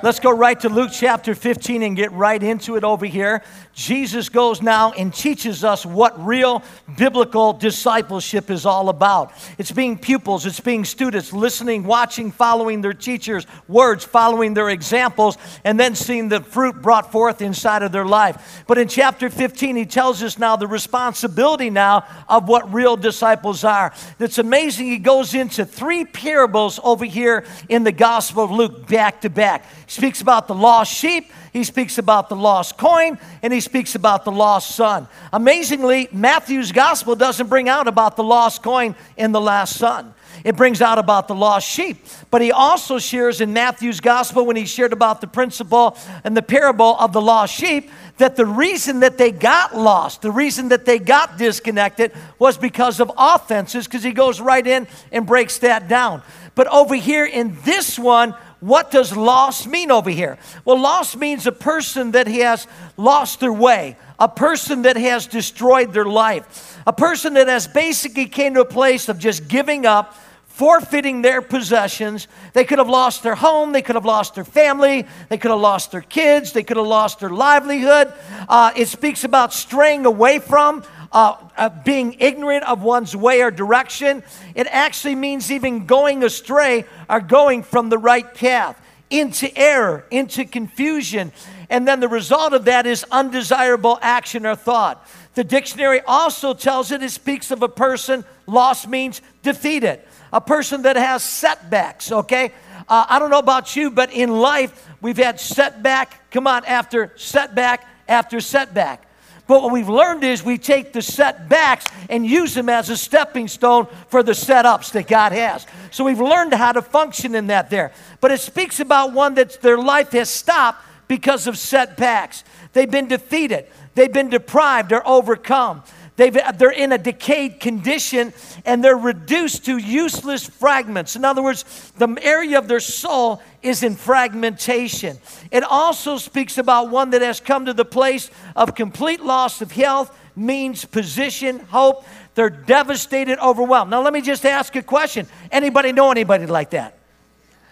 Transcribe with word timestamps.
Let's 0.00 0.20
go 0.20 0.30
right 0.30 0.58
to 0.60 0.68
Luke 0.68 0.92
chapter 0.92 1.34
15 1.34 1.82
and 1.82 1.96
get 1.96 2.12
right 2.12 2.40
into 2.40 2.76
it 2.76 2.84
over 2.84 3.04
here. 3.04 3.42
Jesus 3.74 4.28
goes 4.28 4.62
now 4.62 4.92
and 4.92 5.12
teaches 5.12 5.64
us 5.64 5.84
what 5.84 6.24
real 6.24 6.62
biblical 6.96 7.52
discipleship 7.52 8.48
is 8.48 8.64
all 8.64 8.90
about. 8.90 9.32
It's 9.58 9.72
being 9.72 9.98
pupils, 9.98 10.46
it's 10.46 10.60
being 10.60 10.84
students, 10.84 11.32
listening, 11.32 11.82
watching, 11.82 12.30
following 12.30 12.80
their 12.80 12.92
teachers' 12.92 13.44
words, 13.66 14.04
following 14.04 14.54
their 14.54 14.68
examples, 14.68 15.36
and 15.64 15.80
then 15.80 15.96
seeing 15.96 16.28
the 16.28 16.42
fruit 16.42 16.80
brought 16.80 17.10
forth 17.10 17.42
inside 17.42 17.82
of 17.82 17.90
their 17.90 18.06
life. 18.06 18.62
But 18.68 18.78
in 18.78 18.86
chapter 18.86 19.28
15, 19.28 19.74
he 19.74 19.84
tells 19.84 20.22
us 20.22 20.38
now 20.38 20.54
the 20.54 20.68
responsibility 20.68 21.70
now 21.70 22.06
of 22.28 22.48
what 22.48 22.72
real 22.72 22.96
disciples 22.96 23.64
are. 23.64 23.92
It's 24.20 24.38
amazing. 24.38 24.86
He 24.86 24.98
goes 24.98 25.34
into 25.34 25.64
three 25.64 26.04
parables 26.04 26.78
over 26.84 27.04
here 27.04 27.44
in 27.68 27.82
the 27.82 27.92
Gospel 27.92 28.44
of 28.44 28.52
Luke 28.52 28.86
back 28.86 29.22
to 29.22 29.30
back. 29.30 29.64
Speaks 29.88 30.20
about 30.20 30.48
the 30.48 30.54
lost 30.54 30.94
sheep, 30.94 31.32
he 31.50 31.64
speaks 31.64 31.96
about 31.96 32.28
the 32.28 32.36
lost 32.36 32.76
coin, 32.76 33.18
and 33.42 33.52
he 33.52 33.60
speaks 33.60 33.94
about 33.94 34.26
the 34.26 34.30
lost 34.30 34.76
son. 34.76 35.08
Amazingly, 35.32 36.08
Matthew's 36.12 36.72
gospel 36.72 37.16
doesn't 37.16 37.48
bring 37.48 37.70
out 37.70 37.88
about 37.88 38.14
the 38.14 38.22
lost 38.22 38.62
coin 38.62 38.94
and 39.16 39.34
the 39.34 39.40
last 39.40 39.78
son. 39.78 40.14
It 40.44 40.56
brings 40.56 40.82
out 40.82 40.98
about 40.98 41.26
the 41.26 41.34
lost 41.34 41.66
sheep. 41.66 42.04
But 42.30 42.42
he 42.42 42.52
also 42.52 42.98
shares 42.98 43.40
in 43.40 43.54
Matthew's 43.54 44.00
gospel 44.00 44.44
when 44.44 44.56
he 44.56 44.66
shared 44.66 44.92
about 44.92 45.22
the 45.22 45.26
principle 45.26 45.96
and 46.22 46.36
the 46.36 46.42
parable 46.42 46.96
of 46.98 47.12
the 47.14 47.20
lost 47.20 47.54
sheep 47.54 47.90
that 48.18 48.36
the 48.36 48.46
reason 48.46 49.00
that 49.00 49.16
they 49.16 49.30
got 49.30 49.76
lost, 49.76 50.22
the 50.22 50.30
reason 50.30 50.68
that 50.68 50.84
they 50.84 50.98
got 50.98 51.38
disconnected 51.38 52.12
was 52.38 52.58
because 52.58 53.00
of 53.00 53.10
offenses, 53.16 53.86
because 53.86 54.02
he 54.02 54.12
goes 54.12 54.40
right 54.40 54.66
in 54.66 54.86
and 55.12 55.26
breaks 55.26 55.58
that 55.58 55.88
down. 55.88 56.22
But 56.54 56.66
over 56.66 56.94
here 56.94 57.24
in 57.24 57.56
this 57.64 57.98
one, 57.98 58.34
what 58.60 58.90
does 58.90 59.16
lost 59.16 59.68
mean 59.68 59.90
over 59.90 60.10
here? 60.10 60.38
Well, 60.64 60.80
lost 60.80 61.16
means 61.16 61.46
a 61.46 61.52
person 61.52 62.12
that 62.12 62.26
has 62.26 62.66
lost 62.96 63.40
their 63.40 63.52
way, 63.52 63.96
a 64.18 64.28
person 64.28 64.82
that 64.82 64.96
has 64.96 65.26
destroyed 65.26 65.92
their 65.92 66.04
life, 66.04 66.78
a 66.86 66.92
person 66.92 67.34
that 67.34 67.46
has 67.46 67.68
basically 67.68 68.26
came 68.26 68.54
to 68.54 68.60
a 68.60 68.64
place 68.64 69.08
of 69.08 69.18
just 69.18 69.46
giving 69.46 69.86
up, 69.86 70.16
forfeiting 70.48 71.22
their 71.22 71.40
possessions. 71.40 72.26
They 72.52 72.64
could 72.64 72.78
have 72.78 72.88
lost 72.88 73.22
their 73.22 73.36
home, 73.36 73.70
they 73.70 73.82
could 73.82 73.94
have 73.94 74.04
lost 74.04 74.34
their 74.34 74.44
family, 74.44 75.06
they 75.28 75.38
could 75.38 75.52
have 75.52 75.60
lost 75.60 75.92
their 75.92 76.00
kids, 76.00 76.52
they 76.52 76.64
could 76.64 76.78
have 76.78 76.86
lost 76.86 77.20
their 77.20 77.30
livelihood. 77.30 78.12
Uh, 78.48 78.72
it 78.74 78.88
speaks 78.88 79.22
about 79.22 79.52
straying 79.52 80.04
away 80.04 80.40
from, 80.40 80.82
uh, 81.12 81.36
uh, 81.56 81.68
being 81.84 82.16
ignorant 82.18 82.64
of 82.64 82.82
one's 82.82 83.16
way 83.16 83.42
or 83.42 83.50
direction. 83.50 84.22
It 84.54 84.66
actually 84.70 85.14
means 85.14 85.50
even 85.50 85.86
going 85.86 86.22
astray 86.22 86.84
or 87.08 87.20
going 87.20 87.62
from 87.62 87.88
the 87.88 87.98
right 87.98 88.32
path 88.34 88.80
into 89.10 89.56
error, 89.56 90.04
into 90.10 90.44
confusion. 90.44 91.32
And 91.70 91.86
then 91.86 92.00
the 92.00 92.08
result 92.08 92.52
of 92.52 92.66
that 92.66 92.86
is 92.86 93.04
undesirable 93.10 93.98
action 94.02 94.46
or 94.46 94.54
thought. 94.54 95.06
The 95.34 95.44
dictionary 95.44 96.00
also 96.06 96.52
tells 96.52 96.90
it, 96.90 97.02
it 97.02 97.10
speaks 97.10 97.50
of 97.50 97.62
a 97.62 97.68
person, 97.68 98.24
lost 98.46 98.88
means 98.88 99.22
defeated, 99.42 100.00
a 100.32 100.40
person 100.40 100.82
that 100.82 100.96
has 100.96 101.22
setbacks, 101.22 102.10
okay? 102.10 102.52
Uh, 102.88 103.06
I 103.08 103.18
don't 103.18 103.30
know 103.30 103.38
about 103.38 103.76
you, 103.76 103.90
but 103.90 104.12
in 104.12 104.30
life, 104.30 104.88
we've 105.00 105.16
had 105.16 105.38
setback, 105.38 106.30
come 106.30 106.46
on, 106.46 106.64
after 106.64 107.12
setback 107.16 107.86
after 108.08 108.40
setback. 108.40 109.07
But 109.48 109.62
what 109.62 109.72
we've 109.72 109.88
learned 109.88 110.24
is 110.24 110.44
we 110.44 110.58
take 110.58 110.92
the 110.92 111.00
setbacks 111.00 111.86
and 112.10 112.24
use 112.24 112.54
them 112.54 112.68
as 112.68 112.90
a 112.90 112.96
stepping 112.96 113.48
stone 113.48 113.88
for 114.08 114.22
the 114.22 114.32
setups 114.32 114.92
that 114.92 115.08
God 115.08 115.32
has. 115.32 115.66
So 115.90 116.04
we've 116.04 116.20
learned 116.20 116.52
how 116.52 116.72
to 116.72 116.82
function 116.82 117.34
in 117.34 117.46
that 117.48 117.70
there. 117.70 117.92
But 118.20 118.30
it 118.30 118.40
speaks 118.40 118.78
about 118.78 119.14
one 119.14 119.34
that 119.36 119.60
their 119.62 119.78
life 119.78 120.12
has 120.12 120.28
stopped 120.28 120.84
because 121.08 121.46
of 121.46 121.56
setbacks. 121.56 122.44
They've 122.74 122.90
been 122.90 123.08
defeated, 123.08 123.66
they've 123.94 124.12
been 124.12 124.28
deprived 124.28 124.92
or 124.92 125.04
overcome. 125.08 125.82
They've, 126.18 126.36
they're 126.56 126.72
in 126.72 126.90
a 126.90 126.98
decayed 126.98 127.60
condition 127.60 128.32
and 128.66 128.82
they're 128.82 128.96
reduced 128.96 129.66
to 129.66 129.78
useless 129.78 130.44
fragments. 130.44 131.14
In 131.14 131.24
other 131.24 131.44
words, 131.44 131.92
the 131.96 132.18
area 132.20 132.58
of 132.58 132.66
their 132.66 132.80
soul 132.80 133.40
is 133.62 133.84
in 133.84 133.94
fragmentation. 133.94 135.18
It 135.52 135.62
also 135.62 136.18
speaks 136.18 136.58
about 136.58 136.90
one 136.90 137.10
that 137.10 137.22
has 137.22 137.38
come 137.38 137.66
to 137.66 137.72
the 137.72 137.84
place 137.84 138.32
of 138.56 138.74
complete 138.74 139.20
loss 139.20 139.62
of 139.62 139.70
health, 139.70 140.12
means, 140.34 140.84
position, 140.84 141.60
hope. 141.60 142.04
They're 142.34 142.50
devastated, 142.50 143.38
overwhelmed. 143.38 143.92
Now, 143.92 144.02
let 144.02 144.12
me 144.12 144.20
just 144.20 144.44
ask 144.44 144.74
a 144.74 144.82
question. 144.82 145.28
Anybody 145.52 145.92
know 145.92 146.10
anybody 146.10 146.46
like 146.46 146.70
that? 146.70 146.98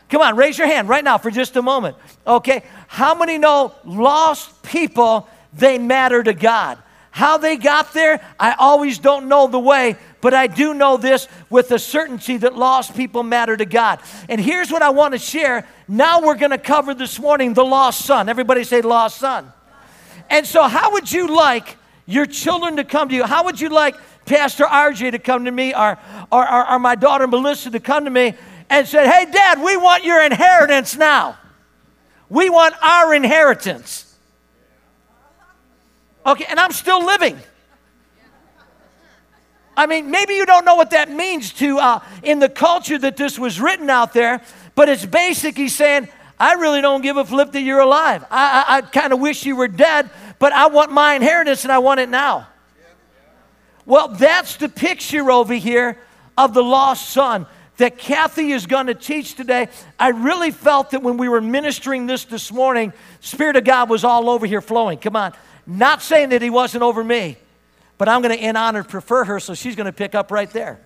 Come 0.09 0.23
on, 0.23 0.37
raise 0.37 0.57
your 0.57 0.69
hand 0.69 0.89
right 0.89 1.03
now 1.03 1.19
for 1.19 1.33
just 1.33 1.57
a 1.57 1.63
moment. 1.63 1.97
Okay? 2.25 2.63
How 2.87 3.17
many 3.17 3.39
know 3.39 3.75
lost 3.85 4.63
people, 4.63 5.29
they 5.53 5.79
matter 5.79 6.23
to 6.23 6.33
God? 6.33 6.79
How 7.17 7.39
they 7.39 7.57
got 7.57 7.95
there, 7.95 8.21
I 8.39 8.57
always 8.59 8.99
don't 8.99 9.27
know 9.27 9.47
the 9.47 9.59
way, 9.59 9.97
but 10.21 10.35
I 10.35 10.49
do 10.49 10.75
know 10.75 10.99
this 10.99 11.29
with 11.49 11.71
a 11.71 11.79
certainty 11.79 12.37
that 12.37 12.55
lost 12.55 12.95
people 12.95 13.23
matter 13.23 13.57
to 13.57 13.65
God. 13.65 14.01
And 14.29 14.39
here's 14.39 14.71
what 14.71 14.83
I 14.83 14.91
want 14.91 15.15
to 15.15 15.19
share. 15.19 15.67
Now 15.89 16.21
we're 16.21 16.35
going 16.35 16.51
to 16.51 16.59
cover 16.59 16.93
this 16.93 17.19
morning 17.19 17.55
the 17.55 17.65
lost 17.65 18.05
son. 18.05 18.29
Everybody 18.29 18.65
say 18.65 18.83
lost 18.83 19.17
son. 19.17 19.51
And 20.29 20.47
so, 20.47 20.65
how 20.65 20.93
would 20.93 21.11
you 21.11 21.35
like 21.35 21.79
your 22.05 22.27
children 22.27 22.77
to 22.77 22.85
come 22.85 23.09
to 23.09 23.15
you? 23.15 23.25
How 23.25 23.45
would 23.45 23.63
you 23.63 23.71
like 23.71 23.95
Pastor 24.27 24.65
RJ 24.65 25.13
to 25.13 25.19
come 25.19 25.47
to 25.47 25.51
me 25.51 25.75
or, 25.75 25.97
or, 26.31 26.53
or, 26.53 26.73
or 26.73 26.79
my 26.79 26.97
daughter 26.97 27.27
Melissa 27.27 27.71
to 27.71 27.81
come 27.81 28.05
to 28.05 28.11
me 28.11 28.35
and 28.69 28.87
say, 28.87 29.09
Hey, 29.09 29.25
Dad, 29.33 29.63
we 29.63 29.79
want 29.79 30.05
your 30.05 30.23
inheritance 30.23 30.95
now. 30.95 31.39
We 32.29 32.51
want 32.51 32.75
our 32.83 33.15
inheritance. 33.15 34.06
Okay, 36.27 36.45
and 36.49 36.59
I'm 36.59 36.73
still 36.73 37.05
living. 37.05 37.39
I 39.77 39.87
mean, 39.87 40.11
maybe 40.11 40.35
you 40.35 40.47
don't 40.47 40.65
know 40.65 40.75
what 40.75 40.91
that 40.91 41.11
means 41.11 41.53
to 41.55 41.79
uh, 41.79 42.01
in 42.23 42.39
the 42.39 42.49
culture 42.49 42.99
that 42.99 43.17
this 43.17 43.39
was 43.39 43.61
written 43.61 43.91
out 43.91 44.13
there, 44.13 44.43
but 44.75 44.89
it's 44.89 45.05
basically 45.05 45.69
saying, 45.69 46.09
I 46.41 46.55
really 46.55 46.81
don't 46.81 47.03
give 47.03 47.17
a 47.17 47.25
flip 47.25 47.53
that 47.53 47.61
you're 47.61 47.81
alive. 47.81 48.25
I, 48.31 48.65
I, 48.69 48.77
I 48.77 48.81
kind 48.81 49.13
of 49.13 49.21
wish 49.21 49.47
you 49.47 49.55
were 49.55 49.69
dead, 49.69 50.11
but 50.39 50.53
I 50.53 50.67
want 50.69 50.93
my 50.93 51.15
inheritance 51.15 51.65
and 51.65 51.73
I 51.73 51.79
want 51.79 52.01
it 52.01 52.09
now. 52.09 52.49
Well, 53.85 54.09
that's 54.09 54.57
the 54.57 54.69
picture 54.69 55.31
over 55.31 55.55
here 55.55 55.99
of 56.37 56.55
the 56.55 56.63
lost 56.63 57.11
son 57.11 57.47
that 57.77 57.99
Kathy 57.99 58.53
is 58.53 58.67
going 58.67 58.87
to 58.87 58.95
teach 58.95 59.35
today. 59.35 59.69
I 59.99 60.09
really 60.09 60.51
felt 60.51 60.91
that 60.91 61.03
when 61.03 61.19
we 61.19 61.29
were 61.29 61.43
ministering 61.43 62.07
this 62.07 62.25
this 62.25 62.51
morning, 62.51 62.93
Spirit 63.21 63.57
of 63.57 63.65
God 63.65 63.91
was 63.91 64.03
all 64.03 64.31
over 64.31 64.47
here 64.47 64.63
flowing. 64.63 64.99
Come 64.99 65.15
on. 65.17 65.35
Not 65.67 66.03
saying 66.03 66.29
that 66.29 66.43
he 66.43 66.51
wasn't 66.51 66.83
over 66.83 67.03
me, 67.03 67.37
but 67.99 68.09
I'm 68.09 68.23
going 68.23 68.37
to 68.37 68.43
in 68.43 68.57
honor 68.57 68.85
prefer 68.85 69.25
her, 69.25 69.41
so 69.41 69.55
she's 69.55 69.75
going 69.75 69.87
to 69.87 69.93
pick 69.93 70.15
up 70.15 70.31
right 70.31 70.51
there. 70.51 70.81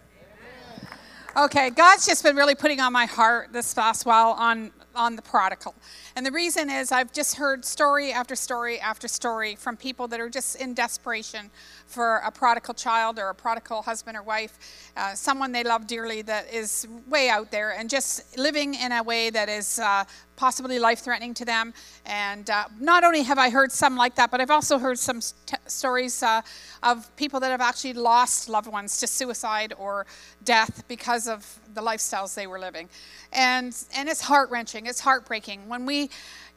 Okay, 1.37 1.71
God's 1.71 2.07
just 2.07 2.25
been 2.25 2.35
really 2.35 2.55
putting 2.55 2.81
on 2.81 2.93
my 2.93 3.07
heart 3.07 3.53
this 3.53 3.77
last 3.77 4.04
while 4.04 4.31
on 4.33 4.72
on 4.95 5.16
the 5.16 5.22
prodigal. 5.22 5.75
And 6.16 6.27
the 6.27 6.33
reason 6.33 6.69
is 6.69 6.93
I've 6.93 7.13
just 7.13 7.37
heard 7.37 7.65
story 7.65 8.13
after 8.13 8.34
story 8.34 8.81
after 8.81 9.09
story 9.09 9.54
from 9.54 9.77
people 9.77 10.09
that 10.09 10.21
are 10.21 10.28
just 10.28 10.57
in 10.57 10.75
desperation 10.75 11.51
for 11.87 12.16
a 12.19 12.31
prodigal 12.31 12.75
child 12.75 13.19
or 13.19 13.28
a 13.31 13.34
prodigal 13.34 13.83
husband 13.83 14.16
or 14.16 14.22
wife, 14.22 14.59
uh, 14.97 15.15
someone 15.15 15.53
they 15.53 15.65
love 15.65 15.87
dearly 15.87 16.22
that 16.22 16.53
is 16.53 16.87
way 17.09 17.28
out 17.28 17.51
there 17.51 17.72
and 17.72 17.89
just 17.89 18.37
living 18.37 18.75
in 18.75 18.93
a 18.93 19.03
way 19.03 19.31
that 19.31 19.49
is 19.49 19.78
uh, 19.78 20.04
possibly 20.41 20.78
life 20.78 21.01
threatening 21.01 21.34
to 21.34 21.45
them. 21.45 21.75
And 22.07 22.48
uh, 22.48 22.65
not 22.81 23.04
only 23.04 23.22
have 23.25 23.39
I 23.39 23.51
heard 23.51 23.71
some 23.71 23.95
like 23.95 24.15
that, 24.15 24.31
but 24.31 24.41
I've 24.41 24.51
also 24.51 24.78
heard 24.78 24.98
some 24.98 25.21
t- 25.21 25.57
stories 25.66 26.22
uh, 26.22 26.41
of 26.83 27.15
people 27.16 27.41
that 27.41 27.51
have 27.51 27.60
actually 27.60 27.92
lost 27.92 28.48
loved 28.48 28.66
ones 28.66 28.97
to 29.01 29.07
suicide 29.07 29.75
or 29.78 30.07
death 30.42 30.84
because 30.89 31.28
of 31.28 31.60
the 31.75 31.83
lifestyles 31.83 32.34
they 32.34 32.47
were 32.47 32.59
living. 32.59 32.89
And, 33.34 33.77
and 33.95 34.09
it's 34.09 34.22
heart 34.22 34.51
wrenching, 34.51 34.87
it's 34.87 35.01
heartbreaking. 35.01 35.69
When 35.69 35.84
we 35.84 36.09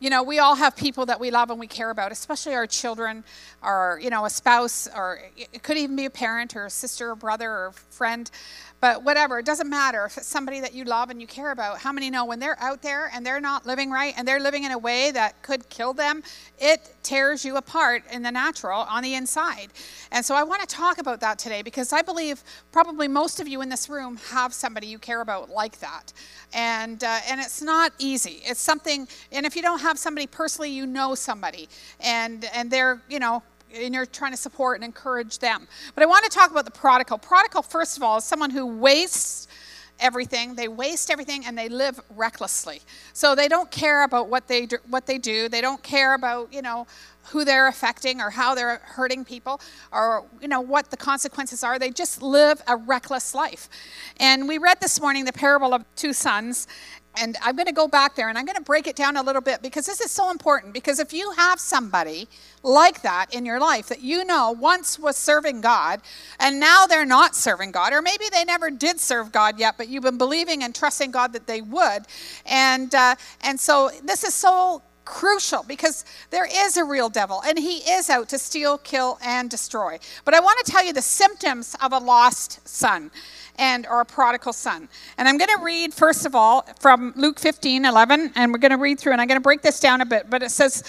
you 0.03 0.09
know, 0.09 0.21
we 0.21 0.39
all 0.39 0.55
have 0.55 0.75
people 0.75 1.05
that 1.05 1.17
we 1.17 1.31
love 1.31 1.49
and 1.49 1.57
we 1.57 1.67
care 1.67 1.89
about, 1.89 2.11
especially 2.11 2.53
our 2.55 2.67
children, 2.67 3.23
or, 3.61 4.01
you 4.03 4.09
know, 4.09 4.25
a 4.25 4.29
spouse 4.29 4.89
or 4.93 5.21
it 5.37 5.63
could 5.63 5.77
even 5.77 5.95
be 5.95 6.03
a 6.03 6.09
parent 6.09 6.57
or 6.57 6.65
a 6.65 6.69
sister 6.69 7.11
or 7.11 7.15
brother 7.15 7.49
or 7.49 7.71
friend, 7.89 8.29
but 8.83 9.01
whatever, 9.01 9.39
it 9.39 9.45
doesn't 9.45 9.69
matter 9.69 10.03
if 10.03 10.17
it's 10.17 10.27
somebody 10.27 10.59
that 10.59 10.73
you 10.73 10.83
love 10.83 11.09
and 11.09 11.21
you 11.21 11.25
care 11.25 11.51
about. 11.51 11.77
How 11.77 11.93
many 11.93 12.09
know 12.09 12.25
when 12.25 12.41
they're 12.41 12.59
out 12.59 12.81
there 12.81 13.09
and 13.13 13.25
they're 13.25 13.39
not 13.39 13.65
living 13.65 13.89
right 13.89 14.13
and 14.17 14.27
they're 14.27 14.41
living 14.41 14.65
in 14.65 14.73
a 14.73 14.77
way 14.77 15.09
that 15.11 15.41
could 15.41 15.69
kill 15.69 15.93
them, 15.93 16.21
it 16.59 16.93
tears 17.01 17.45
you 17.45 17.55
apart 17.55 18.03
in 18.11 18.23
the 18.23 18.31
natural 18.31 18.81
on 18.81 19.01
the 19.01 19.13
inside. 19.13 19.69
And 20.11 20.25
so 20.25 20.35
I 20.35 20.43
want 20.43 20.67
to 20.67 20.67
talk 20.67 20.97
about 20.97 21.21
that 21.21 21.39
today 21.39 21.61
because 21.61 21.93
I 21.93 22.01
believe 22.01 22.43
probably 22.73 23.07
most 23.07 23.39
of 23.39 23.47
you 23.47 23.61
in 23.61 23.69
this 23.69 23.87
room 23.87 24.17
have 24.31 24.53
somebody 24.53 24.87
you 24.87 24.99
care 24.99 25.21
about 25.21 25.49
like 25.49 25.79
that. 25.79 26.11
And, 26.53 27.01
uh, 27.05 27.19
and 27.29 27.39
it's 27.39 27.61
not 27.61 27.93
easy. 27.99 28.41
It's 28.43 28.59
something, 28.59 29.07
and 29.31 29.45
if 29.45 29.55
you 29.55 29.61
don't 29.61 29.79
have 29.79 29.97
somebody 29.97 30.27
personally, 30.27 30.71
you 30.71 30.85
know 30.85 31.15
somebody. 31.15 31.69
And, 32.01 32.43
and 32.53 32.69
they're, 32.69 33.01
you 33.07 33.19
know, 33.19 33.43
and 33.73 33.93
you're 33.93 34.05
trying 34.05 34.31
to 34.31 34.37
support 34.37 34.77
and 34.77 34.83
encourage 34.83 35.39
them. 35.39 35.67
But 35.95 36.03
I 36.03 36.05
want 36.05 36.23
to 36.25 36.29
talk 36.29 36.51
about 36.51 36.65
the 36.65 36.71
prodigal. 36.71 37.17
Prodigal, 37.17 37.61
first 37.61 37.97
of 37.97 38.03
all, 38.03 38.17
is 38.17 38.23
someone 38.23 38.49
who 38.49 38.65
wastes 38.65 39.47
everything. 39.99 40.55
They 40.55 40.67
waste 40.67 41.09
everything 41.09 41.45
and 41.45 41.57
they 41.57 41.69
live 41.69 41.99
recklessly. 42.15 42.81
So 43.13 43.35
they 43.35 43.47
don't 43.47 43.69
care 43.71 44.03
about 44.03 44.27
what 44.27 44.47
they 44.47 44.65
do, 44.65 44.77
what 44.89 45.05
they 45.05 45.17
do. 45.17 45.49
They 45.49 45.61
don't 45.61 45.81
care 45.83 46.13
about, 46.13 46.51
you 46.51 46.61
know, 46.61 46.87
who 47.27 47.45
they're 47.45 47.67
affecting 47.67 48.19
or 48.19 48.29
how 48.29 48.53
they're 48.53 48.81
hurting 48.83 49.23
people 49.23 49.61
or 49.91 50.25
you 50.41 50.47
know 50.47 50.59
what 50.59 50.91
the 50.91 50.97
consequences 50.97 51.63
are. 51.63 51.79
They 51.79 51.89
just 51.89 52.21
live 52.21 52.61
a 52.67 52.75
reckless 52.75 53.33
life. 53.33 53.69
And 54.19 54.47
we 54.47 54.57
read 54.57 54.81
this 54.81 54.99
morning 54.99 55.25
the 55.25 55.33
parable 55.33 55.73
of 55.73 55.85
two 55.95 56.11
sons 56.11 56.67
and 57.15 57.37
I'm 57.41 57.55
going 57.55 57.67
to 57.67 57.73
go 57.73 57.87
back 57.87 58.15
there 58.15 58.29
and 58.29 58.37
I'm 58.37 58.45
going 58.45 58.57
to 58.57 58.63
break 58.63 58.87
it 58.87 58.95
down 58.95 59.17
a 59.17 59.23
little 59.23 59.41
bit 59.41 59.61
because 59.61 59.85
this 59.85 60.01
is 60.01 60.11
so 60.11 60.31
important. 60.31 60.73
Because 60.73 60.99
if 60.99 61.13
you 61.13 61.31
have 61.31 61.59
somebody 61.59 62.27
like 62.63 63.01
that 63.01 63.33
in 63.33 63.45
your 63.45 63.59
life 63.59 63.87
that 63.89 64.01
you 64.01 64.25
know 64.25 64.51
once 64.51 64.97
was 64.97 65.15
serving 65.15 65.61
God 65.61 66.01
and 66.39 66.59
now 66.59 66.85
they're 66.85 67.05
not 67.05 67.35
serving 67.35 67.71
God, 67.71 67.93
or 67.93 68.01
maybe 68.01 68.25
they 68.31 68.43
never 68.43 68.69
did 68.71 68.99
serve 68.99 69.31
God 69.31 69.59
yet, 69.59 69.75
but 69.77 69.87
you've 69.87 70.03
been 70.03 70.17
believing 70.17 70.63
and 70.63 70.73
trusting 70.73 71.11
God 71.11 71.33
that 71.33 71.47
they 71.47 71.61
would, 71.61 72.03
and 72.45 72.93
uh, 72.95 73.15
and 73.41 73.59
so 73.59 73.91
this 74.03 74.23
is 74.23 74.33
so 74.33 74.81
crucial 75.05 75.63
because 75.67 76.05
there 76.29 76.47
is 76.49 76.77
a 76.77 76.83
real 76.83 77.09
devil 77.09 77.41
and 77.45 77.57
he 77.57 77.77
is 77.79 78.09
out 78.09 78.29
to 78.29 78.39
steal, 78.39 78.77
kill, 78.77 79.17
and 79.23 79.49
destroy. 79.49 79.99
But 80.25 80.33
I 80.33 80.39
want 80.39 80.65
to 80.65 80.71
tell 80.71 80.85
you 80.85 80.93
the 80.93 81.01
symptoms 81.01 81.75
of 81.81 81.91
a 81.91 81.97
lost 81.97 82.65
son 82.67 83.11
and 83.57 83.85
a 83.89 84.03
prodigal 84.03 84.53
son. 84.53 84.89
And 85.17 85.27
I'm 85.27 85.37
going 85.37 85.55
to 85.57 85.63
read 85.63 85.93
first 85.93 86.25
of 86.25 86.35
all 86.35 86.67
from 86.79 87.13
Luke 87.15 87.39
15, 87.39 87.85
11, 87.85 88.33
and 88.35 88.51
we're 88.51 88.59
going 88.59 88.71
to 88.71 88.77
read 88.77 88.99
through 88.99 89.13
and 89.13 89.21
I'm 89.21 89.27
going 89.27 89.39
to 89.39 89.43
break 89.43 89.61
this 89.61 89.79
down 89.79 90.01
a 90.01 90.05
bit, 90.05 90.29
but 90.29 90.43
it 90.43 90.51
says, 90.51 90.83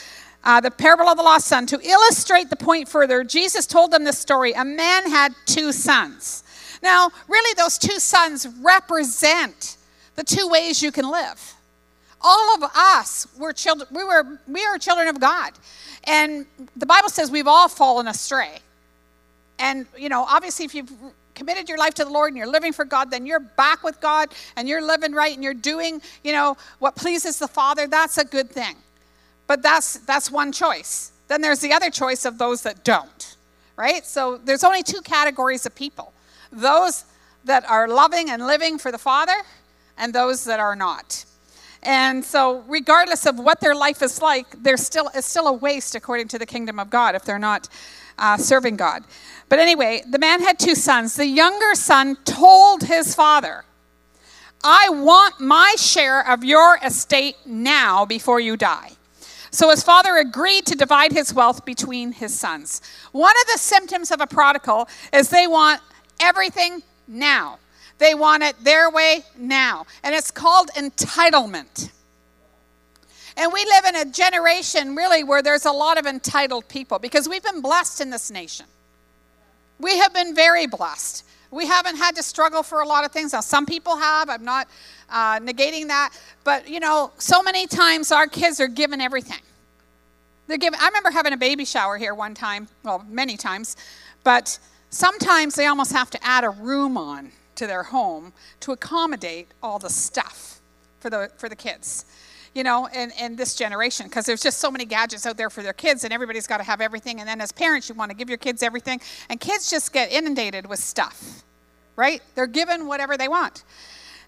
uh, 0.44 0.60
the 0.60 0.70
parable 0.70 1.08
of 1.08 1.16
the 1.16 1.22
lost 1.22 1.46
son. 1.46 1.66
To 1.66 1.80
illustrate 1.80 2.50
the 2.50 2.56
point 2.56 2.88
further, 2.88 3.24
Jesus 3.24 3.66
told 3.66 3.90
them 3.90 4.04
this 4.04 4.18
story. 4.18 4.52
A 4.52 4.64
man 4.64 5.08
had 5.08 5.34
two 5.46 5.72
sons. 5.72 6.44
Now, 6.82 7.10
really, 7.28 7.54
those 7.54 7.78
two 7.78 7.98
sons 7.98 8.46
represent 8.60 9.78
the 10.16 10.22
two 10.22 10.46
ways 10.48 10.82
you 10.82 10.92
can 10.92 11.10
live. 11.10 11.54
All 12.20 12.54
of 12.54 12.70
us 12.74 13.26
were 13.38 13.52
children. 13.52 13.88
We 13.90 14.04
were 14.04 14.38
we 14.46 14.64
are 14.64 14.78
children 14.78 15.08
of 15.08 15.20
God, 15.20 15.52
and 16.04 16.46
the 16.76 16.86
Bible 16.86 17.08
says 17.08 17.30
we've 17.30 17.48
all 17.48 17.68
fallen 17.68 18.06
astray. 18.06 18.58
And 19.58 19.86
you 19.96 20.08
know, 20.08 20.24
obviously, 20.28 20.64
if 20.64 20.74
you've 20.74 20.92
committed 21.34 21.68
your 21.68 21.78
life 21.78 21.94
to 21.94 22.04
the 22.04 22.10
Lord 22.10 22.28
and 22.28 22.36
you're 22.36 22.46
living 22.46 22.72
for 22.72 22.84
God, 22.84 23.10
then 23.10 23.26
you're 23.26 23.40
back 23.40 23.82
with 23.82 24.00
God 24.00 24.32
and 24.56 24.68
you're 24.68 24.82
living 24.84 25.12
right 25.12 25.34
and 25.34 25.42
you're 25.42 25.54
doing, 25.54 26.00
you 26.22 26.32
know, 26.32 26.56
what 26.78 26.96
pleases 26.96 27.38
the 27.38 27.48
Father. 27.48 27.86
That's 27.86 28.18
a 28.18 28.24
good 28.24 28.50
thing. 28.50 28.76
But 29.46 29.62
that's 29.62 29.98
that's 30.00 30.30
one 30.30 30.52
choice. 30.52 31.12
Then 31.28 31.40
there's 31.40 31.60
the 31.60 31.72
other 31.72 31.90
choice 31.90 32.24
of 32.24 32.38
those 32.38 32.62
that 32.62 32.84
don't. 32.84 33.36
Right? 33.76 34.06
So 34.06 34.38
there's 34.38 34.64
only 34.64 34.82
two 34.82 35.00
categories 35.02 35.66
of 35.66 35.74
people. 35.74 36.12
Those 36.52 37.04
that 37.44 37.68
are 37.68 37.88
loving 37.88 38.30
and 38.30 38.46
living 38.46 38.78
for 38.78 38.92
the 38.92 38.98
Father 38.98 39.34
and 39.98 40.12
those 40.12 40.44
that 40.44 40.60
are 40.60 40.76
not. 40.76 41.24
And 41.82 42.24
so, 42.24 42.64
regardless 42.66 43.26
of 43.26 43.38
what 43.38 43.60
their 43.60 43.74
life 43.74 44.00
is 44.00 44.22
like, 44.22 44.46
they're 44.62 44.78
still, 44.78 45.10
it's 45.14 45.26
still 45.26 45.48
a 45.48 45.52
waste 45.52 45.94
according 45.94 46.28
to 46.28 46.38
the 46.38 46.46
kingdom 46.46 46.78
of 46.80 46.88
God 46.88 47.14
if 47.14 47.24
they're 47.24 47.38
not 47.38 47.68
uh, 48.18 48.36
serving 48.36 48.76
God. 48.76 49.04
But 49.48 49.58
anyway, 49.58 50.02
the 50.08 50.18
man 50.18 50.40
had 50.40 50.58
two 50.58 50.74
sons. 50.74 51.16
The 51.16 51.26
younger 51.26 51.74
son 51.74 52.16
told 52.24 52.84
his 52.84 53.14
father, 53.14 53.64
I 54.62 54.88
want 54.88 55.40
my 55.40 55.74
share 55.76 56.26
of 56.26 56.42
your 56.42 56.78
estate 56.82 57.36
now 57.44 58.06
before 58.06 58.40
you 58.40 58.56
die. 58.56 58.92
So 59.50 59.70
his 59.70 59.84
father 59.84 60.16
agreed 60.16 60.66
to 60.66 60.74
divide 60.74 61.12
his 61.12 61.32
wealth 61.32 61.64
between 61.64 62.12
his 62.12 62.36
sons. 62.36 62.80
One 63.12 63.34
of 63.42 63.52
the 63.52 63.58
symptoms 63.58 64.10
of 64.10 64.20
a 64.20 64.26
prodigal 64.26 64.88
is 65.12 65.28
they 65.28 65.46
want 65.46 65.80
everything 66.18 66.82
now. 67.06 67.58
They 67.98 68.14
want 68.14 68.42
it 68.42 68.56
their 68.64 68.90
way 68.90 69.24
now. 69.38 69.86
And 70.02 70.14
it's 70.14 70.30
called 70.30 70.70
entitlement. 70.76 71.92
And 73.36 73.52
we 73.52 73.64
live 73.64 73.84
in 73.86 73.96
a 73.96 74.04
generation 74.04 74.94
really 74.94 75.24
where 75.24 75.42
there's 75.42 75.64
a 75.64 75.72
lot 75.72 75.98
of 75.98 76.06
entitled 76.06 76.68
people 76.68 76.98
because 76.98 77.28
we've 77.28 77.42
been 77.42 77.60
blessed 77.60 78.00
in 78.00 78.10
this 78.10 78.30
nation. 78.30 78.66
We 79.80 79.98
have 79.98 80.14
been 80.14 80.34
very 80.34 80.66
blessed. 80.66 81.24
We 81.50 81.66
haven't 81.66 81.96
had 81.96 82.14
to 82.16 82.22
struggle 82.22 82.62
for 82.62 82.80
a 82.80 82.86
lot 82.86 83.04
of 83.04 83.10
things. 83.10 83.32
Now, 83.32 83.40
some 83.40 83.66
people 83.66 83.96
have. 83.96 84.28
I'm 84.28 84.44
not 84.44 84.68
uh, 85.10 85.40
negating 85.40 85.88
that. 85.88 86.10
But, 86.44 86.68
you 86.68 86.80
know, 86.80 87.12
so 87.18 87.42
many 87.42 87.66
times 87.66 88.12
our 88.12 88.26
kids 88.28 88.60
are 88.60 88.68
given 88.68 89.00
everything. 89.00 89.40
They're 90.46 90.58
given, 90.58 90.78
I 90.80 90.86
remember 90.86 91.10
having 91.10 91.32
a 91.32 91.36
baby 91.36 91.64
shower 91.64 91.96
here 91.96 92.14
one 92.14 92.34
time, 92.34 92.68
well, 92.82 93.04
many 93.08 93.36
times. 93.36 93.76
But 94.22 94.58
sometimes 94.90 95.54
they 95.54 95.66
almost 95.66 95.92
have 95.92 96.10
to 96.10 96.24
add 96.24 96.44
a 96.44 96.50
room 96.50 96.96
on 96.96 97.32
to 97.56 97.66
their 97.66 97.84
home 97.84 98.32
to 98.60 98.72
accommodate 98.72 99.48
all 99.62 99.78
the 99.78 99.90
stuff 99.90 100.60
for 101.00 101.10
the, 101.10 101.30
for 101.36 101.48
the 101.48 101.56
kids 101.56 102.04
you 102.54 102.62
know, 102.62 102.86
in, 102.86 103.10
in 103.20 103.36
this 103.36 103.54
generation 103.54 104.06
because 104.06 104.24
there's 104.26 104.42
just 104.42 104.58
so 104.58 104.70
many 104.70 104.84
gadgets 104.84 105.26
out 105.26 105.36
there 105.36 105.50
for 105.50 105.62
their 105.62 105.72
kids 105.72 106.04
and 106.04 106.12
everybody's 106.12 106.46
got 106.46 106.58
to 106.58 106.62
have 106.62 106.80
everything. 106.80 107.20
And 107.20 107.28
then 107.28 107.40
as 107.40 107.52
parents, 107.52 107.88
you 107.88 107.94
want 107.94 108.10
to 108.10 108.16
give 108.16 108.28
your 108.28 108.38
kids 108.38 108.62
everything. 108.62 109.00
And 109.28 109.40
kids 109.40 109.70
just 109.70 109.92
get 109.92 110.12
inundated 110.12 110.66
with 110.66 110.78
stuff, 110.78 111.42
right? 111.96 112.22
They're 112.34 112.46
given 112.46 112.86
whatever 112.86 113.16
they 113.16 113.28
want. 113.28 113.64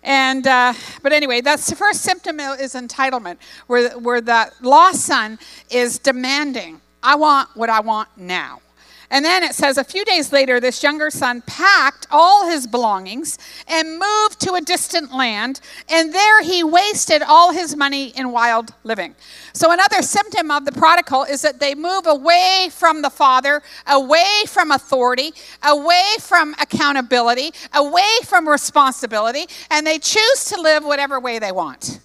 And, 0.02 0.46
uh, 0.46 0.74
but 1.02 1.12
anyway, 1.12 1.40
that's 1.40 1.68
the 1.68 1.76
first 1.76 2.02
symptom 2.02 2.38
is 2.38 2.74
entitlement, 2.74 3.38
where, 3.66 3.98
where 3.98 4.20
the 4.20 4.52
lost 4.60 5.02
son 5.02 5.38
is 5.70 5.98
demanding, 5.98 6.80
I 7.02 7.14
want 7.16 7.48
what 7.56 7.70
I 7.70 7.80
want 7.80 8.08
now. 8.16 8.60
And 9.10 9.24
then 9.24 9.44
it 9.44 9.54
says 9.54 9.78
a 9.78 9.84
few 9.84 10.04
days 10.04 10.32
later, 10.32 10.58
this 10.58 10.82
younger 10.82 11.10
son 11.10 11.42
packed 11.46 12.06
all 12.10 12.48
his 12.48 12.66
belongings 12.66 13.38
and 13.68 13.98
moved 13.98 14.40
to 14.40 14.54
a 14.54 14.60
distant 14.60 15.14
land, 15.14 15.60
and 15.88 16.12
there 16.12 16.42
he 16.42 16.64
wasted 16.64 17.22
all 17.22 17.52
his 17.52 17.76
money 17.76 18.08
in 18.08 18.32
wild 18.32 18.74
living. 18.82 19.14
So, 19.52 19.70
another 19.72 20.02
symptom 20.02 20.50
of 20.50 20.64
the 20.64 20.72
prodigal 20.72 21.24
is 21.24 21.42
that 21.42 21.60
they 21.60 21.74
move 21.74 22.06
away 22.06 22.68
from 22.72 23.02
the 23.02 23.10
father, 23.10 23.62
away 23.86 24.42
from 24.48 24.72
authority, 24.72 25.32
away 25.62 26.16
from 26.20 26.54
accountability, 26.60 27.52
away 27.74 28.18
from 28.24 28.48
responsibility, 28.48 29.46
and 29.70 29.86
they 29.86 29.98
choose 29.98 30.44
to 30.46 30.60
live 30.60 30.84
whatever 30.84 31.20
way 31.20 31.38
they 31.38 31.52
want. 31.52 32.00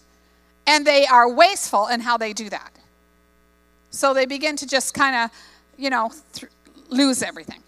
And 0.67 0.86
they 0.86 1.08
are 1.08 1.27
wasteful 1.27 1.88
in 1.88 2.01
how 2.01 2.17
they 2.17 2.31
do 2.34 2.50
that. 2.51 2.72
So, 3.89 4.13
they 4.13 4.27
begin 4.27 4.55
to 4.58 4.67
just 4.67 4.93
kind 4.93 5.15
of, 5.15 5.31
you 5.77 5.89
know, 5.89 6.12
th- 6.34 6.51
lose 6.91 7.24
everything. 7.24 7.63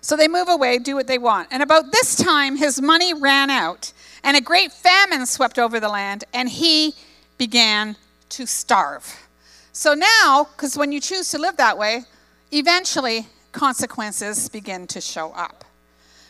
So 0.00 0.16
they 0.16 0.28
move 0.28 0.48
away, 0.48 0.78
do 0.78 0.94
what 0.94 1.06
they 1.06 1.18
want. 1.18 1.48
And 1.50 1.62
about 1.62 1.90
this 1.92 2.14
time, 2.14 2.56
his 2.56 2.80
money 2.80 3.12
ran 3.12 3.50
out, 3.50 3.92
and 4.22 4.36
a 4.36 4.40
great 4.40 4.72
famine 4.72 5.26
swept 5.26 5.58
over 5.58 5.80
the 5.80 5.88
land, 5.88 6.24
and 6.32 6.48
he 6.48 6.94
began 7.36 7.96
to 8.30 8.46
starve. 8.46 9.28
So 9.72 9.94
now, 9.94 10.48
because 10.52 10.76
when 10.76 10.92
you 10.92 11.00
choose 11.00 11.30
to 11.30 11.38
live 11.38 11.56
that 11.56 11.76
way, 11.76 12.04
eventually 12.52 13.26
consequences 13.52 14.48
begin 14.48 14.86
to 14.88 15.00
show 15.00 15.32
up. 15.32 15.64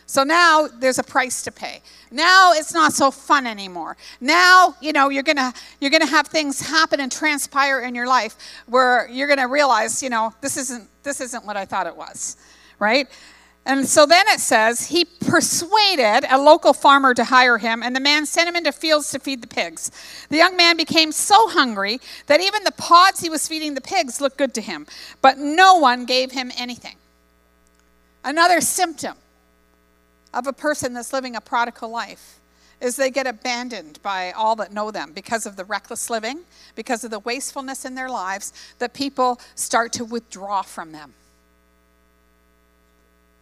So 0.09 0.23
now 0.23 0.67
there's 0.67 0.97
a 0.97 1.03
price 1.03 1.43
to 1.43 1.51
pay. 1.51 1.83
Now 2.09 2.53
it's 2.53 2.73
not 2.73 2.93
so 2.93 3.11
fun 3.11 3.45
anymore. 3.45 3.95
Now, 4.19 4.75
you 4.81 4.91
know, 4.91 5.09
you're 5.09 5.21
going 5.21 5.35
to 5.35 5.53
you're 5.79 5.91
going 5.91 6.01
to 6.01 6.07
have 6.07 6.25
things 6.25 6.59
happen 6.59 6.99
and 6.99 7.11
transpire 7.11 7.81
in 7.81 7.93
your 7.93 8.07
life 8.07 8.35
where 8.65 9.07
you're 9.11 9.27
going 9.27 9.37
to 9.37 9.45
realize, 9.45 10.01
you 10.01 10.09
know, 10.09 10.33
this 10.41 10.57
isn't 10.57 10.89
this 11.03 11.21
isn't 11.21 11.45
what 11.45 11.57
I 11.57 11.65
thought 11.65 11.85
it 11.85 11.95
was. 11.95 12.37
Right? 12.79 13.07
And 13.67 13.85
so 13.85 14.07
then 14.07 14.25
it 14.29 14.39
says 14.39 14.87
he 14.87 15.05
persuaded 15.05 16.25
a 16.27 16.39
local 16.39 16.73
farmer 16.73 17.13
to 17.13 17.23
hire 17.23 17.59
him, 17.59 17.83
and 17.83 17.95
the 17.95 17.99
man 17.99 18.25
sent 18.25 18.49
him 18.49 18.55
into 18.55 18.71
fields 18.71 19.11
to 19.11 19.19
feed 19.19 19.43
the 19.43 19.47
pigs. 19.47 19.91
The 20.29 20.37
young 20.37 20.57
man 20.57 20.75
became 20.75 21.11
so 21.11 21.49
hungry 21.49 21.99
that 22.25 22.41
even 22.41 22.63
the 22.63 22.71
pods 22.71 23.19
he 23.19 23.29
was 23.29 23.47
feeding 23.47 23.75
the 23.75 23.81
pigs 23.81 24.19
looked 24.19 24.39
good 24.39 24.55
to 24.55 24.61
him, 24.61 24.87
but 25.21 25.37
no 25.37 25.75
one 25.75 26.05
gave 26.05 26.31
him 26.31 26.51
anything. 26.57 26.95
Another 28.23 28.59
symptom 28.59 29.15
of 30.33 30.47
a 30.47 30.53
person 30.53 30.93
that's 30.93 31.13
living 31.13 31.35
a 31.35 31.41
prodigal 31.41 31.89
life 31.89 32.39
is 32.81 32.95
they 32.95 33.11
get 33.11 33.27
abandoned 33.27 33.99
by 34.01 34.31
all 34.31 34.55
that 34.55 34.71
know 34.71 34.91
them 34.91 35.11
because 35.13 35.45
of 35.45 35.55
the 35.57 35.65
reckless 35.65 36.09
living, 36.09 36.39
because 36.75 37.03
of 37.03 37.11
the 37.11 37.19
wastefulness 37.19 37.85
in 37.85 37.95
their 37.95 38.09
lives, 38.09 38.53
that 38.79 38.93
people 38.93 39.39
start 39.55 39.91
to 39.93 40.05
withdraw 40.05 40.61
from 40.61 40.91
them. 40.93 41.13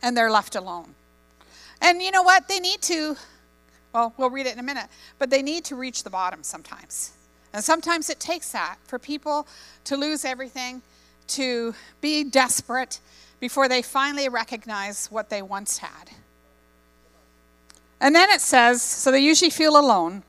and 0.02 0.16
they're 0.16 0.32
left 0.32 0.56
alone. 0.56 0.96
And 1.82 2.02
you 2.02 2.12
know 2.12 2.24
what? 2.24 2.48
They 2.48 2.60
need 2.60 2.82
to, 2.84 3.16
well, 3.94 4.14
we'll 4.18 4.30
read 4.30 4.46
it 4.48 4.54
in 4.54 4.60
a 4.60 4.64
minute, 4.64 4.88
but 5.20 5.30
they 5.30 5.42
need 5.42 5.66
to 5.66 5.76
reach 5.76 6.04
the 6.04 6.10
bottom 6.10 6.44
sometimes. 6.44 7.14
And 7.54 7.64
sometimes 7.64 8.10
it 8.10 8.20
takes 8.20 8.52
that 8.52 8.78
for 8.86 9.00
people 9.00 9.48
to 9.86 9.98
lose 9.98 10.26
everything, 10.26 10.82
to 11.30 11.74
be 12.02 12.24
desperate 12.24 13.00
before 13.40 13.68
they 13.68 13.82
finally 13.82 14.30
recognize 14.30 15.08
what 15.08 15.30
they 15.30 15.42
once 15.42 15.80
had. 15.80 16.12
And 18.00 18.16
then 18.16 18.30
it 18.30 18.42
says, 18.42 18.82
so 18.82 19.12
they 19.12 19.20
usually 19.20 19.50
feel 19.50 19.78
alone. 19.78 20.24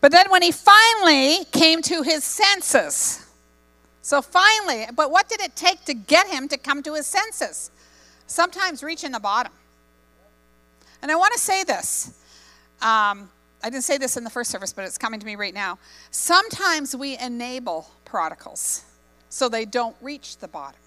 But 0.00 0.12
then 0.12 0.30
when 0.30 0.42
he 0.42 0.52
finally 0.52 1.44
came 1.46 1.82
to 1.82 2.02
his 2.02 2.24
senses, 2.24 3.26
so 4.02 4.20
finally, 4.20 4.86
but 4.94 5.10
what 5.10 5.28
did 5.28 5.40
it 5.40 5.56
take 5.56 5.84
to 5.86 5.94
get 5.94 6.28
him 6.28 6.46
to 6.48 6.58
come 6.58 6.82
to 6.82 6.94
his 6.94 7.06
senses? 7.06 7.70
Sometimes 8.26 8.82
reaching 8.82 9.12
the 9.12 9.20
bottom. 9.20 9.52
And 11.02 11.10
I 11.10 11.16
want 11.16 11.32
to 11.32 11.38
say 11.38 11.64
this. 11.64 12.08
Um, 12.82 13.30
I 13.62 13.70
didn't 13.70 13.84
say 13.84 13.96
this 13.96 14.18
in 14.18 14.24
the 14.24 14.30
first 14.30 14.50
service, 14.50 14.74
but 14.74 14.84
it's 14.84 14.98
coming 14.98 15.20
to 15.20 15.26
me 15.26 15.36
right 15.36 15.54
now. 15.54 15.78
Sometimes 16.10 16.94
we 16.94 17.16
enable 17.18 17.90
prodigals 18.04 18.84
so 19.30 19.48
they 19.48 19.64
don't 19.64 19.96
reach 20.02 20.36
the 20.36 20.48
bottom. 20.48 20.80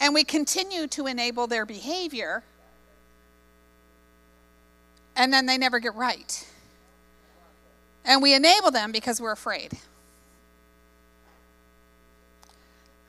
And 0.00 0.14
we 0.14 0.24
continue 0.24 0.88
to 0.88 1.06
enable 1.06 1.46
their 1.46 1.64
behavior, 1.64 2.42
and 5.18 5.32
then 5.32 5.44
they 5.44 5.58
never 5.58 5.80
get 5.80 5.94
right. 5.94 6.46
And 8.04 8.22
we 8.22 8.34
enable 8.34 8.70
them 8.70 8.92
because 8.92 9.20
we're 9.20 9.32
afraid. 9.32 9.72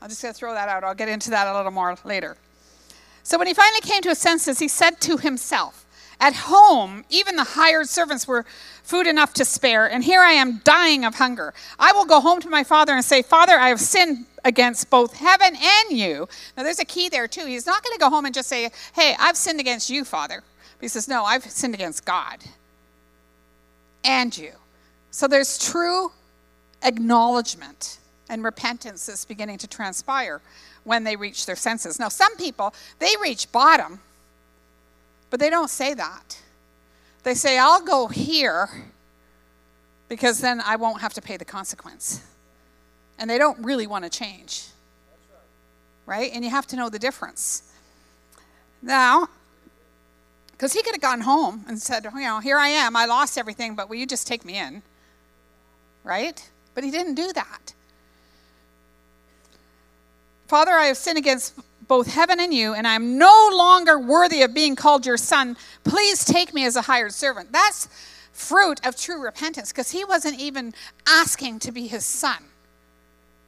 I'm 0.02 0.08
just 0.08 0.20
going 0.20 0.34
to 0.34 0.38
throw 0.38 0.52
that 0.52 0.68
out. 0.68 0.82
I'll 0.82 0.94
get 0.94 1.08
into 1.08 1.30
that 1.30 1.46
a 1.46 1.56
little 1.56 1.70
more 1.70 1.96
later. 2.04 2.36
So 3.22 3.38
when 3.38 3.46
he 3.46 3.54
finally 3.54 3.80
came 3.80 4.02
to 4.02 4.08
his 4.08 4.18
senses, 4.18 4.58
he 4.58 4.66
said 4.66 5.00
to 5.02 5.18
himself, 5.18 5.86
At 6.20 6.34
home, 6.34 7.04
even 7.10 7.36
the 7.36 7.44
hired 7.44 7.88
servants 7.88 8.26
were 8.26 8.44
food 8.82 9.06
enough 9.06 9.32
to 9.34 9.44
spare, 9.44 9.88
and 9.88 10.02
here 10.02 10.20
I 10.20 10.32
am 10.32 10.58
dying 10.64 11.04
of 11.04 11.14
hunger. 11.16 11.54
I 11.78 11.92
will 11.92 12.06
go 12.06 12.20
home 12.20 12.40
to 12.40 12.48
my 12.48 12.64
father 12.64 12.92
and 12.92 13.04
say, 13.04 13.22
Father, 13.22 13.54
I 13.54 13.68
have 13.68 13.80
sinned 13.80 14.26
against 14.44 14.90
both 14.90 15.14
heaven 15.14 15.54
and 15.54 15.98
you. 15.98 16.28
Now, 16.56 16.62
there's 16.62 16.80
a 16.80 16.84
key 16.84 17.08
there, 17.08 17.28
too. 17.28 17.46
He's 17.46 17.66
not 17.66 17.84
going 17.84 17.94
to 17.94 18.00
go 18.00 18.10
home 18.10 18.24
and 18.24 18.34
just 18.34 18.48
say, 18.48 18.70
Hey, 18.94 19.14
I've 19.18 19.36
sinned 19.36 19.60
against 19.60 19.90
you, 19.90 20.04
Father. 20.04 20.42
But 20.80 20.84
he 20.84 20.88
says, 20.88 21.08
No, 21.08 21.24
I've 21.24 21.44
sinned 21.44 21.74
against 21.74 22.06
God 22.06 22.42
and 24.02 24.36
you. 24.36 24.52
So 25.10 25.28
there's 25.28 25.58
true 25.58 26.10
acknowledgement 26.82 27.98
and 28.30 28.42
repentance 28.42 29.04
that's 29.04 29.26
beginning 29.26 29.58
to 29.58 29.66
transpire 29.66 30.40
when 30.84 31.04
they 31.04 31.16
reach 31.16 31.44
their 31.44 31.56
senses. 31.56 31.98
Now, 31.98 32.08
some 32.08 32.34
people, 32.36 32.72
they 32.98 33.12
reach 33.20 33.52
bottom, 33.52 34.00
but 35.28 35.38
they 35.38 35.50
don't 35.50 35.68
say 35.68 35.92
that. 35.92 36.40
They 37.24 37.34
say, 37.34 37.58
I'll 37.58 37.84
go 37.84 38.06
here 38.06 38.70
because 40.08 40.40
then 40.40 40.62
I 40.64 40.76
won't 40.76 41.02
have 41.02 41.12
to 41.14 41.20
pay 41.20 41.36
the 41.36 41.44
consequence. 41.44 42.22
And 43.18 43.28
they 43.28 43.36
don't 43.36 43.62
really 43.62 43.86
want 43.86 44.04
to 44.04 44.10
change. 44.10 44.64
Right? 46.06 46.32
And 46.32 46.42
you 46.42 46.50
have 46.50 46.66
to 46.68 46.76
know 46.76 46.88
the 46.88 46.98
difference. 46.98 47.70
Now, 48.80 49.28
because 50.60 50.74
he 50.74 50.82
could 50.82 50.92
have 50.92 51.00
gone 51.00 51.22
home 51.22 51.64
and 51.68 51.80
said, 51.80 52.04
you 52.04 52.20
know, 52.20 52.38
here 52.38 52.58
I 52.58 52.68
am, 52.68 52.94
I 52.94 53.06
lost 53.06 53.38
everything, 53.38 53.74
but 53.74 53.88
will 53.88 53.96
you 53.96 54.04
just 54.04 54.26
take 54.26 54.44
me 54.44 54.58
in? 54.58 54.82
Right? 56.04 56.50
But 56.74 56.84
he 56.84 56.90
didn't 56.90 57.14
do 57.14 57.32
that. 57.32 57.72
Father, 60.48 60.72
I 60.72 60.84
have 60.84 60.98
sinned 60.98 61.16
against 61.16 61.54
both 61.88 62.12
heaven 62.12 62.40
and 62.40 62.52
you, 62.52 62.74
and 62.74 62.86
I 62.86 62.92
am 62.92 63.16
no 63.16 63.48
longer 63.54 63.98
worthy 63.98 64.42
of 64.42 64.52
being 64.52 64.76
called 64.76 65.06
your 65.06 65.16
son. 65.16 65.56
Please 65.82 66.26
take 66.26 66.52
me 66.52 66.66
as 66.66 66.76
a 66.76 66.82
hired 66.82 67.14
servant. 67.14 67.52
That's 67.52 67.88
fruit 68.34 68.86
of 68.86 68.96
true 68.96 69.22
repentance 69.22 69.72
because 69.72 69.90
he 69.90 70.04
wasn't 70.04 70.38
even 70.38 70.74
asking 71.06 71.60
to 71.60 71.72
be 71.72 71.86
his 71.86 72.04
son. 72.04 72.44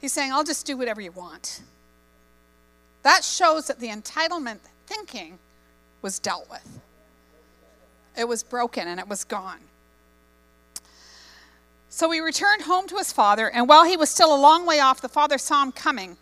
He's 0.00 0.14
saying, 0.14 0.32
I'll 0.32 0.44
just 0.44 0.64
do 0.64 0.78
whatever 0.78 1.02
you 1.02 1.12
want. 1.12 1.60
That 3.02 3.22
shows 3.22 3.66
that 3.66 3.80
the 3.80 3.88
entitlement 3.88 4.60
thinking 4.86 5.38
was 6.00 6.18
dealt 6.18 6.48
with. 6.48 6.80
It 8.16 8.28
was 8.28 8.42
broken 8.42 8.88
and 8.88 9.00
it 9.00 9.08
was 9.08 9.24
gone. 9.24 9.60
So 11.88 12.10
he 12.10 12.20
returned 12.20 12.62
home 12.62 12.86
to 12.88 12.96
his 12.96 13.12
father, 13.12 13.50
and 13.50 13.68
while 13.68 13.84
he 13.84 13.98
was 13.98 14.08
still 14.08 14.34
a 14.34 14.40
long 14.40 14.64
way 14.64 14.80
off, 14.80 15.02
the 15.02 15.08
father 15.08 15.36
saw 15.36 15.62
him 15.62 15.72
coming 15.72 16.16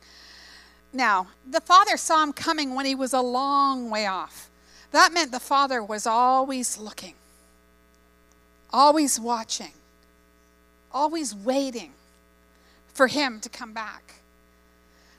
now, 0.92 1.28
the 1.48 1.60
father 1.60 1.96
saw 1.96 2.22
him 2.22 2.32
coming 2.32 2.74
when 2.74 2.86
he 2.86 2.94
was 2.94 3.12
a 3.12 3.20
long 3.20 3.90
way 3.90 4.06
off. 4.06 4.50
That 4.90 5.12
meant 5.12 5.30
the 5.30 5.38
father 5.40 5.82
was 5.82 6.06
always 6.06 6.78
looking, 6.78 7.14
always 8.72 9.20
watching, 9.20 9.72
always 10.90 11.34
waiting 11.34 11.92
for 12.92 13.06
him 13.06 13.40
to 13.40 13.48
come 13.48 13.72
back. 13.72 14.14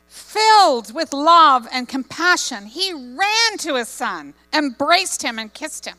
Filled 0.07 0.93
with 0.93 1.13
love 1.13 1.69
and 1.71 1.87
compassion, 1.87 2.65
he 2.65 2.91
ran 2.91 3.57
to 3.59 3.75
his 3.75 3.87
son, 3.87 4.33
embraced 4.51 5.21
him, 5.21 5.39
and 5.39 5.53
kissed 5.53 5.85
him. 5.85 5.95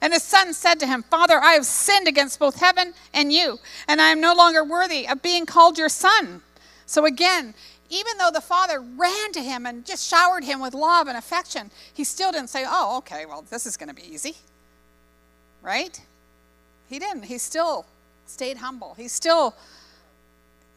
And 0.00 0.12
his 0.12 0.22
son 0.22 0.54
said 0.54 0.78
to 0.80 0.86
him, 0.86 1.02
Father, 1.02 1.40
I 1.40 1.52
have 1.52 1.66
sinned 1.66 2.08
against 2.08 2.38
both 2.38 2.60
heaven 2.60 2.94
and 3.12 3.32
you, 3.32 3.58
and 3.86 4.00
I 4.00 4.10
am 4.10 4.20
no 4.20 4.34
longer 4.34 4.64
worthy 4.64 5.08
of 5.08 5.22
being 5.22 5.46
called 5.46 5.78
your 5.78 5.88
son. 5.88 6.42
So 6.86 7.04
again, 7.04 7.54
even 7.90 8.18
though 8.18 8.30
the 8.32 8.40
father 8.40 8.80
ran 8.80 9.32
to 9.32 9.40
him 9.40 9.66
and 9.66 9.84
just 9.84 10.08
showered 10.08 10.44
him 10.44 10.60
with 10.60 10.74
love 10.74 11.08
and 11.08 11.16
affection, 11.16 11.70
he 11.92 12.04
still 12.04 12.32
didn't 12.32 12.50
say, 12.50 12.64
Oh, 12.66 12.98
okay, 12.98 13.26
well, 13.26 13.42
this 13.48 13.66
is 13.66 13.76
going 13.76 13.88
to 13.88 13.94
be 13.94 14.06
easy. 14.06 14.36
Right? 15.62 16.00
He 16.88 16.98
didn't. 16.98 17.24
He 17.24 17.38
still 17.38 17.86
stayed 18.26 18.58
humble. 18.58 18.94
He 18.94 19.08
still, 19.08 19.54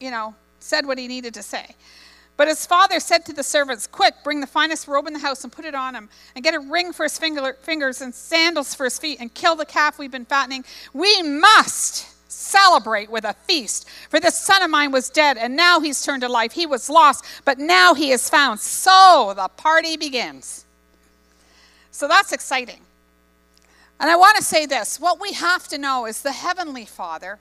you 0.00 0.10
know, 0.10 0.34
said 0.58 0.86
what 0.86 0.98
he 0.98 1.06
needed 1.06 1.34
to 1.34 1.42
say. 1.42 1.74
But 2.42 2.48
his 2.48 2.66
father 2.66 2.98
said 2.98 3.24
to 3.26 3.32
the 3.32 3.44
servants, 3.44 3.86
Quick, 3.86 4.14
bring 4.24 4.40
the 4.40 4.48
finest 4.48 4.88
robe 4.88 5.06
in 5.06 5.12
the 5.12 5.20
house 5.20 5.44
and 5.44 5.52
put 5.52 5.64
it 5.64 5.76
on 5.76 5.94
him, 5.94 6.08
and 6.34 6.42
get 6.42 6.54
a 6.54 6.58
ring 6.58 6.92
for 6.92 7.04
his 7.04 7.16
finger, 7.16 7.56
fingers 7.62 8.00
and 8.00 8.12
sandals 8.12 8.74
for 8.74 8.82
his 8.82 8.98
feet, 8.98 9.18
and 9.20 9.32
kill 9.32 9.54
the 9.54 9.64
calf 9.64 9.96
we've 9.96 10.10
been 10.10 10.24
fattening. 10.24 10.64
We 10.92 11.22
must 11.22 12.08
celebrate 12.28 13.12
with 13.12 13.24
a 13.24 13.34
feast. 13.46 13.88
For 14.10 14.18
this 14.18 14.36
son 14.36 14.60
of 14.60 14.70
mine 14.70 14.90
was 14.90 15.08
dead, 15.08 15.38
and 15.38 15.54
now 15.54 15.78
he's 15.78 16.02
turned 16.04 16.22
to 16.22 16.28
life. 16.28 16.50
He 16.50 16.66
was 16.66 16.90
lost, 16.90 17.24
but 17.44 17.60
now 17.60 17.94
he 17.94 18.10
is 18.10 18.28
found. 18.28 18.58
So 18.58 19.34
the 19.36 19.46
party 19.46 19.96
begins. 19.96 20.64
So 21.92 22.08
that's 22.08 22.32
exciting. 22.32 22.80
And 24.00 24.10
I 24.10 24.16
want 24.16 24.36
to 24.38 24.42
say 24.42 24.66
this 24.66 24.98
what 24.98 25.20
we 25.20 25.32
have 25.34 25.68
to 25.68 25.78
know 25.78 26.06
is 26.06 26.22
the 26.22 26.32
Heavenly 26.32 26.86
Father 26.86 27.38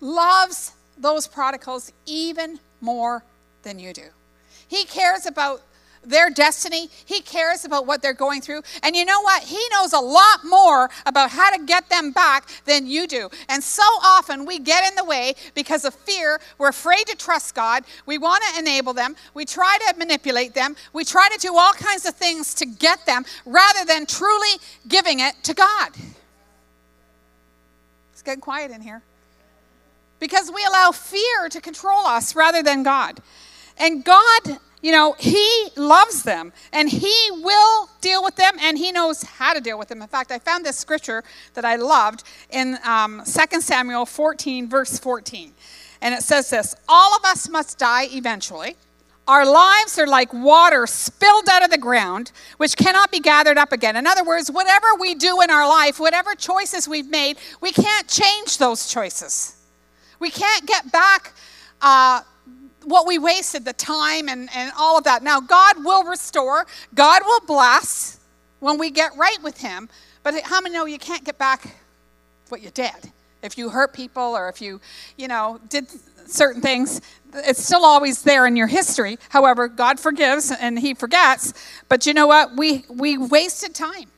loves 0.00 0.70
those 0.96 1.26
prodigals 1.26 1.90
even 2.06 2.60
more 2.80 3.24
than 3.64 3.78
you 3.78 3.92
do. 3.92 4.08
He 4.68 4.84
cares 4.84 5.26
about 5.26 5.62
their 6.06 6.30
destiny. 6.30 6.88
He 7.04 7.20
cares 7.20 7.64
about 7.64 7.86
what 7.86 8.02
they're 8.02 8.12
going 8.12 8.40
through. 8.40 8.62
And 8.82 8.94
you 8.94 9.04
know 9.04 9.20
what? 9.22 9.42
He 9.42 9.60
knows 9.72 9.92
a 9.92 10.00
lot 10.00 10.44
more 10.44 10.90
about 11.06 11.30
how 11.30 11.54
to 11.56 11.64
get 11.64 11.88
them 11.88 12.12
back 12.12 12.48
than 12.64 12.86
you 12.86 13.06
do. 13.06 13.28
And 13.48 13.62
so 13.62 13.82
often 14.02 14.44
we 14.44 14.58
get 14.58 14.88
in 14.88 14.94
the 14.96 15.04
way 15.04 15.34
because 15.54 15.84
of 15.84 15.94
fear. 15.94 16.40
We're 16.58 16.68
afraid 16.68 17.06
to 17.06 17.16
trust 17.16 17.54
God. 17.54 17.84
We 18.06 18.18
want 18.18 18.42
to 18.44 18.58
enable 18.58 18.92
them. 18.92 19.16
We 19.34 19.44
try 19.44 19.78
to 19.88 19.98
manipulate 19.98 20.54
them. 20.54 20.76
We 20.92 21.04
try 21.04 21.28
to 21.30 21.38
do 21.38 21.56
all 21.56 21.72
kinds 21.72 22.06
of 22.06 22.14
things 22.14 22.54
to 22.54 22.66
get 22.66 23.06
them 23.06 23.24
rather 23.44 23.84
than 23.84 24.06
truly 24.06 24.60
giving 24.88 25.20
it 25.20 25.34
to 25.44 25.54
God. 25.54 25.90
It's 28.12 28.22
getting 28.22 28.40
quiet 28.40 28.70
in 28.70 28.80
here. 28.80 29.02
Because 30.20 30.50
we 30.50 30.64
allow 30.64 30.92
fear 30.92 31.48
to 31.50 31.60
control 31.60 32.06
us 32.06 32.34
rather 32.34 32.62
than 32.62 32.82
God. 32.82 33.20
And 33.78 34.04
God 34.04 34.58
you 34.84 34.92
know, 34.92 35.16
He 35.18 35.68
loves 35.76 36.24
them 36.24 36.52
and 36.70 36.90
He 36.90 37.30
will 37.30 37.88
deal 38.02 38.22
with 38.22 38.36
them 38.36 38.52
and 38.60 38.76
He 38.76 38.92
knows 38.92 39.22
how 39.22 39.54
to 39.54 39.60
deal 39.60 39.78
with 39.78 39.88
them. 39.88 40.02
In 40.02 40.08
fact, 40.08 40.30
I 40.30 40.38
found 40.38 40.66
this 40.66 40.76
scripture 40.76 41.24
that 41.54 41.64
I 41.64 41.76
loved 41.76 42.22
in 42.50 42.76
um, 42.84 43.22
2 43.24 43.62
Samuel 43.62 44.04
14, 44.04 44.68
verse 44.68 44.98
14. 44.98 45.54
And 46.02 46.14
it 46.14 46.22
says 46.22 46.50
this 46.50 46.74
All 46.86 47.16
of 47.16 47.24
us 47.24 47.48
must 47.48 47.78
die 47.78 48.08
eventually. 48.10 48.76
Our 49.26 49.46
lives 49.46 49.98
are 49.98 50.06
like 50.06 50.34
water 50.34 50.86
spilled 50.86 51.48
out 51.50 51.64
of 51.64 51.70
the 51.70 51.78
ground, 51.78 52.30
which 52.58 52.76
cannot 52.76 53.10
be 53.10 53.20
gathered 53.20 53.56
up 53.56 53.72
again. 53.72 53.96
In 53.96 54.06
other 54.06 54.22
words, 54.22 54.50
whatever 54.50 54.88
we 55.00 55.14
do 55.14 55.40
in 55.40 55.48
our 55.48 55.66
life, 55.66 55.98
whatever 55.98 56.34
choices 56.34 56.86
we've 56.86 57.08
made, 57.08 57.38
we 57.62 57.72
can't 57.72 58.06
change 58.06 58.58
those 58.58 58.86
choices. 58.86 59.56
We 60.20 60.28
can't 60.28 60.66
get 60.66 60.92
back 60.92 61.32
uh, 61.80 62.20
what 62.86 63.06
we 63.06 63.18
wasted, 63.18 63.64
the 63.64 63.72
time 63.72 64.28
and, 64.28 64.48
and 64.54 64.72
all 64.78 64.98
of 64.98 65.04
that. 65.04 65.22
Now, 65.22 65.40
God 65.40 65.84
will 65.84 66.04
restore, 66.04 66.66
God 66.94 67.22
will 67.24 67.40
bless 67.46 68.20
when 68.60 68.78
we 68.78 68.90
get 68.90 69.16
right 69.16 69.42
with 69.42 69.58
Him. 69.60 69.88
But 70.22 70.40
how 70.44 70.60
many 70.60 70.74
know 70.74 70.86
you 70.86 70.98
can't 70.98 71.24
get 71.24 71.38
back 71.38 71.76
what 72.48 72.62
you 72.62 72.70
did? 72.70 73.12
If 73.42 73.58
you 73.58 73.68
hurt 73.68 73.92
people 73.92 74.22
or 74.22 74.48
if 74.48 74.62
you, 74.62 74.80
you 75.18 75.28
know, 75.28 75.60
did 75.68 75.86
certain 76.26 76.62
things, 76.62 77.02
it's 77.34 77.62
still 77.62 77.84
always 77.84 78.22
there 78.22 78.46
in 78.46 78.56
your 78.56 78.66
history. 78.66 79.18
However, 79.28 79.68
God 79.68 80.00
forgives 80.00 80.50
and 80.50 80.78
He 80.78 80.94
forgets. 80.94 81.52
But 81.88 82.06
you 82.06 82.14
know 82.14 82.26
what? 82.26 82.56
We, 82.56 82.84
we 82.88 83.18
wasted 83.18 83.74
time. 83.74 84.10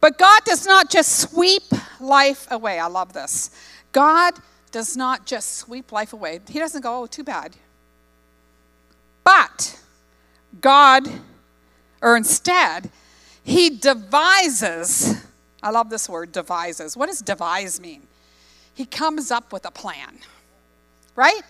But 0.00 0.16
God 0.16 0.42
does 0.44 0.64
not 0.66 0.90
just 0.90 1.30
sweep 1.30 1.64
life 2.00 2.46
away. 2.50 2.78
I 2.78 2.86
love 2.86 3.12
this. 3.12 3.50
God 3.92 4.34
does 4.70 4.96
not 4.96 5.26
just 5.26 5.56
sweep 5.56 5.92
life 5.92 6.12
away. 6.12 6.40
He 6.48 6.58
doesn't 6.58 6.82
go, 6.82 7.02
oh, 7.02 7.06
too 7.06 7.24
bad. 7.24 7.56
But 9.24 9.80
God, 10.60 11.08
or 12.00 12.16
instead, 12.16 12.90
He 13.42 13.70
devises. 13.70 15.24
I 15.62 15.70
love 15.70 15.90
this 15.90 16.08
word, 16.08 16.32
devises. 16.32 16.96
What 16.96 17.06
does 17.06 17.20
devise 17.20 17.80
mean? 17.80 18.02
He 18.74 18.84
comes 18.86 19.30
up 19.30 19.52
with 19.52 19.66
a 19.66 19.70
plan, 19.70 20.18
right? 21.16 21.42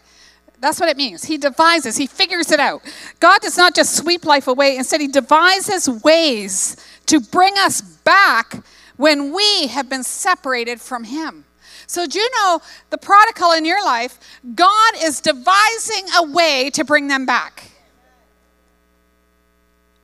That's 0.60 0.80
what 0.80 0.88
it 0.88 0.96
means. 0.96 1.24
He 1.24 1.36
devises, 1.36 1.96
he 1.96 2.06
figures 2.06 2.50
it 2.50 2.58
out. 2.58 2.82
God 3.20 3.40
does 3.40 3.56
not 3.56 3.74
just 3.74 3.96
sweep 3.96 4.24
life 4.24 4.48
away, 4.48 4.76
instead, 4.76 5.00
he 5.00 5.08
devises 5.08 5.88
ways 6.02 6.76
to 7.06 7.20
bring 7.20 7.54
us 7.58 7.80
back 7.80 8.64
when 8.96 9.32
we 9.32 9.68
have 9.68 9.88
been 9.88 10.02
separated 10.02 10.80
from 10.80 11.04
him. 11.04 11.44
So, 11.88 12.06
do 12.06 12.18
you 12.18 12.30
know 12.36 12.60
the 12.90 12.98
prodigal 12.98 13.52
in 13.52 13.64
your 13.64 13.82
life? 13.82 14.20
God 14.54 14.92
is 15.02 15.22
devising 15.22 16.04
a 16.18 16.22
way 16.30 16.70
to 16.74 16.84
bring 16.84 17.08
them 17.08 17.24
back. 17.24 17.70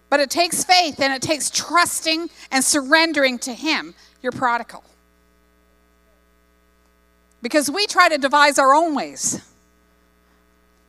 But 0.08 0.20
it 0.20 0.30
takes 0.30 0.64
faith 0.64 0.98
and 0.98 1.12
it 1.12 1.20
takes 1.20 1.50
trusting 1.50 2.30
and 2.50 2.64
surrendering 2.64 3.38
to 3.40 3.52
Him, 3.52 3.94
your 4.22 4.32
prodigal. 4.32 4.82
Because 7.42 7.70
we 7.70 7.86
try 7.86 8.08
to 8.08 8.16
devise 8.16 8.58
our 8.58 8.74
own 8.74 8.94
ways. 8.94 9.46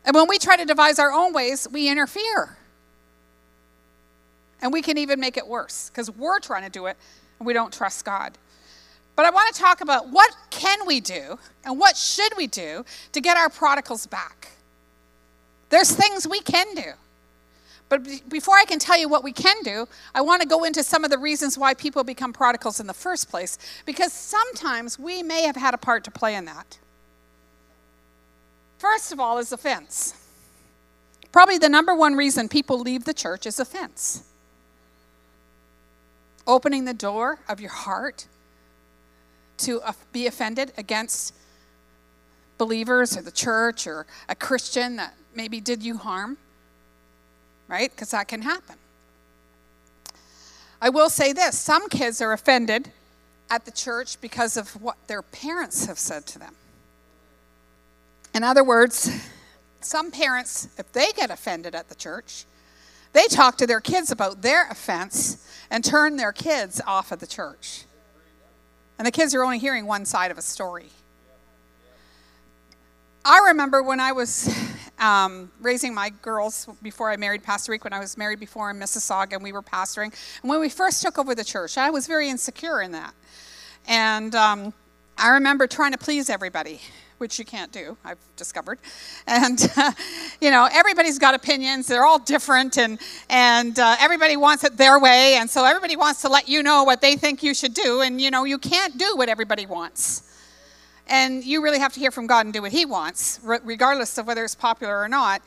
And 0.05 0.15
when 0.15 0.29
we 0.29 0.39
try 0.39 0.55
to 0.55 0.65
devise 0.65 0.97
our 0.97 1.11
own 1.11 1.33
ways, 1.33 1.67
we 1.69 1.89
interfere. 1.89 2.57
And 4.61 4.71
we 4.71 4.81
can 4.81 4.97
even 4.97 5.19
make 5.19 5.35
it 5.35 5.45
worse 5.45 5.89
because 5.89 6.09
we're 6.09 6.39
trying 6.39 6.63
to 6.63 6.69
do 6.69 6.85
it 6.85 6.95
and 7.39 7.45
we 7.45 7.51
don't 7.51 7.73
trust 7.73 8.05
God. 8.05 8.37
But 9.15 9.25
I 9.25 9.29
want 9.29 9.53
to 9.53 9.61
talk 9.61 9.81
about 9.81 10.09
what 10.09 10.35
can 10.49 10.85
we 10.85 10.99
do 10.99 11.39
and 11.63 11.79
what 11.79 11.95
should 11.95 12.33
we 12.35 12.47
do 12.47 12.83
to 13.13 13.21
get 13.21 13.37
our 13.37 13.49
prodigals 13.49 14.05
back. 14.07 14.49
There's 15.69 15.91
things 15.91 16.27
we 16.27 16.41
can 16.41 16.75
do. 16.75 16.91
But 17.87 18.29
before 18.29 18.55
I 18.55 18.65
can 18.65 18.79
tell 18.79 18.97
you 18.97 19.07
what 19.07 19.23
we 19.23 19.31
can 19.31 19.61
do, 19.63 19.87
I 20.13 20.21
want 20.21 20.41
to 20.41 20.47
go 20.47 20.63
into 20.63 20.83
some 20.83 21.03
of 21.03 21.11
the 21.11 21.17
reasons 21.17 21.57
why 21.57 21.75
people 21.75 22.03
become 22.03 22.33
prodigals 22.33 22.79
in 22.79 22.87
the 22.87 22.93
first 22.93 23.29
place, 23.29 23.57
because 23.85 24.11
sometimes 24.11 24.97
we 24.97 25.21
may 25.21 25.43
have 25.43 25.55
had 25.55 25.73
a 25.73 25.77
part 25.77 26.03
to 26.05 26.11
play 26.11 26.35
in 26.35 26.45
that. 26.45 26.79
First 28.79 29.11
of 29.11 29.19
all, 29.19 29.37
is 29.37 29.51
offense. 29.51 30.15
Probably 31.31 31.57
the 31.57 31.69
number 31.69 31.93
one 31.93 32.15
reason 32.15 32.49
people 32.49 32.79
leave 32.79 33.05
the 33.05 33.13
church 33.13 33.45
is 33.45 33.59
offense. 33.59 34.23
Opening 36.47 36.85
the 36.85 36.93
door 36.93 37.39
of 37.47 37.59
your 37.59 37.71
heart 37.71 38.27
to 39.59 39.81
be 40.11 40.27
offended 40.27 40.73
against 40.77 41.33
believers 42.57 43.17
or 43.17 43.21
the 43.21 43.31
church 43.31 43.87
or 43.87 44.05
a 44.29 44.35
Christian 44.35 44.95
that 44.97 45.13
maybe 45.33 45.59
did 45.59 45.83
you 45.83 45.97
harm, 45.97 46.37
right? 47.67 47.91
Because 47.91 48.11
that 48.11 48.27
can 48.27 48.41
happen. 48.41 48.75
I 50.81 50.89
will 50.89 51.09
say 51.09 51.33
this 51.33 51.57
some 51.57 51.89
kids 51.89 52.21
are 52.21 52.33
offended 52.33 52.91
at 53.49 53.65
the 53.65 53.71
church 53.71 54.19
because 54.21 54.57
of 54.57 54.81
what 54.81 54.97
their 55.07 55.21
parents 55.21 55.85
have 55.85 55.99
said 55.99 56.25
to 56.27 56.39
them. 56.39 56.55
In 58.33 58.43
other 58.43 58.63
words, 58.63 59.09
some 59.81 60.11
parents, 60.11 60.67
if 60.77 60.91
they 60.91 61.11
get 61.15 61.29
offended 61.29 61.75
at 61.75 61.89
the 61.89 61.95
church, 61.95 62.45
they 63.13 63.27
talk 63.27 63.57
to 63.57 63.67
their 63.67 63.79
kids 63.79 64.11
about 64.11 64.41
their 64.41 64.67
offense 64.69 65.47
and 65.71 65.83
turn 65.83 66.17
their 66.17 66.33
kids 66.33 66.81
off 66.85 67.11
of 67.11 67.19
the 67.19 67.27
church. 67.27 67.84
And 68.97 69.05
the 69.05 69.11
kids 69.11 69.35
are 69.35 69.43
only 69.43 69.59
hearing 69.59 69.85
one 69.85 70.05
side 70.05 70.31
of 70.31 70.37
a 70.37 70.41
story. 70.41 70.89
I 73.25 73.47
remember 73.47 73.81
when 73.81 73.99
I 73.99 74.11
was 74.11 74.53
um, 74.99 75.51
raising 75.59 75.93
my 75.93 76.11
girls 76.21 76.67
before 76.81 77.09
I 77.09 77.17
married 77.17 77.43
Pastor 77.43 77.71
Rick, 77.71 77.83
when 77.83 77.93
I 77.93 77.99
was 77.99 78.17
married 78.17 78.39
before 78.39 78.69
in 78.69 78.77
Mississauga 78.77 79.33
and 79.33 79.43
we 79.43 79.51
were 79.51 79.63
pastoring. 79.63 80.13
And 80.41 80.49
when 80.49 80.59
we 80.59 80.69
first 80.69 81.01
took 81.01 81.17
over 81.17 81.33
the 81.33 81.43
church, 81.43 81.77
I 81.77 81.89
was 81.89 82.07
very 82.07 82.29
insecure 82.29 82.81
in 82.81 82.91
that. 82.91 83.13
And 83.87 84.35
um, 84.35 84.73
I 85.17 85.29
remember 85.29 85.67
trying 85.67 85.91
to 85.91 85.97
please 85.97 86.29
everybody 86.29 86.81
which 87.17 87.39
you 87.39 87.45
can't 87.45 87.71
do, 87.71 87.97
I've 88.03 88.17
discovered. 88.35 88.79
And, 89.27 89.71
uh, 89.77 89.91
you 90.41 90.51
know, 90.51 90.67
everybody's 90.71 91.19
got 91.19 91.33
opinions. 91.33 91.87
They're 91.87 92.05
all 92.05 92.19
different, 92.19 92.77
and, 92.77 92.99
and 93.29 93.77
uh, 93.79 93.95
everybody 93.99 94.37
wants 94.37 94.63
it 94.63 94.77
their 94.77 94.99
way. 94.99 95.35
And 95.35 95.49
so 95.49 95.65
everybody 95.65 95.95
wants 95.95 96.21
to 96.21 96.29
let 96.29 96.47
you 96.47 96.63
know 96.63 96.83
what 96.83 97.01
they 97.01 97.15
think 97.15 97.43
you 97.43 97.53
should 97.53 97.73
do. 97.73 98.01
And, 98.01 98.19
you 98.19 98.31
know, 98.31 98.43
you 98.43 98.57
can't 98.57 98.97
do 98.97 99.15
what 99.15 99.29
everybody 99.29 99.65
wants. 99.65 100.23
And 101.07 101.43
you 101.43 101.63
really 101.63 101.79
have 101.79 101.93
to 101.93 101.99
hear 101.99 102.11
from 102.11 102.27
God 102.27 102.45
and 102.45 102.53
do 102.53 102.61
what 102.61 102.71
He 102.71 102.85
wants, 102.85 103.39
regardless 103.43 104.17
of 104.17 104.27
whether 104.27 104.43
it's 104.43 104.55
popular 104.55 104.99
or 104.99 105.07
not. 105.07 105.41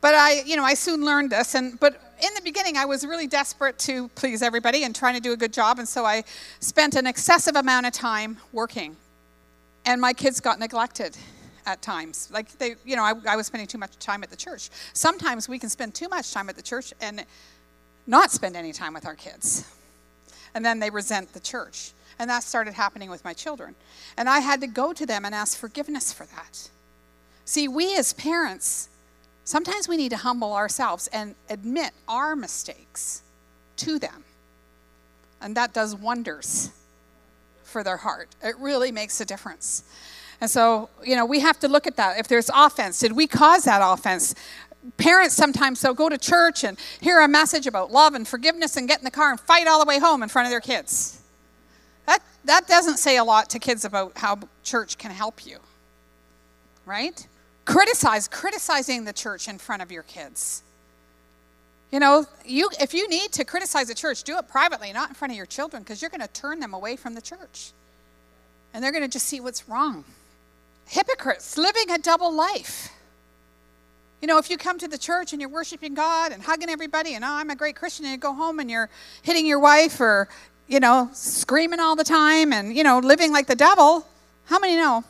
But 0.00 0.14
I, 0.14 0.42
you 0.42 0.56
know, 0.56 0.64
I 0.64 0.74
soon 0.74 1.04
learned 1.04 1.30
this. 1.30 1.54
And, 1.54 1.78
but 1.80 2.00
in 2.22 2.34
the 2.34 2.42
beginning, 2.42 2.76
I 2.76 2.84
was 2.84 3.06
really 3.06 3.26
desperate 3.26 3.78
to 3.80 4.08
please 4.08 4.42
everybody 4.42 4.84
and 4.84 4.94
trying 4.94 5.14
to 5.14 5.20
do 5.20 5.32
a 5.32 5.36
good 5.36 5.52
job. 5.52 5.78
And 5.78 5.88
so 5.88 6.04
I 6.04 6.24
spent 6.60 6.96
an 6.96 7.06
excessive 7.06 7.56
amount 7.56 7.86
of 7.86 7.92
time 7.92 8.38
working 8.52 8.96
and 9.86 10.00
my 10.00 10.12
kids 10.12 10.40
got 10.40 10.58
neglected 10.58 11.16
at 11.64 11.80
times. 11.80 12.28
Like 12.32 12.58
they, 12.58 12.74
you 12.84 12.96
know, 12.96 13.02
I, 13.02 13.14
I, 13.28 13.36
was 13.36 13.46
spending 13.46 13.66
too 13.66 13.78
much 13.78 13.96
time 13.98 14.22
at 14.22 14.30
the 14.30 14.36
church. 14.36 14.68
Sometimes 14.92 15.48
we 15.48 15.58
can 15.58 15.70
spend 15.70 15.94
too 15.94 16.08
much 16.08 16.32
time 16.32 16.48
at 16.48 16.56
the 16.56 16.62
church 16.62 16.92
and 17.00 17.24
not 18.06 18.30
spend 18.30 18.56
any 18.56 18.72
time 18.72 18.92
with 18.92 19.06
our 19.06 19.14
kids. 19.14 19.72
And 20.54 20.64
then 20.64 20.78
they 20.78 20.90
resent 20.90 21.32
the 21.32 21.40
church. 21.40 21.92
And 22.18 22.30
that 22.30 22.42
started 22.42 22.74
happening 22.74 23.10
with 23.10 23.24
my 23.24 23.32
children. 23.32 23.74
And 24.16 24.28
I 24.28 24.40
had 24.40 24.60
to 24.62 24.66
go 24.66 24.92
to 24.92 25.04
them 25.04 25.24
and 25.24 25.34
ask 25.34 25.58
forgiveness 25.58 26.12
for 26.12 26.24
that. 26.26 26.70
See, 27.44 27.68
we 27.68 27.96
as 27.96 28.12
parents, 28.12 28.88
sometimes 29.44 29.86
we 29.86 29.96
need 29.96 30.10
to 30.10 30.16
humble 30.16 30.52
ourselves 30.54 31.08
and 31.08 31.34
admit 31.50 31.92
our 32.08 32.34
mistakes 32.34 33.22
to 33.78 33.98
them. 33.98 34.24
And 35.40 35.54
that 35.56 35.74
does 35.74 35.94
wonders 35.94 36.70
for 37.76 37.84
their 37.84 37.98
heart. 37.98 38.34
It 38.42 38.56
really 38.58 38.90
makes 38.90 39.20
a 39.20 39.26
difference. 39.26 39.82
And 40.40 40.50
so, 40.50 40.88
you 41.04 41.14
know, 41.14 41.26
we 41.26 41.40
have 41.40 41.60
to 41.60 41.68
look 41.68 41.86
at 41.86 41.96
that. 41.96 42.18
If 42.18 42.26
there's 42.26 42.48
offense, 42.54 42.98
did 42.98 43.12
we 43.12 43.26
cause 43.26 43.64
that 43.64 43.82
offense? 43.84 44.34
Parents 44.96 45.34
sometimes 45.34 45.82
they'll 45.82 45.92
go 45.92 46.08
to 46.08 46.16
church 46.16 46.64
and 46.64 46.78
hear 47.02 47.20
a 47.20 47.28
message 47.28 47.66
about 47.66 47.92
love 47.92 48.14
and 48.14 48.26
forgiveness 48.26 48.78
and 48.78 48.88
get 48.88 49.00
in 49.00 49.04
the 49.04 49.10
car 49.10 49.30
and 49.30 49.38
fight 49.38 49.66
all 49.66 49.78
the 49.78 49.84
way 49.86 49.98
home 49.98 50.22
in 50.22 50.30
front 50.30 50.46
of 50.46 50.50
their 50.50 50.60
kids. 50.62 51.20
That, 52.06 52.22
that 52.46 52.66
doesn't 52.66 52.96
say 52.96 53.18
a 53.18 53.24
lot 53.24 53.50
to 53.50 53.58
kids 53.58 53.84
about 53.84 54.16
how 54.16 54.38
church 54.62 54.96
can 54.96 55.10
help 55.10 55.44
you, 55.44 55.58
right? 56.86 57.28
Criticize, 57.66 58.26
criticizing 58.26 59.04
the 59.04 59.12
church 59.12 59.48
in 59.48 59.58
front 59.58 59.82
of 59.82 59.92
your 59.92 60.04
kids. 60.04 60.62
You 61.92 62.00
know, 62.00 62.26
you, 62.44 62.68
if 62.80 62.94
you 62.94 63.08
need 63.08 63.32
to 63.32 63.44
criticize 63.44 63.88
the 63.88 63.94
church, 63.94 64.24
do 64.24 64.36
it 64.38 64.48
privately, 64.48 64.92
not 64.92 65.08
in 65.08 65.14
front 65.14 65.32
of 65.32 65.36
your 65.36 65.46
children, 65.46 65.82
because 65.82 66.02
you're 66.02 66.10
going 66.10 66.20
to 66.20 66.28
turn 66.28 66.60
them 66.60 66.74
away 66.74 66.96
from 66.96 67.14
the 67.14 67.20
church. 67.20 67.72
And 68.74 68.82
they're 68.82 68.92
going 68.92 69.04
to 69.04 69.08
just 69.08 69.26
see 69.26 69.40
what's 69.40 69.68
wrong. 69.68 70.04
Hypocrites, 70.86 71.56
living 71.56 71.90
a 71.90 71.98
double 71.98 72.34
life. 72.34 72.92
You 74.20 74.28
know, 74.28 74.38
if 74.38 74.50
you 74.50 74.56
come 74.56 74.78
to 74.78 74.88
the 74.88 74.98
church 74.98 75.32
and 75.32 75.40
you're 75.40 75.50
worshiping 75.50 75.94
God 75.94 76.32
and 76.32 76.42
hugging 76.42 76.68
everybody, 76.68 77.14
and 77.14 77.24
oh, 77.24 77.28
I'm 77.28 77.50
a 77.50 77.56
great 77.56 77.76
Christian, 77.76 78.04
and 78.04 78.12
you 78.12 78.18
go 78.18 78.34
home 78.34 78.58
and 78.60 78.70
you're 78.70 78.90
hitting 79.22 79.46
your 79.46 79.60
wife 79.60 80.00
or, 80.00 80.28
you 80.66 80.80
know, 80.80 81.08
screaming 81.12 81.80
all 81.80 81.94
the 81.94 82.04
time 82.04 82.52
and, 82.52 82.76
you 82.76 82.82
know, 82.82 82.98
living 82.98 83.32
like 83.32 83.46
the 83.46 83.54
devil, 83.54 84.06
how 84.46 84.58
many 84.58 84.74
know? 84.76 85.04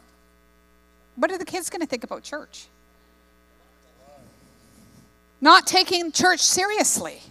What 1.14 1.30
are 1.30 1.38
the 1.38 1.44
kids 1.44 1.70
going 1.70 1.80
to 1.80 1.86
think 1.86 2.04
about 2.04 2.22
church? 2.22 2.66
Not 5.46 5.66
taking 5.66 6.10
church 6.10 6.40
seriously. 6.40 7.22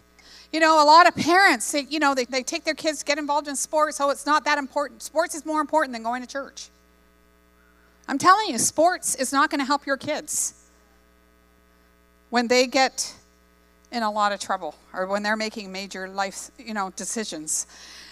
You 0.54 0.62
know, 0.62 0.82
a 0.82 0.86
lot 0.86 1.06
of 1.06 1.16
parents, 1.16 1.72
they, 1.74 1.82
you 1.82 2.00
know, 2.00 2.16
they, 2.16 2.24
they 2.24 2.44
take 2.44 2.64
their 2.64 2.74
kids, 2.74 3.04
get 3.04 3.18
involved 3.18 3.50
in 3.50 3.58
sports. 3.58 4.00
Oh, 4.00 4.10
it's 4.10 4.26
not 4.26 4.46
that 4.46 4.58
important. 4.58 5.04
Sports 5.04 5.36
is 5.36 5.46
more 5.46 5.60
important 5.60 5.94
than 5.94 6.02
going 6.02 6.22
to 6.22 6.28
church. 6.28 6.70
I'm 8.08 8.18
telling 8.18 8.48
you, 8.50 8.58
sports 8.58 9.16
is 9.16 9.34
not 9.34 9.50
going 9.50 9.60
to 9.60 9.66
help 9.66 9.86
your 9.86 9.98
kids 9.98 10.54
when 12.30 12.48
they 12.48 12.68
get 12.68 13.14
in 13.92 14.02
a 14.02 14.10
lot 14.12 14.32
of 14.32 14.40
trouble 14.40 14.76
or 14.94 15.08
when 15.08 15.22
they're 15.22 15.36
making 15.36 15.72
major 15.72 16.08
life, 16.08 16.52
you 16.58 16.74
know, 16.74 16.92
decisions. 16.96 17.68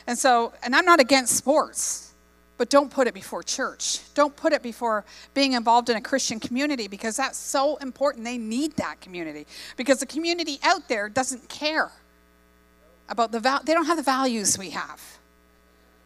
And 0.05 0.17
so, 0.17 0.51
and 0.63 0.75
I'm 0.75 0.85
not 0.85 0.99
against 0.99 1.37
sports. 1.37 2.12
But 2.57 2.69
don't 2.69 2.91
put 2.91 3.07
it 3.07 3.13
before 3.13 3.41
church. 3.41 3.99
Don't 4.13 4.35
put 4.35 4.53
it 4.53 4.61
before 4.61 5.05
being 5.33 5.53
involved 5.53 5.89
in 5.89 5.97
a 5.97 6.01
Christian 6.01 6.39
community 6.39 6.87
because 6.87 7.17
that's 7.17 7.37
so 7.37 7.77
important. 7.77 8.25
They 8.25 8.37
need 8.37 8.75
that 8.77 9.01
community 9.01 9.47
because 9.75 9.99
the 9.99 10.05
community 10.05 10.59
out 10.63 10.87
there 10.87 11.09
doesn't 11.09 11.49
care 11.49 11.91
about 13.09 13.31
the 13.31 13.39
val- 13.39 13.61
they 13.63 13.73
don't 13.73 13.85
have 13.85 13.97
the 13.97 14.03
values 14.03 14.57
we 14.57 14.69
have. 14.69 15.01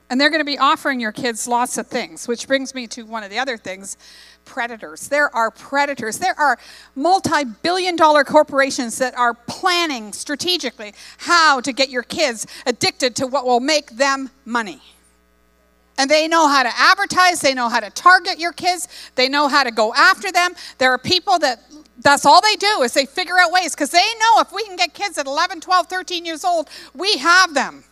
And 0.09 0.21
they're 0.21 0.29
going 0.29 0.41
to 0.41 0.45
be 0.45 0.57
offering 0.57 1.01
your 1.01 1.11
kids 1.11 1.49
lots 1.49 1.77
of 1.77 1.87
things, 1.87 2.29
which 2.29 2.47
brings 2.47 2.73
me 2.73 2.87
to 2.87 3.03
one 3.03 3.23
of 3.23 3.29
the 3.29 3.39
other 3.39 3.57
things 3.57 3.97
predators. 4.45 5.09
There 5.09 5.33
are 5.35 5.51
predators. 5.51 6.17
There 6.17 6.39
are 6.39 6.57
multi 6.95 7.43
billion 7.43 7.97
dollar 7.97 8.23
corporations 8.23 8.97
that 8.99 9.17
are 9.17 9.33
planning 9.33 10.13
strategically 10.13 10.93
how 11.17 11.59
to 11.59 11.73
get 11.73 11.89
your 11.89 12.03
kids 12.03 12.47
addicted 12.65 13.17
to 13.17 13.27
what 13.27 13.45
will 13.45 13.59
make 13.59 13.91
them 13.91 14.29
money. 14.45 14.81
And 15.97 16.09
they 16.09 16.27
know 16.27 16.47
how 16.47 16.63
to 16.63 16.71
advertise, 16.75 17.41
they 17.41 17.53
know 17.53 17.69
how 17.69 17.79
to 17.79 17.89
target 17.89 18.39
your 18.39 18.51
kids, 18.51 18.87
they 19.15 19.27
know 19.27 19.47
how 19.47 19.63
to 19.63 19.71
go 19.71 19.93
after 19.93 20.31
them. 20.31 20.53
There 20.77 20.91
are 20.91 20.97
people 20.97 21.39
that 21.39 21.63
that's 21.99 22.25
all 22.25 22.41
they 22.41 22.55
do 22.55 22.83
is 22.83 22.93
they 22.93 23.07
figure 23.07 23.39
out 23.39 23.51
ways 23.51 23.73
because 23.73 23.89
they 23.89 23.97
know 24.19 24.41
if 24.41 24.53
we 24.53 24.63
can 24.65 24.75
get 24.75 24.93
kids 24.93 25.17
at 25.17 25.25
11, 25.25 25.61
12, 25.61 25.87
13 25.87 26.25
years 26.25 26.45
old, 26.45 26.69
we 26.93 27.17
have 27.17 27.55
them 27.55 27.83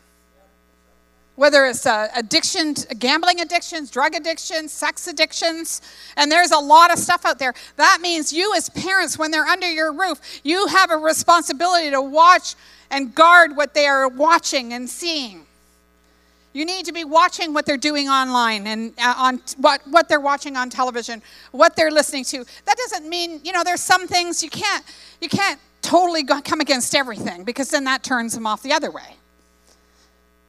whether 1.35 1.65
it's 1.65 1.85
uh, 1.85 2.07
addiction, 2.15 2.73
gambling 2.97 3.41
addictions, 3.41 3.91
drug 3.91 4.15
addictions, 4.15 4.71
sex 4.71 5.07
addictions, 5.07 5.81
and 6.15 6.31
there's 6.31 6.51
a 6.51 6.57
lot 6.57 6.91
of 6.91 6.99
stuff 6.99 7.25
out 7.25 7.39
there. 7.39 7.53
That 7.75 7.99
means 8.01 8.31
you, 8.31 8.53
as 8.55 8.69
parents, 8.69 9.17
when 9.19 9.31
they're 9.31 9.45
under 9.45 9.69
your 9.69 9.91
roof, 9.91 10.19
you 10.43 10.67
have 10.67 10.91
a 10.91 10.97
responsibility 10.97 11.91
to 11.91 12.01
watch 12.01 12.55
and 12.89 13.13
guard 13.13 13.57
what 13.57 13.73
they 13.73 13.85
are 13.85 14.07
watching 14.07 14.73
and 14.73 14.89
seeing. 14.89 15.44
You 16.55 16.65
need 16.65 16.85
to 16.85 16.93
be 16.93 17.03
watching 17.03 17.53
what 17.53 17.65
they're 17.65 17.77
doing 17.77 18.07
online 18.07 18.65
and 18.65 18.93
uh, 18.97 19.13
on 19.17 19.41
what, 19.57 19.81
what 19.87 20.07
they're 20.07 20.19
watching 20.21 20.55
on 20.55 20.69
television, 20.69 21.21
what 21.51 21.75
they're 21.75 21.91
listening 21.91 22.23
to. 22.25 22.45
That 22.65 22.77
doesn't 22.77 23.07
mean, 23.07 23.41
you 23.43 23.51
know, 23.51 23.63
there's 23.63 23.81
some 23.81 24.07
things 24.07 24.41
you 24.41 24.49
can't, 24.49 24.83
you 25.21 25.29
can't 25.29 25.59
totally 25.81 26.23
come 26.23 26.61
against 26.61 26.95
everything 26.95 27.43
because 27.43 27.69
then 27.69 27.83
that 27.83 28.03
turns 28.03 28.33
them 28.33 28.47
off 28.47 28.63
the 28.63 28.71
other 28.71 28.89
way 28.89 29.15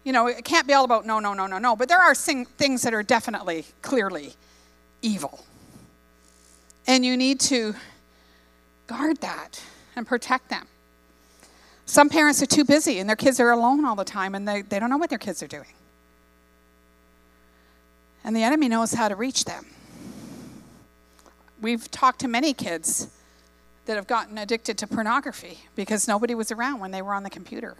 you 0.07 0.13
know, 0.13 0.29
it 0.29 0.45
can't 0.45 0.69
be 0.69 0.73
all 0.73 0.85
about 0.85 1.05
no, 1.05 1.19
no, 1.19 1.35
no, 1.35 1.49
no, 1.49 1.59
no. 1.59 1.75
But 1.75 1.89
there 1.89 1.99
are 1.99 2.15
things 2.15 2.83
that 2.83 2.95
are 2.95 3.03
definitely, 3.03 3.65
clearly 3.83 4.35
evil. 5.03 5.45
And 6.87 7.05
you 7.05 7.17
need 7.17 7.41
to 7.41 7.75
guard 8.87 9.21
that 9.23 9.61
and 9.97 10.07
protect 10.07 10.49
them. 10.49 10.69
Some 11.87 12.09
parents 12.09 12.41
are 12.41 12.47
too 12.47 12.65
busy 12.65 13.01
and 13.01 13.09
their 13.09 13.17
kids 13.17 13.41
are 13.41 13.51
alone 13.51 13.85
all 13.85 13.97
the 13.97 14.05
time 14.05 14.37
and 14.37 14.47
they, 14.47 14.63
they 14.63 14.79
don't 14.79 14.91
know 14.91 14.97
what 14.97 15.11
their 15.11 15.19
kids 15.19 15.43
are 15.43 15.49
doing. 15.49 15.67
And 18.27 18.35
the 18.35 18.43
enemy 18.43 18.69
knows 18.69 18.93
how 18.93 19.09
to 19.09 19.15
reach 19.15 19.45
them. 19.45 19.65
We've 21.61 21.89
talked 21.91 22.21
to 22.21 22.29
many 22.29 22.53
kids 22.53 23.09
that 23.87 23.95
have 23.95 24.09
gotten 24.09 24.37
addicted 24.37 24.77
to 24.79 24.89
pornography 24.89 25.61
because 25.77 26.09
nobody 26.09 26.35
was 26.35 26.51
around 26.51 26.81
when 26.81 26.91
they 26.91 27.01
were 27.01 27.15
on 27.15 27.23
the 27.23 27.31
computer. 27.31 27.77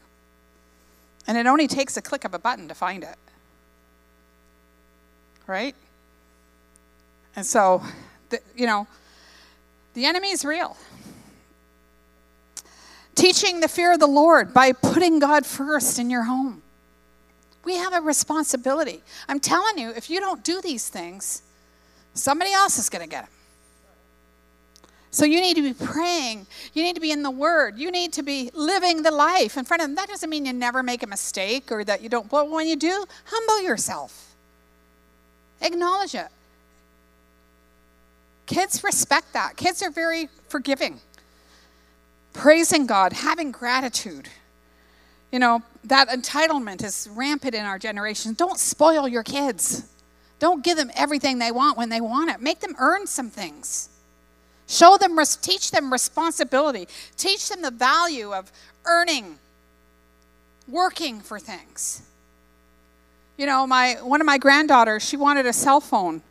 And 1.27 1.37
it 1.37 1.47
only 1.47 1.67
takes 1.67 1.97
a 1.97 2.03
click 2.03 2.25
of 2.25 2.33
a 2.33 2.39
button 2.39 2.69
to 2.69 2.75
find 2.75 3.03
it. 3.03 3.17
Right? 5.49 5.75
And 7.35 7.45
so, 7.45 7.83
the, 8.31 8.39
you 8.55 8.67
know, 8.67 8.87
the 9.95 10.05
enemy 10.05 10.31
is 10.31 10.45
real. 10.45 10.77
Teaching 13.17 13.59
the 13.59 13.69
fear 13.69 13.93
of 13.93 13.99
the 13.99 14.07
Lord 14.07 14.55
by 14.55 14.71
putting 14.71 15.19
God 15.19 15.45
first 15.45 15.99
in 15.99 16.09
your 16.09 16.23
home. 16.23 16.63
We 17.67 17.75
have 17.75 17.93
a 17.93 18.01
responsibility. 18.01 19.03
I'm 19.29 19.41
telling 19.41 19.77
you, 19.77 19.91
if 19.91 20.09
you 20.09 20.21
don't 20.21 20.45
do 20.45 20.61
these 20.63 20.89
things, 20.89 21.43
somebody 22.15 22.53
else 22.53 22.79
is 22.79 22.89
going 22.89 23.03
to 23.03 23.11
get 23.11 23.23
them. 23.23 23.33
So 25.11 25.25
you 25.25 25.41
need 25.41 25.57
to 25.57 25.63
be 25.63 25.75
praying. 25.75 26.47
You 26.75 26.85
need 26.85 26.95
to 26.95 27.01
be 27.01 27.11
in 27.11 27.25
the 27.25 27.31
Word. 27.31 27.77
You 27.77 27.91
need 27.91 28.13
to 28.13 28.23
be 28.23 28.53
living 28.55 29.03
the 29.03 29.11
life 29.11 29.57
in 29.57 29.65
front 29.65 29.83
of 29.83 29.89
them. 29.89 29.97
That 29.97 30.07
doesn't 30.07 30.31
mean 30.31 30.47
you 30.47 30.53
never 30.53 30.85
make 30.85 31.03
a 31.03 31.09
mistake 31.09 31.73
or 31.73 31.83
that 31.83 32.03
you 32.03 32.09
don't, 32.09 32.31
but 32.31 32.49
when 32.49 32.69
you 32.69 32.77
do, 32.77 33.05
humble 33.25 33.61
yourself. 33.61 34.37
Acknowledge 35.61 36.15
it. 36.15 36.29
Kids 38.47 38.85
respect 38.85 39.33
that. 39.33 39.57
Kids 39.57 39.83
are 39.83 39.91
very 39.91 40.29
forgiving. 40.49 41.01
Praising 42.33 42.87
God, 42.87 43.13
having 43.13 43.51
gratitude. 43.51 44.29
You 45.33 45.39
know, 45.39 45.63
that 45.85 46.09
entitlement 46.09 46.85
is 46.85 47.09
rampant 47.13 47.55
in 47.55 47.65
our 47.65 47.79
generation. 47.79 48.35
Don't 48.35 48.59
spoil 48.59 49.09
your 49.09 49.23
kids. 49.23 49.85
Don't 50.39 50.63
give 50.63 50.77
them 50.77 50.91
everything 50.95 51.39
they 51.39 51.51
want 51.51 51.79
when 51.79 51.89
they 51.89 52.01
want 52.01 52.31
it. 52.31 52.41
Make 52.41 52.61
them 52.61 52.75
earn 52.79 53.07
some 53.07 53.31
things. 53.31 53.89
Show 54.69 54.97
them, 54.99 55.17
teach 55.43 55.71
them 55.71 55.93
responsibility. 55.93 56.89
Teach 57.17 57.49
them 57.49 57.63
the 57.63 57.71
value 57.71 58.35
of 58.35 58.51
earning, 58.85 59.39
working 60.69 61.21
for 61.21 61.39
things. 61.39 62.03
You 63.37 63.47
know, 63.47 63.67
my 63.67 63.99
one 64.03 64.21
of 64.21 64.27
my 64.27 64.39
granddaughters, 64.39 65.07
she 65.07 65.17
wanted 65.17 65.47
a 65.47 65.53
cell 65.53 65.81
phone 65.81 66.23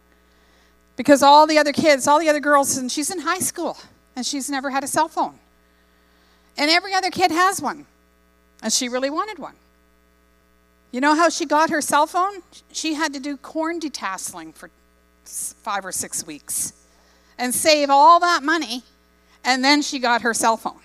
because 0.95 1.21
all 1.21 1.45
the 1.45 1.57
other 1.57 1.71
kids, 1.71 2.07
all 2.07 2.19
the 2.19 2.29
other 2.29 2.39
girls, 2.39 2.77
and 2.77 2.91
she's 2.91 3.11
in 3.11 3.19
high 3.19 3.39
school 3.39 3.77
and 4.15 4.25
she's 4.25 4.49
never 4.49 4.69
had 4.69 4.83
a 4.83 4.87
cell 4.87 5.07
phone. 5.07 5.37
And 6.57 6.71
every 6.71 6.93
other 6.93 7.11
kid 7.11 7.31
has 7.31 7.61
one. 7.61 7.85
And 8.61 8.71
she 8.71 8.89
really 8.89 9.09
wanted 9.09 9.39
one. 9.39 9.55
You 10.91 11.01
know 11.01 11.15
how 11.15 11.29
she 11.29 11.45
got 11.45 11.69
her 11.69 11.81
cell 11.81 12.07
phone? 12.07 12.41
She 12.71 12.93
had 12.93 13.13
to 13.13 13.19
do 13.19 13.37
corn 13.37 13.79
detasseling 13.79 14.55
for 14.55 14.69
five 15.25 15.85
or 15.85 15.91
six 15.91 16.25
weeks 16.25 16.73
and 17.37 17.53
save 17.53 17.89
all 17.89 18.19
that 18.21 18.43
money, 18.43 18.83
and 19.43 19.63
then 19.63 19.81
she 19.81 19.99
got 19.99 20.21
her 20.21 20.33
cell 20.33 20.57
phone. 20.57 20.79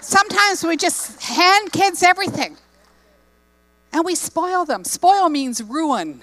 Sometimes 0.00 0.64
we 0.64 0.76
just 0.76 1.22
hand 1.22 1.72
kids 1.72 2.02
everything 2.02 2.56
and 3.92 4.04
we 4.04 4.14
spoil 4.14 4.64
them. 4.64 4.84
Spoil 4.84 5.28
means 5.28 5.62
ruin, 5.62 6.22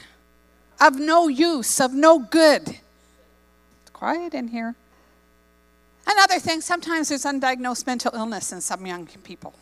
of 0.79 0.99
no 0.99 1.27
use, 1.27 1.79
of 1.79 1.93
no 1.93 2.19
good. 2.19 2.67
It's 2.69 3.89
quiet 3.93 4.33
in 4.33 4.49
here. 4.49 4.75
Another 6.07 6.39
thing, 6.39 6.61
sometimes 6.61 7.09
there's 7.09 7.23
undiagnosed 7.25 7.87
mental 7.87 8.11
illness 8.13 8.51
in 8.51 8.61
some 8.61 8.85
young 8.85 9.07
people. 9.23 9.53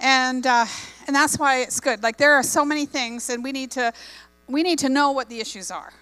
And, 0.00 0.46
uh, 0.46 0.66
and 1.06 1.14
that's 1.14 1.38
why 1.38 1.60
it's 1.60 1.80
good. 1.80 2.02
Like 2.02 2.16
there 2.16 2.32
are 2.32 2.42
so 2.42 2.64
many 2.64 2.86
things, 2.86 3.30
and 3.30 3.42
we 3.42 3.52
need 3.52 3.70
to, 3.72 3.92
we 4.48 4.62
need 4.62 4.78
to 4.80 4.88
know 4.88 5.12
what 5.12 5.28
the 5.28 5.40
issues 5.40 5.70
are. 5.70 5.92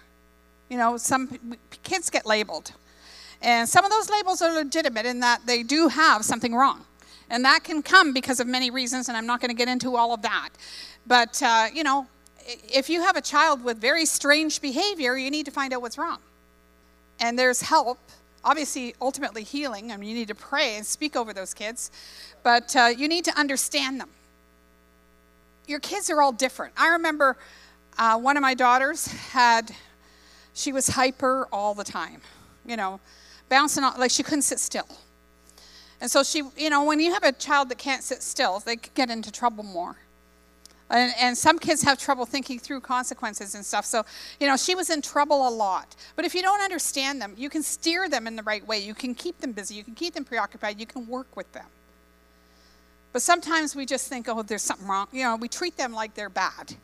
You 0.69 0.77
know, 0.77 0.97
some 0.97 1.39
kids 1.83 2.09
get 2.09 2.25
labeled. 2.25 2.73
And 3.41 3.69
some 3.69 3.85
of 3.85 3.91
those 3.91 4.09
labels 4.09 4.41
are 4.41 4.51
legitimate 4.53 5.05
in 5.05 5.19
that 5.21 5.45
they 5.45 5.63
do 5.63 5.87
have 5.87 6.25
something 6.25 6.53
wrong. 6.53 6.83
And 7.29 7.43
that 7.45 7.63
can 7.63 7.83
come 7.83 8.13
because 8.13 8.39
of 8.39 8.47
many 8.47 8.71
reasons, 8.71 9.09
and 9.09 9.17
I'm 9.17 9.25
not 9.25 9.41
going 9.41 9.49
to 9.49 9.55
get 9.55 9.67
into 9.67 9.95
all 9.95 10.13
of 10.13 10.21
that. 10.21 10.49
But, 11.05 11.41
uh, 11.43 11.67
you 11.73 11.83
know, 11.83 12.07
if 12.47 12.89
you 12.89 13.01
have 13.01 13.17
a 13.17 13.21
child 13.21 13.63
with 13.63 13.79
very 13.79 14.05
strange 14.05 14.61
behavior, 14.61 15.17
you 15.17 15.29
need 15.29 15.45
to 15.45 15.51
find 15.51 15.73
out 15.73 15.81
what's 15.81 15.97
wrong. 15.97 16.19
And 17.19 17.37
there's 17.37 17.61
help, 17.61 17.99
obviously, 18.47 18.95
ultimately 19.01 19.43
healing. 19.43 19.91
I 19.91 19.97
mean, 19.97 20.09
you 20.09 20.15
need 20.15 20.29
to 20.29 20.35
pray 20.35 20.77
and 20.77 20.85
speak 20.85 21.17
over 21.17 21.33
those 21.33 21.53
kids, 21.53 21.91
but 22.43 22.73
uh, 22.77 22.85
you 22.97 23.09
need 23.09 23.25
to 23.25 23.37
understand 23.37 23.99
them. 23.99 24.09
Your 25.67 25.81
kids 25.81 26.09
are 26.09 26.21
all 26.21 26.31
different. 26.31 26.73
I 26.77 26.87
remember 26.87 27.35
uh, 27.97 28.17
one 28.17 28.37
of 28.37 28.41
my 28.41 28.53
daughters 28.53 29.07
had 29.07 29.75
she 30.53 30.71
was 30.71 30.87
hyper 30.87 31.49
all 31.51 31.73
the 31.73 31.83
time, 31.83 32.21
you 32.65 32.77
know, 32.77 33.01
bouncing 33.49 33.83
on, 33.83 33.99
like 33.99 34.11
she 34.11 34.23
couldn't 34.23 34.43
sit 34.43 34.59
still. 34.59 34.87
And 35.99 36.09
so 36.09 36.23
she, 36.23 36.43
you 36.55 36.69
know, 36.69 36.85
when 36.85 37.01
you 37.01 37.13
have 37.13 37.23
a 37.23 37.33
child 37.33 37.67
that 37.67 37.77
can't 37.77 38.01
sit 38.01 38.23
still, 38.23 38.59
they 38.59 38.77
get 38.77 39.09
into 39.09 39.29
trouble 39.29 39.65
more. 39.65 39.97
And, 40.89 41.13
and, 41.19 41.37
some 41.37 41.59
kids 41.59 41.83
have 41.83 41.97
trouble 41.97 42.25
thinking 42.25 42.59
through 42.59 42.79
consequences 42.79 43.55
and 43.55 43.65
stuff. 43.65 43.85
So, 43.85 44.05
you 44.39 44.47
know, 44.47 44.55
she 44.55 44.73
was 44.73 44.89
in 44.89 45.01
trouble 45.01 45.47
a 45.47 45.49
lot. 45.49 45.95
But 46.15 46.23
if 46.23 46.33
you 46.33 46.41
don't 46.41 46.61
understand 46.61 47.21
them, 47.21 47.33
you 47.35 47.49
can 47.49 47.61
steer 47.61 48.07
them 48.07 48.25
in 48.25 48.37
the 48.37 48.43
right 48.43 48.65
way. 48.65 48.79
You 48.79 48.93
can 48.93 49.13
keep 49.13 49.39
them 49.39 49.51
busy. 49.51 49.75
You 49.75 49.83
can 49.83 49.95
keep 49.95 50.13
them 50.13 50.23
preoccupied. 50.23 50.79
You 50.79 50.85
can 50.85 51.05
work 51.05 51.35
with 51.35 51.51
them. 51.51 51.65
But 53.11 53.21
sometimes 53.21 53.75
we 53.75 53.85
just 53.85 54.07
think, 54.07 54.29
oh, 54.29 54.43
there's 54.43 54.61
something 54.61 54.87
wrong. 54.87 55.07
You 55.11 55.23
know, 55.23 55.35
we 55.35 55.49
treat 55.49 55.75
them 55.75 55.91
like 55.91 56.13
they're 56.13 56.29
bad. 56.29 56.75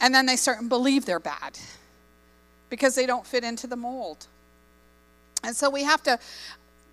And 0.00 0.14
then 0.14 0.26
they 0.26 0.36
start 0.36 0.60
and 0.60 0.68
believe 0.68 1.06
they're 1.06 1.18
bad 1.18 1.58
because 2.70 2.94
they 2.94 3.06
don't 3.06 3.26
fit 3.26 3.42
into 3.42 3.66
the 3.66 3.76
mold. 3.76 4.26
And 5.42 5.56
so 5.56 5.70
we 5.70 5.84
have 5.84 6.02
to 6.04 6.18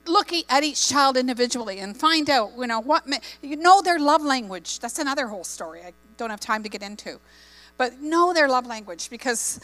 look 0.06 0.32
at 0.50 0.64
each 0.64 0.88
child 0.88 1.18
individually 1.18 1.80
and 1.80 1.96
find 1.96 2.30
out, 2.30 2.52
you 2.58 2.68
know, 2.68 2.80
what 2.80 3.06
you 3.42 3.56
know 3.56 3.82
their 3.82 4.00
love 4.00 4.22
language. 4.22 4.80
That's 4.80 5.00
another 5.00 5.28
whole 5.28 5.44
story. 5.44 5.82
I 5.82 5.94
don't 6.18 6.30
have 6.30 6.40
time 6.40 6.64
to 6.64 6.70
get 6.70 6.82
into. 6.82 7.20
But 7.78 8.02
know 8.02 8.34
their 8.34 8.48
love 8.48 8.68
language 8.68 9.10
because 9.10 9.60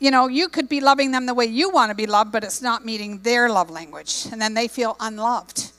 you 0.00 0.10
know, 0.10 0.26
you 0.26 0.48
could 0.48 0.68
be 0.68 0.80
loving 0.80 1.12
them 1.12 1.24
the 1.24 1.34
way 1.34 1.46
you 1.46 1.70
want 1.70 1.90
to 1.90 1.94
be 1.94 2.06
loved, 2.06 2.32
but 2.32 2.44
it's 2.44 2.60
not 2.60 2.84
meeting 2.84 3.20
their 3.20 3.48
love 3.48 3.70
language. 3.70 4.26
And 4.32 4.42
then 4.42 4.52
they 4.52 4.68
feel 4.68 4.96
unloved. 4.98 5.70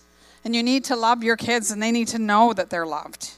And 0.44 0.56
you 0.56 0.64
need 0.64 0.86
to 0.86 0.96
love 0.96 1.24
your 1.24 1.36
kids 1.36 1.70
and 1.70 1.84
they 1.84 1.92
need 1.92 2.08
to 2.10 2.20
know 2.20 2.54
that 2.54 2.70
they're 2.70 2.86
loved. 2.88 3.32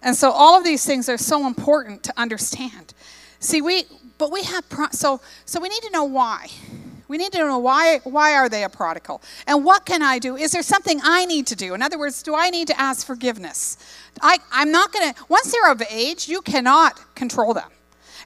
And 0.00 0.14
so 0.14 0.30
all 0.30 0.56
of 0.56 0.64
these 0.64 0.86
things 0.86 1.08
are 1.08 1.18
so 1.18 1.46
important 1.46 2.04
to 2.04 2.14
understand. 2.16 2.94
See, 3.40 3.60
we 3.60 3.84
but 4.18 4.32
we 4.32 4.42
have, 4.44 4.68
pro- 4.68 4.90
so, 4.90 5.20
so 5.44 5.60
we 5.60 5.68
need 5.68 5.82
to 5.82 5.90
know 5.90 6.04
why. 6.04 6.48
We 7.08 7.18
need 7.18 7.32
to 7.32 7.38
know 7.38 7.58
why, 7.58 8.00
why 8.04 8.34
are 8.34 8.48
they 8.48 8.64
a 8.64 8.68
prodigal? 8.68 9.22
And 9.46 9.64
what 9.64 9.86
can 9.86 10.02
I 10.02 10.18
do? 10.18 10.36
Is 10.36 10.50
there 10.50 10.62
something 10.62 11.00
I 11.04 11.24
need 11.24 11.46
to 11.48 11.56
do? 11.56 11.74
In 11.74 11.82
other 11.82 11.98
words, 11.98 12.22
do 12.22 12.34
I 12.34 12.50
need 12.50 12.66
to 12.68 12.80
ask 12.80 13.06
forgiveness? 13.06 13.76
I, 14.20 14.38
I'm 14.50 14.72
not 14.72 14.92
going 14.92 15.12
to, 15.12 15.24
once 15.28 15.52
they're 15.52 15.70
of 15.70 15.82
age, 15.90 16.28
you 16.28 16.42
cannot 16.42 17.14
control 17.14 17.54
them. 17.54 17.70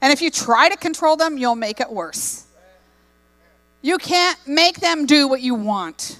And 0.01 0.11
if 0.11 0.21
you 0.21 0.31
try 0.31 0.67
to 0.69 0.77
control 0.77 1.15
them, 1.15 1.37
you'll 1.37 1.55
make 1.55 1.79
it 1.79 1.91
worse. 1.91 2.45
You 3.83 3.97
can't 3.97 4.37
make 4.47 4.79
them 4.79 5.05
do 5.05 5.27
what 5.27 5.41
you 5.41 5.53
want. 5.53 6.19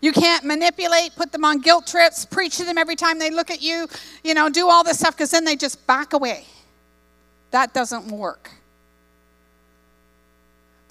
You 0.00 0.12
can't 0.12 0.44
manipulate, 0.44 1.14
put 1.14 1.30
them 1.30 1.44
on 1.44 1.60
guilt 1.60 1.86
trips, 1.86 2.24
preach 2.24 2.56
to 2.56 2.64
them 2.64 2.76
every 2.76 2.96
time 2.96 3.18
they 3.18 3.30
look 3.30 3.50
at 3.50 3.62
you, 3.62 3.86
you 4.24 4.34
know, 4.34 4.48
do 4.48 4.68
all 4.68 4.82
this 4.82 4.98
stuff 4.98 5.16
because 5.16 5.30
then 5.30 5.44
they 5.44 5.54
just 5.54 5.86
back 5.86 6.12
away. 6.12 6.44
That 7.52 7.72
doesn't 7.72 8.08
work. 8.08 8.50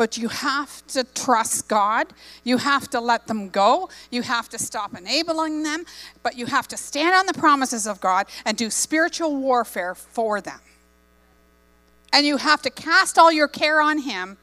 But 0.01 0.17
you 0.17 0.29
have 0.29 0.87
to 0.87 1.03
trust 1.03 1.67
God. 1.67 2.07
You 2.43 2.57
have 2.57 2.89
to 2.89 2.99
let 2.99 3.27
them 3.27 3.49
go. 3.49 3.87
You 4.09 4.23
have 4.23 4.49
to 4.49 4.57
stop 4.57 4.97
enabling 4.97 5.61
them. 5.61 5.85
But 6.23 6.35
you 6.35 6.47
have 6.47 6.67
to 6.69 6.75
stand 6.75 7.13
on 7.13 7.27
the 7.27 7.35
promises 7.35 7.85
of 7.85 8.01
God 8.01 8.25
and 8.43 8.57
do 8.57 8.71
spiritual 8.71 9.35
warfare 9.35 9.93
for 9.93 10.41
them. 10.41 10.59
And 12.11 12.25
you 12.25 12.37
have 12.37 12.63
to 12.63 12.71
cast 12.71 13.19
all 13.19 13.31
your 13.31 13.47
care 13.47 13.79
on 13.79 13.99
Him, 13.99 14.39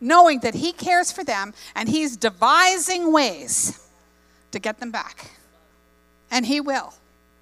knowing 0.00 0.38
that 0.42 0.54
He 0.54 0.70
cares 0.70 1.10
for 1.10 1.24
them 1.24 1.54
and 1.74 1.88
He's 1.88 2.16
devising 2.16 3.12
ways 3.12 3.84
to 4.52 4.60
get 4.60 4.78
them 4.78 4.92
back. 4.92 5.32
And 6.30 6.46
He 6.46 6.60
will. 6.60 6.94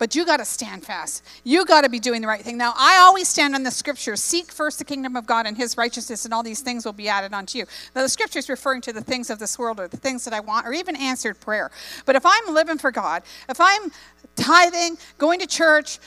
But 0.02 0.16
you 0.16 0.26
got 0.26 0.38
to 0.38 0.44
stand 0.44 0.84
fast. 0.84 1.22
You 1.44 1.64
got 1.64 1.82
to 1.82 1.88
be 1.88 2.00
doing 2.00 2.22
the 2.22 2.26
right 2.26 2.40
thing. 2.40 2.56
Now, 2.56 2.74
I 2.76 2.98
always 3.02 3.28
stand 3.28 3.54
on 3.54 3.62
the 3.62 3.70
scripture 3.70 4.16
seek 4.16 4.50
first 4.50 4.80
the 4.80 4.84
kingdom 4.84 5.14
of 5.14 5.26
God 5.26 5.46
and 5.46 5.56
his 5.56 5.76
righteousness, 5.76 6.24
and 6.24 6.34
all 6.34 6.42
these 6.42 6.60
things 6.60 6.84
will 6.84 6.92
be 6.92 7.08
added 7.08 7.32
unto 7.32 7.58
you. 7.58 7.66
Now, 7.94 8.02
the 8.02 8.08
scripture 8.08 8.40
is 8.40 8.48
referring 8.48 8.80
to 8.80 8.92
the 8.92 9.00
things 9.00 9.30
of 9.30 9.38
this 9.38 9.60
world 9.60 9.78
or 9.78 9.86
the 9.86 9.96
things 9.96 10.24
that 10.24 10.34
I 10.34 10.40
want, 10.40 10.66
or 10.66 10.72
even 10.72 10.96
answered 10.96 11.38
prayer. 11.38 11.70
But 12.04 12.16
if 12.16 12.26
I'm 12.26 12.52
living 12.52 12.78
for 12.78 12.90
God, 12.90 13.22
if 13.48 13.60
I'm 13.60 13.92
tithing, 14.34 14.98
going 15.18 15.38
to 15.38 15.46
church, 15.46 16.00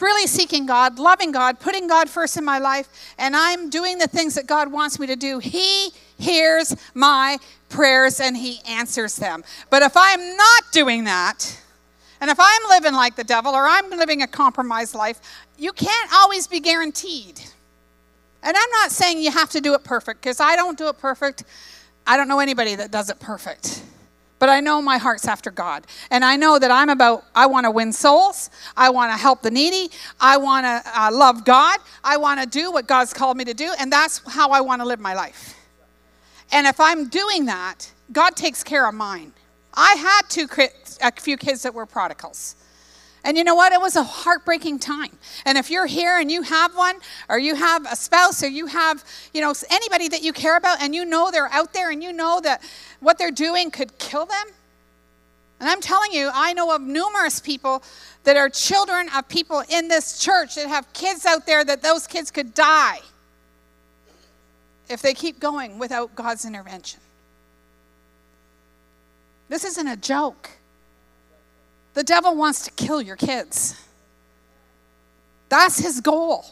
really 0.00 0.26
seeking 0.26 0.66
God, 0.66 0.98
loving 0.98 1.30
God, 1.30 1.60
putting 1.60 1.86
God 1.86 2.10
first 2.10 2.36
in 2.36 2.44
my 2.44 2.58
life, 2.58 2.88
and 3.16 3.36
I'm 3.36 3.70
doing 3.70 3.98
the 3.98 4.08
things 4.08 4.34
that 4.34 4.48
God 4.48 4.72
wants 4.72 4.98
me 4.98 5.06
to 5.06 5.14
do, 5.14 5.38
He 5.38 5.90
hears 6.18 6.74
my 6.94 7.38
prayers 7.68 8.18
and 8.18 8.36
He 8.36 8.58
answers 8.68 9.14
them. 9.14 9.44
But 9.70 9.82
if 9.82 9.92
I'm 9.96 10.36
not 10.36 10.64
doing 10.72 11.04
that, 11.04 11.60
and 12.20 12.30
if 12.30 12.38
I'm 12.40 12.62
living 12.68 12.94
like 12.94 13.16
the 13.16 13.24
devil 13.24 13.52
or 13.52 13.66
I'm 13.66 13.90
living 13.90 14.22
a 14.22 14.26
compromised 14.26 14.94
life, 14.94 15.20
you 15.58 15.72
can't 15.72 16.12
always 16.12 16.46
be 16.46 16.60
guaranteed. 16.60 17.40
And 18.42 18.56
I'm 18.56 18.70
not 18.70 18.90
saying 18.90 19.18
you 19.18 19.30
have 19.30 19.50
to 19.50 19.60
do 19.60 19.74
it 19.74 19.84
perfect 19.84 20.20
because 20.20 20.40
I 20.40 20.56
don't 20.56 20.78
do 20.78 20.88
it 20.88 20.98
perfect. 20.98 21.44
I 22.06 22.16
don't 22.16 22.28
know 22.28 22.38
anybody 22.38 22.74
that 22.76 22.90
does 22.90 23.10
it 23.10 23.18
perfect. 23.18 23.82
But 24.38 24.50
I 24.50 24.60
know 24.60 24.82
my 24.82 24.98
heart's 24.98 25.26
after 25.26 25.50
God. 25.50 25.86
And 26.10 26.24
I 26.24 26.36
know 26.36 26.58
that 26.58 26.70
I'm 26.70 26.90
about, 26.90 27.24
I 27.34 27.46
want 27.46 27.64
to 27.64 27.70
win 27.70 27.92
souls. 27.92 28.50
I 28.76 28.90
want 28.90 29.10
to 29.12 29.16
help 29.16 29.42
the 29.42 29.50
needy. 29.50 29.90
I 30.20 30.36
want 30.36 30.64
to 30.66 30.82
uh, 30.94 31.10
love 31.10 31.44
God. 31.44 31.78
I 32.04 32.18
want 32.18 32.40
to 32.40 32.46
do 32.46 32.70
what 32.70 32.86
God's 32.86 33.14
called 33.14 33.36
me 33.36 33.44
to 33.44 33.54
do. 33.54 33.72
And 33.78 33.90
that's 33.90 34.20
how 34.30 34.50
I 34.50 34.60
want 34.60 34.82
to 34.82 34.86
live 34.86 35.00
my 35.00 35.14
life. 35.14 35.54
And 36.52 36.66
if 36.66 36.78
I'm 36.78 37.08
doing 37.08 37.46
that, 37.46 37.90
God 38.12 38.36
takes 38.36 38.62
care 38.62 38.86
of 38.86 38.94
mine. 38.94 39.32
I 39.76 39.94
had 39.94 40.22
two, 40.28 40.48
a 41.02 41.12
few 41.12 41.36
kids 41.36 41.62
that 41.62 41.74
were 41.74 41.86
prodigals. 41.86 42.56
And 43.26 43.36
you 43.36 43.42
know 43.42 43.56
what? 43.56 43.72
It 43.72 43.80
was 43.80 43.96
a 43.96 44.04
heartbreaking 44.04 44.78
time. 44.78 45.18
And 45.44 45.58
if 45.58 45.68
you're 45.68 45.86
here 45.86 46.18
and 46.18 46.30
you 46.30 46.42
have 46.42 46.76
one, 46.76 46.96
or 47.28 47.40
you 47.40 47.56
have 47.56 47.84
a 47.90 47.96
spouse, 47.96 48.42
or 48.42 48.48
you 48.48 48.66
have, 48.66 49.04
you 49.34 49.40
know, 49.40 49.52
anybody 49.68 50.08
that 50.08 50.22
you 50.22 50.32
care 50.32 50.56
about, 50.56 50.80
and 50.80 50.94
you 50.94 51.04
know 51.04 51.32
they're 51.32 51.52
out 51.52 51.72
there, 51.72 51.90
and 51.90 52.02
you 52.04 52.12
know 52.12 52.40
that 52.42 52.62
what 53.00 53.18
they're 53.18 53.32
doing 53.32 53.72
could 53.72 53.98
kill 53.98 54.26
them. 54.26 54.46
And 55.58 55.68
I'm 55.68 55.80
telling 55.80 56.12
you, 56.12 56.30
I 56.32 56.52
know 56.52 56.72
of 56.74 56.82
numerous 56.82 57.40
people 57.40 57.82
that 58.22 58.36
are 58.36 58.48
children 58.48 59.08
of 59.14 59.28
people 59.28 59.64
in 59.68 59.88
this 59.88 60.20
church 60.20 60.54
that 60.54 60.68
have 60.68 60.92
kids 60.92 61.26
out 61.26 61.46
there 61.46 61.64
that 61.64 61.82
those 61.82 62.06
kids 62.06 62.30
could 62.30 62.54
die 62.54 63.00
if 64.88 65.02
they 65.02 65.14
keep 65.14 65.40
going 65.40 65.80
without 65.80 66.14
God's 66.14 66.44
intervention. 66.44 67.00
This 69.48 69.64
isn't 69.64 69.86
a 69.86 69.96
joke. 69.96 70.50
The 71.94 72.04
devil 72.04 72.34
wants 72.34 72.64
to 72.64 72.70
kill 72.72 73.00
your 73.00 73.16
kids. 73.16 73.80
That's 75.48 75.78
his 75.78 76.00
goal. 76.00 76.44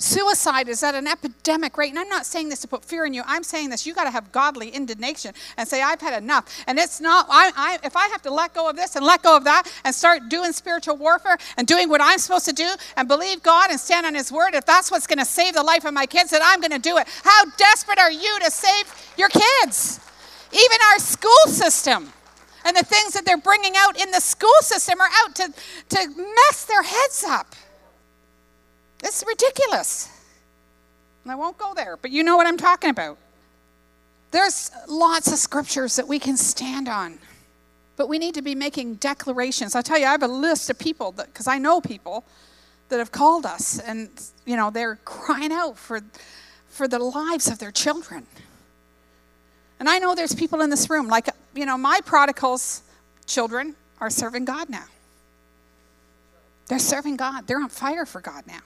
Suicide 0.00 0.68
is 0.68 0.84
at 0.84 0.94
an 0.94 1.08
epidemic 1.08 1.76
rate. 1.76 1.90
And 1.90 1.98
I'm 1.98 2.08
not 2.08 2.24
saying 2.24 2.50
this 2.50 2.60
to 2.60 2.68
put 2.68 2.84
fear 2.84 3.04
in 3.04 3.12
you. 3.12 3.22
I'm 3.26 3.42
saying 3.42 3.70
this. 3.70 3.84
You 3.84 3.94
got 3.94 4.04
to 4.04 4.10
have 4.10 4.30
godly 4.30 4.68
indignation 4.68 5.34
and 5.56 5.68
say, 5.68 5.82
I've 5.82 6.00
had 6.00 6.22
enough. 6.22 6.64
And 6.68 6.78
it's 6.78 7.00
not, 7.00 7.26
I, 7.28 7.50
I, 7.56 7.78
if 7.84 7.96
I 7.96 8.06
have 8.08 8.22
to 8.22 8.30
let 8.30 8.54
go 8.54 8.70
of 8.70 8.76
this 8.76 8.94
and 8.94 9.04
let 9.04 9.24
go 9.24 9.36
of 9.36 9.42
that 9.44 9.64
and 9.84 9.92
start 9.92 10.28
doing 10.28 10.52
spiritual 10.52 10.96
warfare 10.96 11.36
and 11.56 11.66
doing 11.66 11.88
what 11.88 12.00
I'm 12.00 12.20
supposed 12.20 12.44
to 12.44 12.52
do 12.52 12.72
and 12.96 13.08
believe 13.08 13.42
God 13.42 13.70
and 13.70 13.80
stand 13.80 14.06
on 14.06 14.14
His 14.14 14.30
word, 14.30 14.54
if 14.54 14.64
that's 14.64 14.88
what's 14.88 15.08
going 15.08 15.18
to 15.18 15.24
save 15.24 15.54
the 15.54 15.64
life 15.64 15.84
of 15.84 15.92
my 15.92 16.06
kids, 16.06 16.30
then 16.30 16.42
I'm 16.44 16.60
going 16.60 16.70
to 16.70 16.78
do 16.78 16.96
it. 16.98 17.08
How 17.24 17.44
desperate 17.56 17.98
are 17.98 18.12
you 18.12 18.38
to 18.44 18.50
save 18.52 19.12
your 19.16 19.30
kids? 19.30 19.98
Even 20.52 20.78
our 20.92 20.98
school 20.98 21.46
system 21.46 22.12
and 22.64 22.76
the 22.76 22.84
things 22.84 23.12
that 23.12 23.24
they're 23.24 23.36
bringing 23.38 23.74
out 23.76 24.00
in 24.00 24.10
the 24.10 24.20
school 24.20 24.60
system 24.60 25.00
are 25.00 25.08
out 25.22 25.34
to, 25.36 25.52
to 25.90 26.08
mess 26.08 26.64
their 26.64 26.82
heads 26.82 27.24
up. 27.26 27.54
It's 29.02 29.24
ridiculous. 29.26 30.10
And 31.24 31.32
I 31.32 31.34
won't 31.34 31.58
go 31.58 31.74
there, 31.74 31.96
but 31.96 32.10
you 32.10 32.22
know 32.22 32.36
what 32.36 32.46
I'm 32.46 32.56
talking 32.56 32.90
about. 32.90 33.18
There's 34.30 34.70
lots 34.86 35.30
of 35.32 35.38
scriptures 35.38 35.96
that 35.96 36.06
we 36.06 36.18
can 36.18 36.36
stand 36.36 36.88
on, 36.88 37.18
but 37.96 38.08
we 38.08 38.18
need 38.18 38.34
to 38.34 38.42
be 38.42 38.54
making 38.54 38.96
declarations. 38.96 39.74
I'll 39.74 39.82
tell 39.82 39.98
you, 39.98 40.06
I 40.06 40.10
have 40.10 40.22
a 40.22 40.28
list 40.28 40.68
of 40.70 40.78
people 40.78 41.12
that, 41.12 41.26
because 41.26 41.46
I 41.46 41.58
know 41.58 41.80
people 41.80 42.24
that 42.88 42.98
have 42.98 43.12
called 43.12 43.46
us 43.46 43.78
and, 43.78 44.10
you 44.44 44.56
know, 44.56 44.70
they're 44.70 44.96
crying 45.04 45.52
out 45.52 45.78
for, 45.78 46.00
for 46.68 46.88
the 46.88 46.98
lives 46.98 47.48
of 47.48 47.58
their 47.58 47.70
children. 47.70 48.26
And 49.78 49.88
I 49.88 49.98
know 49.98 50.14
there's 50.14 50.34
people 50.34 50.60
in 50.60 50.70
this 50.70 50.90
room, 50.90 51.08
like, 51.08 51.28
you 51.54 51.66
know, 51.66 51.78
my 51.78 52.00
prodigals' 52.04 52.82
children 53.26 53.76
are 54.00 54.10
serving 54.10 54.44
God 54.44 54.68
now. 54.68 54.86
They're 56.68 56.78
serving 56.78 57.16
God, 57.16 57.46
they're 57.46 57.60
on 57.60 57.68
fire 57.68 58.04
for 58.04 58.20
God 58.20 58.44
now. 58.46 58.60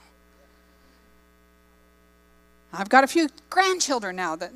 I've 2.73 2.89
got 2.89 3.03
a 3.03 3.07
few 3.07 3.29
grandchildren 3.49 4.15
now 4.15 4.35
that, 4.35 4.51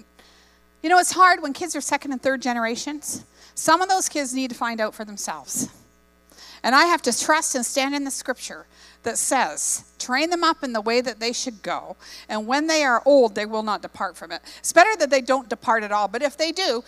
you 0.82 0.90
know, 0.90 0.98
it's 0.98 1.12
hard 1.12 1.42
when 1.42 1.54
kids 1.54 1.76
are 1.76 1.82
second 1.82 2.12
and 2.12 2.22
third 2.22 2.42
generations. 2.42 3.24
Some 3.54 3.82
of 3.82 3.90
those 3.90 4.10
kids 4.10 4.34
need 4.34 4.50
to 4.50 4.56
find 4.56 4.82
out 4.82 4.96
for 4.96 5.06
themselves. 5.06 5.70
And 6.64 6.74
I 6.74 6.86
have 6.86 7.02
to 7.04 7.18
trust 7.18 7.54
and 7.56 7.66
stand 7.66 7.94
in 7.94 8.04
the 8.04 8.12
scripture 8.12 8.66
that 9.08 9.18
says, 9.18 9.86
train 9.98 10.30
them 10.30 10.44
up 10.44 10.64
in 10.64 10.74
the 10.74 10.82
way 10.82 11.00
that 11.00 11.22
they 11.22 11.32
should 11.32 11.64
go, 11.64 11.96
and 12.28 12.46
when 12.46 12.68
they 12.68 12.84
are 12.84 13.02
old, 13.06 13.36
they 13.36 13.46
will 13.46 13.64
not 13.64 13.82
depart 13.82 14.18
from 14.18 14.34
it. 14.34 14.42
It's 14.60 14.74
better 14.74 14.96
that 14.98 15.10
they 15.10 15.22
don't 15.22 15.48
depart 15.48 15.84
at 15.84 15.94
all, 15.94 16.10
but 16.10 16.22
if 16.22 16.36
they 16.36 16.52
do, 16.52 16.84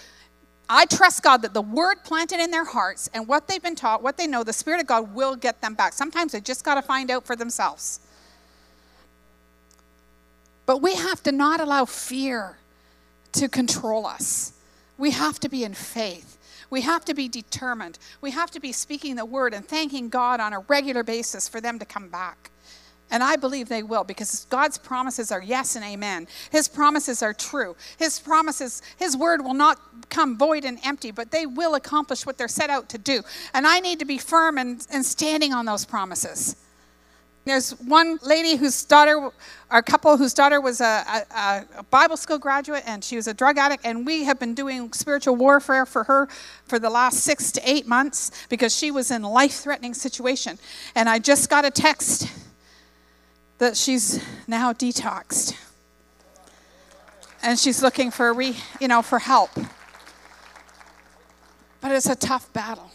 I 0.70 0.86
trust 0.86 1.24
God 1.24 1.42
that 1.44 1.54
the 1.54 1.62
word 1.62 2.04
planted 2.04 2.42
in 2.42 2.52
their 2.52 2.66
hearts 2.66 3.10
and 3.14 3.26
what 3.26 3.48
they've 3.48 3.64
been 3.64 3.76
taught, 3.76 4.04
what 4.04 4.18
they 4.18 4.28
know, 4.28 4.44
the 4.44 4.54
Spirit 4.54 4.82
of 4.82 4.88
God 4.88 5.16
will 5.16 5.38
get 5.38 5.62
them 5.62 5.76
back. 5.76 5.94
Sometimes 5.94 6.34
they 6.34 6.42
just 6.42 6.66
got 6.66 6.76
to 6.76 6.82
find 6.82 7.10
out 7.10 7.26
for 7.26 7.38
themselves. 7.38 8.02
But 10.66 10.82
we 10.82 10.96
have 10.96 11.24
to 11.24 11.32
not 11.32 11.62
allow 11.62 11.86
fear 11.86 12.58
to 13.32 13.48
control 13.48 14.06
us. 14.06 14.54
We 14.98 15.12
have 15.12 15.40
to 15.40 15.50
be 15.50 15.64
in 15.64 15.74
faith. 15.74 16.38
We 16.70 16.82
have 16.82 17.06
to 17.06 17.14
be 17.14 17.28
determined. 17.28 17.98
We 18.22 18.32
have 18.32 18.52
to 18.52 18.60
be 18.60 18.72
speaking 18.72 19.16
the 19.16 19.26
word 19.26 19.54
and 19.54 19.68
thanking 19.68 20.10
God 20.10 20.40
on 20.40 20.54
a 20.54 20.60
regular 20.60 21.04
basis 21.04 21.48
for 21.48 21.62
them 21.62 21.80
to 21.80 21.86
come 21.86 22.10
back. 22.10 22.52
And 23.12 23.24
I 23.24 23.38
believe 23.38 23.70
they 23.70 23.82
will 23.82 24.04
because 24.04 24.46
God's 24.50 24.78
promises 24.78 25.32
are 25.32 25.42
yes 25.42 25.76
and 25.76 25.84
amen. 25.84 26.28
His 26.52 26.68
promises 26.68 27.24
are 27.24 27.34
true. 27.34 27.76
His 27.98 28.20
promises, 28.20 28.84
His 28.98 29.18
word 29.18 29.44
will 29.44 29.56
not 29.56 29.80
come 30.10 30.38
void 30.38 30.64
and 30.64 30.78
empty, 30.84 31.10
but 31.12 31.32
they 31.32 31.48
will 31.48 31.74
accomplish 31.74 32.26
what 32.26 32.38
they're 32.38 32.48
set 32.48 32.70
out 32.70 32.88
to 32.90 33.00
do. 33.00 33.24
And 33.54 33.66
I 33.66 33.80
need 33.80 34.00
to 34.00 34.06
be 34.06 34.20
firm 34.20 34.60
and, 34.60 34.86
and 34.92 35.04
standing 35.04 35.54
on 35.54 35.66
those 35.66 35.86
promises. 35.86 36.56
There's 37.50 37.72
one 37.72 38.20
lady 38.22 38.58
whose 38.58 38.84
daughter, 38.84 39.32
our 39.72 39.82
couple 39.82 40.16
whose 40.18 40.36
daughter 40.36 40.62
was 40.62 40.82
a, 40.82 41.26
a, 41.36 41.66
a, 41.80 41.84
Bible 41.90 42.16
school 42.16 42.38
graduate 42.38 42.84
and 42.86 43.04
she 43.04 43.16
was 43.16 43.26
a 43.26 43.34
drug 43.34 43.58
addict, 43.58 43.88
and 43.88 44.06
we 44.06 44.24
have 44.26 44.40
been 44.40 44.54
doing 44.54 44.94
spiritual 44.94 45.36
warfare 45.36 45.88
for 45.88 46.04
her 46.04 46.28
for 46.66 46.78
the 46.78 46.92
last 46.92 47.22
six 47.22 47.52
to 47.54 47.62
eight 47.68 47.88
months 47.88 48.30
because 48.50 48.78
she 48.78 48.92
was 48.92 49.10
in 49.10 49.24
a 49.24 49.32
life-threatening 49.32 49.96
situation. 49.96 50.60
And 50.94 51.10
I 51.10 51.18
just 51.18 51.50
got 51.50 51.66
a 51.66 51.72
text 51.72 52.32
that 53.58 53.76
she's 53.76 54.24
now 54.48 54.72
detoxed, 54.72 55.58
and 57.42 57.58
she's 57.58 57.82
looking 57.82 58.12
for 58.12 58.32
re, 58.32 58.56
you 58.80 58.88
know, 58.88 59.02
for 59.02 59.18
help. 59.18 59.50
But 61.82 61.94
it's 61.94 62.06
a 62.06 62.16
tough 62.16 62.54
battle, 62.54 62.92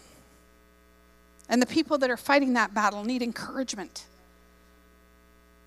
and 1.49 1.61
the 1.61 1.67
people 1.67 1.99
that 1.99 2.09
are 2.09 2.17
fighting 2.17 2.53
that 2.53 2.73
battle 2.73 3.03
need 3.03 3.21
encouragement. 3.21 4.05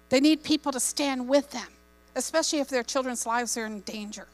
They 0.09 0.19
need 0.19 0.43
people 0.43 0.71
to 0.71 0.79
stand 0.79 1.27
with 1.27 1.51
them, 1.51 1.67
especially 2.15 2.59
if 2.59 2.69
their 2.69 2.83
children's 2.83 3.25
lives 3.25 3.57
are 3.57 3.65
in 3.65 3.81
danger. 3.81 4.27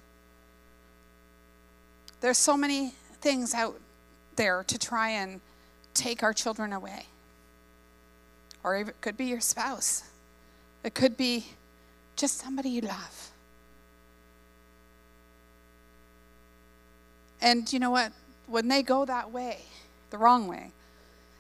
There's 2.21 2.37
so 2.37 2.55
many 2.55 2.93
things 3.21 3.53
out 3.53 3.79
there 4.35 4.63
to 4.65 4.77
try 4.77 5.09
and 5.09 5.41
take 5.93 6.23
our 6.23 6.33
children 6.33 6.73
away. 6.73 7.05
Or 8.63 8.77
it 8.77 9.01
could 9.01 9.17
be 9.17 9.25
your 9.25 9.41
spouse. 9.41 10.03
It 10.83 10.93
could 10.93 11.17
be 11.17 11.45
just 12.15 12.39
somebody 12.39 12.69
you 12.69 12.81
love. 12.81 13.31
And 17.41 17.71
you 17.73 17.79
know 17.79 17.91
what? 17.91 18.13
When 18.47 18.69
they 18.69 18.83
go 18.83 19.05
that 19.05 19.31
way, 19.31 19.59
the 20.11 20.17
wrong 20.17 20.47
way, 20.47 20.71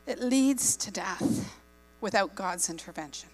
it 0.05 0.19
leads 0.19 0.75
to 0.77 0.91
death 0.91 1.53
without 2.01 2.35
God's 2.35 2.69
intervention. 2.69 3.29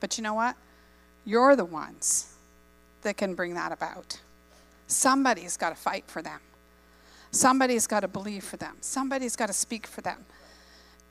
But 0.00 0.16
you 0.16 0.22
know 0.24 0.34
what? 0.34 0.56
You're 1.24 1.56
the 1.56 1.64
ones 1.64 2.34
that 3.02 3.16
can 3.16 3.34
bring 3.34 3.54
that 3.54 3.72
about. 3.72 4.20
Somebody's 4.86 5.56
got 5.56 5.70
to 5.70 5.74
fight 5.74 6.04
for 6.06 6.22
them. 6.22 6.40
Somebody's 7.30 7.86
got 7.86 8.00
to 8.00 8.08
believe 8.08 8.44
for 8.44 8.56
them. 8.56 8.76
Somebody's 8.80 9.36
got 9.36 9.46
to 9.46 9.52
speak 9.52 9.86
for 9.86 10.00
them. 10.00 10.24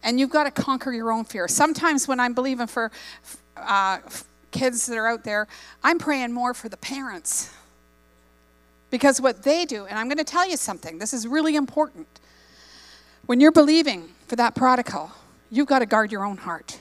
And 0.04 0.20
you've 0.20 0.30
got 0.30 0.44
to 0.44 0.52
conquer 0.52 0.92
your 0.92 1.12
own 1.12 1.26
fear. 1.26 1.48
Sometimes 1.48 2.08
when 2.08 2.20
I'm 2.20 2.34
believing 2.34 2.68
for 2.68 2.92
uh, 3.56 4.00
kids 4.52 4.86
that 4.88 4.98
are 4.98 5.08
out 5.08 5.24
there, 5.24 5.48
I'm 5.84 6.00
praying 6.00 6.32
more 6.32 6.54
for 6.54 6.70
the 6.70 6.78
parents. 6.78 7.54
Because 8.90 9.20
what 9.20 9.44
they 9.44 9.66
do, 9.66 9.86
and 9.86 10.00
I'm 10.00 10.08
going 10.08 10.18
to 10.18 10.24
tell 10.24 10.48
you 10.48 10.58
something, 10.58 10.98
this 10.98 11.14
is 11.14 11.28
really 11.28 11.56
important. 11.56 12.08
When 13.26 13.42
you're 13.42 13.52
believing 13.52 14.10
for 14.28 14.38
that 14.38 14.56
prodigal, 14.56 15.12
you've 15.52 15.68
got 15.68 15.80
to 15.80 15.86
guard 15.86 16.12
your 16.12 16.24
own 16.24 16.38
heart. 16.38 16.80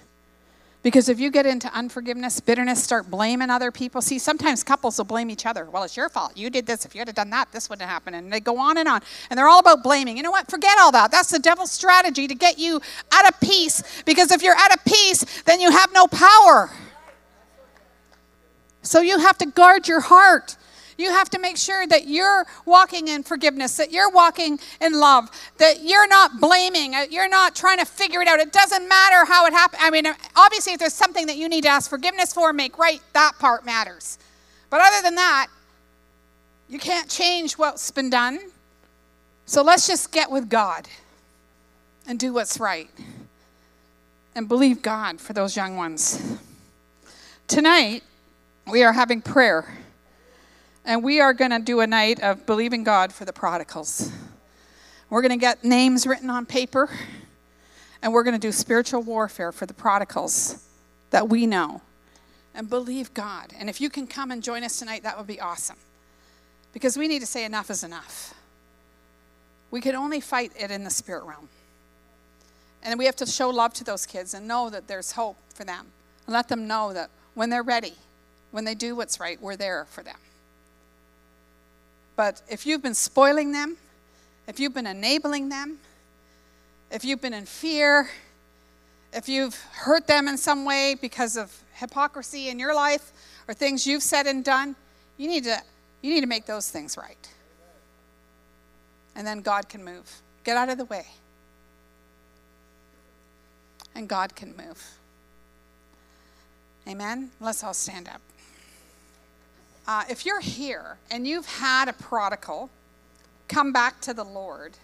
Because 0.87 1.09
if 1.09 1.19
you 1.19 1.33
get 1.33 1.47
into 1.47 1.69
unforgiveness, 1.75 2.39
bitterness, 2.39 2.81
start 2.81 3.11
blaming 3.11 3.51
other 3.51 3.73
people, 3.73 4.01
see, 4.01 4.21
sometimes 4.21 4.63
couples 4.63 4.99
will 4.99 5.05
blame 5.05 5.31
each 5.31 5.45
other. 5.45 5.65
Well, 5.65 5.83
it's 5.83 5.97
your 5.97 6.09
fault. 6.09 6.37
You 6.37 6.49
did 6.49 6.65
this. 6.65 6.85
If 6.85 6.95
you 6.95 7.01
had 7.01 7.13
done 7.13 7.29
that, 7.31 7.51
this 7.51 7.69
wouldn't 7.69 7.83
have 7.83 7.91
happened. 7.91 8.15
And 8.15 8.33
they 8.33 8.39
go 8.39 8.57
on 8.57 8.79
and 8.79 8.89
on. 8.89 9.01
And 9.29 9.37
they're 9.37 9.49
all 9.49 9.59
about 9.59 9.83
blaming. 9.83 10.17
You 10.17 10.23
know 10.23 10.31
what? 10.31 10.49
Forget 10.49 10.79
all 10.79 10.93
that. 10.93 11.11
That's 11.11 11.31
the 11.31 11.41
devil's 11.41 11.73
strategy 11.73 12.29
to 12.29 12.37
get 12.37 12.61
you 12.61 12.81
out 13.11 13.29
of 13.29 13.41
peace. 13.41 13.83
Because 14.05 14.31
if 14.31 14.45
you're 14.45 14.55
out 14.55 14.73
of 14.73 14.85
peace, 14.85 15.25
then 15.43 15.61
you 15.61 15.73
have 15.73 15.93
no 15.93 16.07
power. 16.07 16.71
So 18.83 19.01
you 19.01 19.19
have 19.19 19.39
to 19.39 19.47
guard 19.47 19.89
your 19.89 20.03
heart. 20.03 20.57
You 20.99 21.11
have 21.11 21.29
to 21.31 21.39
make 21.39 21.57
sure 21.57 21.87
that 21.87 22.07
you're 22.07 22.47
walking 22.65 23.09
in 23.09 23.23
forgiveness, 23.23 23.77
that 23.77 23.93
you're 23.93 24.11
walking 24.11 24.59
in 24.81 24.95
love, 24.95 25.31
that 25.59 25.83
you're 25.83 26.09
not 26.09 26.41
blaming, 26.41 26.95
uh, 26.95 27.07
you're 27.11 27.29
not 27.29 27.55
trying 27.55 27.79
to 27.79 27.85
figure 27.85 28.23
it 28.23 28.29
out. 28.29 28.41
It 28.41 28.53
doesn't 28.53 28.89
matter 28.89 29.25
how 29.27 29.47
it 29.47 29.53
happened. 29.53 29.83
I 29.83 29.91
mean, 29.91 30.07
obviously, 30.35 30.73
if 30.73 30.79
there's 30.79 30.95
something 30.95 31.27
that 31.27 31.37
you 31.37 31.49
need 31.49 31.63
to 31.65 31.69
ask 31.69 31.91
forgiveness 31.91 32.33
for, 32.33 32.53
make 32.53 32.79
right, 32.79 33.01
that 33.13 33.33
part 33.39 33.67
matters. 33.67 34.19
But 34.71 34.81
other 34.81 35.03
than 35.03 35.17
that, 35.17 35.49
you 36.69 36.79
can't 36.79 37.09
change 37.09 37.55
what's 37.55 37.91
been 37.91 38.11
done. 38.11 38.39
So 39.45 39.63
let's 39.63 39.87
just 39.87 40.11
get 40.11 40.31
with 40.31 40.49
God 40.49 40.89
and 42.09 42.19
do 42.19 42.33
what's 42.33 42.59
right 42.59 42.91
and 44.35 44.49
believe 44.49 44.83
God 44.83 45.21
for 45.21 45.33
those 45.33 45.57
young 45.57 45.77
ones. 45.77 46.39
Tonight, 47.47 48.03
we 48.71 48.83
are 48.83 48.93
having 48.93 49.23
prayer. 49.23 49.79
And 50.87 51.03
we 51.03 51.21
are 51.21 51.35
going 51.35 51.51
to 51.51 51.59
do 51.59 51.81
a 51.81 51.87
night 51.87 52.23
of 52.23 52.47
believing 52.47 52.85
God 52.85 53.13
for 53.13 53.25
the 53.25 53.33
prodigals. 53.33 54.13
We're 55.11 55.21
going 55.21 55.33
to 55.33 55.37
get 55.37 55.65
names 55.65 56.07
written 56.07 56.31
on 56.31 56.47
paper, 56.47 56.89
and 58.01 58.13
we're 58.13 58.23
going 58.23 58.35
to 58.35 58.41
do 58.41 58.53
spiritual 58.53 59.03
warfare 59.03 59.51
for 59.51 59.67
the 59.67 59.75
prodigals 59.75 60.65
that 61.11 61.29
we 61.29 61.45
know 61.45 61.83
and 62.55 62.71
believe 62.71 63.13
God. 63.15 63.53
And 63.59 63.69
if 63.69 63.81
you 63.81 63.91
can 63.91 64.07
come 64.07 64.31
and 64.31 64.41
join 64.45 64.63
us 64.63 64.79
tonight, 64.79 65.03
that 65.03 65.19
would 65.19 65.27
be 65.27 65.41
awesome. 65.41 65.77
Because 66.73 66.97
we 66.97 67.09
need 67.09 67.19
to 67.19 67.27
say 67.27 67.45
enough 67.45 67.69
is 67.69 67.83
enough. 67.83 68.33
We 69.73 69.81
can 69.81 69.97
only 69.97 70.21
fight 70.21 70.53
it 70.57 70.71
in 70.71 70.85
the 70.85 70.91
spirit 70.91 71.25
realm. 71.25 71.49
And 72.85 72.97
we 72.97 73.07
have 73.07 73.17
to 73.17 73.27
show 73.27 73.51
love 73.51 73.75
to 73.75 73.85
those 73.85 74.07
kids 74.07 74.35
and 74.35 74.47
know 74.47 74.71
that 74.71 74.87
there's 74.87 75.13
hope 75.13 75.37
for 75.53 75.65
them. 75.65 75.87
And 76.27 76.33
let 76.33 76.47
them 76.47 76.69
know 76.69 76.93
that 76.93 77.11
when 77.35 77.51
they're 77.51 77.65
ready, 77.65 77.95
when 78.53 78.65
they 78.65 78.77
do 78.77 78.95
what's 78.95 79.19
right, 79.19 79.41
we're 79.43 79.57
there 79.57 79.87
for 79.91 80.05
them. 80.05 80.17
But 82.17 82.41
if 82.49 82.67
you've 82.67 82.83
been 82.83 82.95
spoiling 82.95 83.53
them, 83.53 83.77
if 84.49 84.59
you've 84.59 84.75
been 84.75 84.87
enabling 84.87 85.51
them, 85.51 85.79
if 86.91 87.05
you've 87.05 87.21
been 87.21 87.35
in 87.35 87.47
fear, 87.47 88.09
if 89.13 89.29
you've 89.29 89.55
hurt 89.73 90.07
them 90.07 90.27
in 90.29 90.39
some 90.39 90.65
way 90.65 90.97
because 91.01 91.37
of 91.37 91.53
hypocrisy 91.75 92.49
in 92.49 92.59
your 92.59 92.75
life 92.75 93.13
or 93.47 93.55
things 93.55 93.87
you've 93.87 94.03
said 94.03 94.27
and 94.27 94.45
done, 94.45 94.75
you 95.19 95.29
need 95.29 95.45
to, 95.45 95.61
you 96.03 96.15
need 96.15 96.23
to 96.23 96.27
make 96.27 96.47
those 96.47 96.71
things 96.71 96.97
right. 96.97 97.29
And 99.15 99.27
then 99.27 99.41
God 99.41 99.69
can 99.69 99.85
move. 99.85 100.23
Get 100.45 100.57
out 100.57 100.69
of 100.69 100.79
the 100.79 100.85
way. 100.85 101.07
And 103.95 104.09
God 104.09 104.35
can 104.35 104.55
move. 104.57 104.99
Amen? 106.87 107.31
Let's 107.41 107.65
all 107.65 107.75
stand 107.75 108.09
up. 108.09 108.21
Uh, 109.87 110.05
if 110.11 110.27
you're 110.27 110.41
here 110.41 110.99
and 111.11 111.27
you've 111.27 111.47
had 111.47 111.89
a 111.89 111.93
prodigal 111.93 112.71
come 113.49 113.73
back 113.73 114.01
to 114.01 114.13
the 114.13 114.25
Lord, 114.25 114.77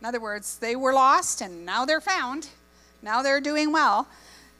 in 0.00 0.06
other 0.06 0.20
words, 0.20 0.58
they 0.58 0.74
were 0.76 0.92
lost 0.92 1.42
and 1.42 1.66
now 1.66 1.84
they're 1.84 2.00
found, 2.00 2.48
now 3.02 3.22
they're 3.22 3.40
doing 3.40 3.72
well, 3.72 4.08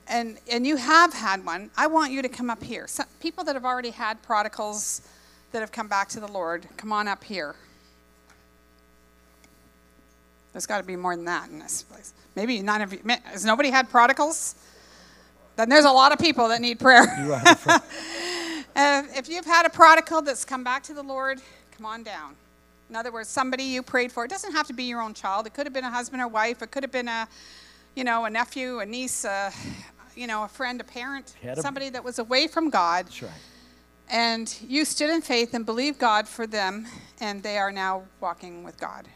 and, 0.09 0.39
and 0.51 0.67
you 0.67 0.77
have 0.77 1.15
had 1.15 1.45
one, 1.45 1.71
I 1.77 1.87
want 1.87 2.13
you 2.13 2.23
to 2.23 2.29
come 2.29 2.51
up 2.51 2.63
here. 2.63 2.87
Some, 2.87 3.07
people 3.21 3.43
that 3.45 3.55
have 3.55 3.65
already 3.65 3.91
had 3.91 4.23
prodigals 4.23 5.01
that 5.53 5.61
have 5.61 5.73
come 5.73 5.89
back 5.89 6.09
to 6.11 6.21
the 6.21 6.29
Lord, 6.29 6.67
come 6.77 6.93
on 6.93 7.09
up 7.09 7.25
here. 7.25 7.57
There's 10.53 10.67
got 10.67 10.79
to 10.79 10.85
be 10.85 10.97
more 10.97 11.17
than 11.17 11.25
that 11.25 11.51
in 11.51 11.59
this 11.59 11.83
place. 11.83 12.13
Maybe 12.35 12.61
none 12.61 12.83
of 12.83 12.93
you. 12.93 13.01
Has 13.25 13.45
nobody 13.45 13.71
had 13.71 13.91
prodigals? 13.91 14.55
Then 15.57 15.69
there's 15.69 15.85
a 15.85 15.91
lot 15.91 16.13
of 16.13 16.19
people 16.19 16.49
that 16.49 16.61
need 16.61 16.79
prayer. 16.79 17.05
Uh, 18.77 19.05
if 19.15 19.27
you've 19.27 19.47
had 19.47 19.65
a 19.65 19.71
prodigal 19.71 20.21
that's 20.21 20.45
come 20.45 20.63
back 20.63 20.83
to 20.83 20.93
the 20.93 21.03
Lord, 21.03 21.41
come 21.75 21.87
on 21.87 22.03
down. 22.03 22.37
In 22.91 22.95
other 22.95 23.11
words, 23.11 23.27
somebody 23.27 23.63
you 23.65 23.83
prayed 23.83 24.13
for. 24.13 24.27
It 24.27 24.31
doesn't 24.31 24.53
have 24.53 24.67
to 24.67 24.75
be 24.75 24.85
your 24.85 25.01
own 25.01 25.15
child. 25.15 25.47
It 25.47 25.55
could 25.55 25.65
have 25.65 25.73
been 25.73 25.85
a 25.85 25.91
husband 25.91 26.21
or 26.21 26.29
wife. 26.29 26.61
It 26.61 26.71
could 26.71 26.83
have 26.83 26.93
been 26.93 27.09
a, 27.09 27.27
you 27.95 28.05
know, 28.05 28.27
a 28.27 28.31
nephew, 28.31 28.81
a 28.81 28.87
niece, 28.87 29.25
a, 29.25 29.51
you 30.15 30.27
know, 30.27 30.45
a 30.45 30.49
friend, 30.49 30.79
a 30.83 30.85
parent, 30.85 31.33
a, 31.43 31.57
somebody 31.57 31.89
that 31.89 32.05
was 32.05 32.19
away 32.19 32.49
from 32.49 32.69
God. 32.69 33.07
That's 33.07 33.23
right. 33.23 33.33
And 34.11 34.55
you 34.61 34.85
stood 34.85 35.09
in 35.09 35.23
faith 35.23 35.55
and 35.55 35.65
believed 35.65 35.99
God 35.99 36.29
for 36.29 36.47
them, 36.47 36.87
and 37.19 37.43
they 37.43 37.57
are 37.57 37.73
now 37.73 38.03
walking 38.21 38.63
with 38.63 38.79
God. 38.79 39.09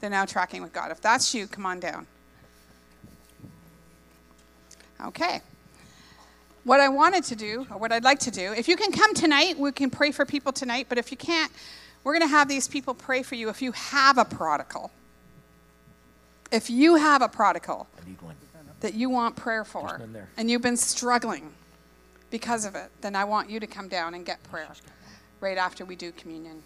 They're 0.00 0.10
now 0.10 0.24
tracking 0.24 0.62
with 0.62 0.72
God. 0.72 0.90
If 0.90 1.00
that's 1.00 1.32
you, 1.32 1.46
come 1.46 1.64
on 1.64 1.78
down. 1.78 2.08
Okay 5.00 5.40
what 6.66 6.80
I 6.80 6.88
wanted 6.88 7.22
to 7.24 7.36
do, 7.36 7.64
or 7.70 7.78
what 7.78 7.92
I'd 7.92 8.02
like 8.02 8.18
to 8.20 8.30
do, 8.32 8.52
if 8.52 8.66
you 8.66 8.74
can 8.74 8.90
come 8.90 9.14
tonight, 9.14 9.56
we 9.56 9.70
can 9.70 9.88
pray 9.88 10.10
for 10.10 10.26
people 10.26 10.52
tonight, 10.52 10.86
but 10.88 10.98
if 10.98 11.12
you 11.12 11.16
can't, 11.16 11.52
we're 12.02 12.12
going 12.12 12.28
to 12.28 12.34
have 12.34 12.48
these 12.48 12.66
people 12.66 12.92
pray 12.92 13.22
for 13.22 13.36
you 13.36 13.48
if 13.50 13.62
you 13.62 13.70
have 13.70 14.18
a 14.18 14.24
prodigal. 14.24 14.90
If 16.50 16.68
you 16.68 16.96
have 16.96 17.22
a 17.22 17.28
prodigal 17.28 17.86
that 18.80 18.94
you 18.94 19.08
want 19.08 19.36
prayer 19.36 19.64
for, 19.64 20.00
and 20.36 20.50
you've 20.50 20.62
been 20.62 20.76
struggling 20.76 21.52
because 22.30 22.64
of 22.64 22.74
it, 22.74 22.90
then 23.00 23.14
I 23.14 23.22
want 23.22 23.48
you 23.48 23.60
to 23.60 23.66
come 23.68 23.86
down 23.86 24.14
and 24.14 24.26
get 24.26 24.42
prayer 24.42 24.68
right 25.40 25.56
after 25.56 25.84
we 25.84 25.94
do 25.94 26.10
communion. 26.10 26.64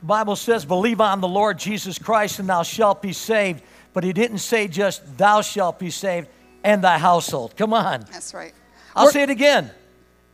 The 0.00 0.06
Bible 0.06 0.36
says, 0.36 0.64
Believe 0.64 1.02
on 1.02 1.20
the 1.20 1.28
Lord 1.28 1.58
Jesus 1.58 1.98
Christ 1.98 2.38
and 2.38 2.48
thou 2.48 2.62
shalt 2.62 3.02
be 3.02 3.12
saved. 3.12 3.62
But 3.92 4.04
he 4.04 4.12
didn't 4.14 4.38
say 4.38 4.68
just, 4.68 5.18
Thou 5.18 5.42
shalt 5.42 5.78
be 5.78 5.90
saved 5.90 6.28
and 6.68 6.84
thy 6.84 6.98
household. 6.98 7.56
Come 7.56 7.72
on. 7.72 8.04
That's 8.12 8.34
right. 8.34 8.52
I'll 8.94 9.06
We're, 9.06 9.12
say 9.12 9.22
it 9.22 9.30
again. 9.30 9.70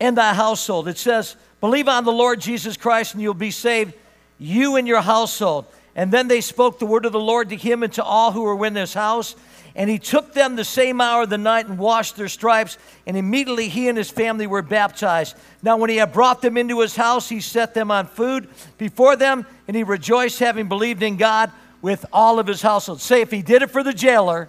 And 0.00 0.18
thy 0.18 0.34
household. 0.34 0.88
It 0.88 0.98
says, 0.98 1.36
believe 1.60 1.86
on 1.86 2.04
the 2.04 2.12
Lord 2.12 2.40
Jesus 2.40 2.76
Christ 2.76 3.14
and 3.14 3.22
you'll 3.22 3.34
be 3.34 3.52
saved, 3.52 3.94
you 4.40 4.74
and 4.74 4.88
your 4.88 5.00
household. 5.00 5.66
And 5.94 6.10
then 6.10 6.26
they 6.26 6.40
spoke 6.40 6.80
the 6.80 6.86
word 6.86 7.06
of 7.06 7.12
the 7.12 7.20
Lord 7.20 7.50
to 7.50 7.56
him 7.56 7.84
and 7.84 7.92
to 7.92 8.02
all 8.02 8.32
who 8.32 8.42
were 8.42 8.66
in 8.66 8.74
his 8.74 8.92
house. 8.92 9.36
And 9.76 9.88
he 9.88 10.00
took 10.00 10.34
them 10.34 10.56
the 10.56 10.64
same 10.64 11.00
hour 11.00 11.22
of 11.22 11.30
the 11.30 11.38
night 11.38 11.68
and 11.68 11.78
washed 11.78 12.16
their 12.16 12.26
stripes. 12.26 12.78
And 13.06 13.16
immediately 13.16 13.68
he 13.68 13.88
and 13.88 13.96
his 13.96 14.10
family 14.10 14.48
were 14.48 14.62
baptized. 14.62 15.36
Now, 15.62 15.76
when 15.76 15.88
he 15.88 15.96
had 15.96 16.12
brought 16.12 16.42
them 16.42 16.56
into 16.56 16.80
his 16.80 16.96
house, 16.96 17.28
he 17.28 17.40
set 17.40 17.74
them 17.74 17.92
on 17.92 18.08
food 18.08 18.48
before 18.76 19.14
them. 19.14 19.46
And 19.68 19.76
he 19.76 19.84
rejoiced, 19.84 20.40
having 20.40 20.68
believed 20.68 21.04
in 21.04 21.16
God 21.16 21.52
with 21.80 22.04
all 22.12 22.40
of 22.40 22.48
his 22.48 22.60
household. 22.60 23.00
Say, 23.00 23.20
if 23.20 23.30
he 23.30 23.40
did 23.40 23.62
it 23.62 23.70
for 23.70 23.84
the 23.84 23.92
jailer, 23.92 24.48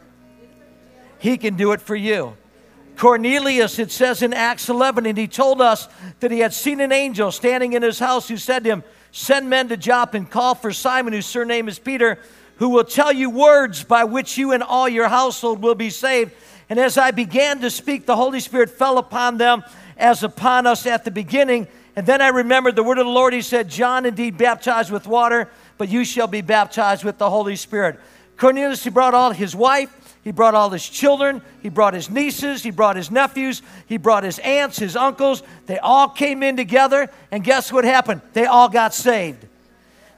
he 1.26 1.38
can 1.38 1.56
do 1.56 1.72
it 1.72 1.82
for 1.82 1.96
you. 1.96 2.38
Cornelius, 2.98 3.80
it 3.80 3.92
says 3.92 4.22
in 4.22 4.34
Acts 4.34 4.70
11, 4.70 5.06
and 5.06 5.18
he 5.18 5.28
told 5.28 5.60
us 5.60 5.90
that 6.20 6.32
he 6.32 6.40
had 6.40 6.54
seen 6.54 6.80
an 6.80 6.92
angel 6.92 7.32
standing 7.32 7.74
in 7.74 7.82
his 7.82 8.00
house 8.00 8.28
who 8.28 8.38
said 8.38 8.64
to 8.64 8.70
him, 8.70 8.84
Send 9.12 9.50
men 9.50 9.70
to 9.70 9.78
Joppa 9.78 10.18
and 10.18 10.30
call 10.30 10.56
for 10.56 10.72
Simon, 10.72 11.14
whose 11.14 11.26
surname 11.26 11.68
is 11.68 11.80
Peter, 11.80 12.20
who 12.58 12.70
will 12.70 12.84
tell 12.84 13.12
you 13.12 13.30
words 13.30 13.84
by 13.84 14.04
which 14.04 14.38
you 14.38 14.52
and 14.52 14.64
all 14.64 14.88
your 14.88 15.08
household 15.08 15.62
will 15.62 15.76
be 15.76 15.90
saved. 15.90 16.32
And 16.70 16.80
as 16.80 16.98
I 16.98 17.12
began 17.12 17.60
to 17.62 17.70
speak, 17.70 18.06
the 18.06 18.16
Holy 18.16 18.40
Spirit 18.40 18.70
fell 18.70 18.98
upon 18.98 19.38
them 19.38 19.64
as 19.98 20.24
upon 20.24 20.68
us 20.68 20.86
at 20.86 21.06
the 21.06 21.12
beginning. 21.12 21.68
And 21.96 22.06
then 22.06 22.22
I 22.22 22.30
remembered 22.30 22.76
the 22.76 22.84
word 22.84 22.98
of 22.98 23.06
the 23.06 23.12
Lord. 23.12 23.34
He 23.34 23.42
said, 23.42 23.70
John 23.70 24.06
indeed 24.06 24.38
baptized 24.38 24.92
with 24.92 25.08
water, 25.08 25.50
but 25.78 25.90
you 25.90 26.06
shall 26.06 26.28
be 26.28 26.42
baptized 26.42 27.04
with 27.04 27.18
the 27.18 27.30
Holy 27.30 27.56
Spirit. 27.56 28.00
Cornelius, 28.38 28.84
he 28.84 28.90
brought 28.90 29.14
all 29.14 29.32
his 29.32 29.56
wife, 29.56 30.05
he 30.26 30.32
brought 30.32 30.56
all 30.56 30.72
his 30.72 30.90
children, 30.90 31.40
he 31.62 31.70
brought 31.70 31.94
his 31.94 32.10
nieces, 32.10 32.64
he 32.64 32.72
brought 32.72 32.96
his 32.96 33.12
nephews, 33.12 33.62
he 33.86 33.98
brought 33.98 34.24
his 34.24 34.40
aunts, 34.40 34.80
his 34.80 34.96
uncles. 34.96 35.44
They 35.68 35.78
all 35.78 36.10
came 36.10 36.42
in 36.42 36.58
together, 36.58 37.12
and 37.30 37.44
guess 37.44 37.72
what 37.72 37.86
happened? 37.86 38.22
They 38.34 38.48
all 38.48 38.68
got 38.68 38.96
saved. 38.96 39.46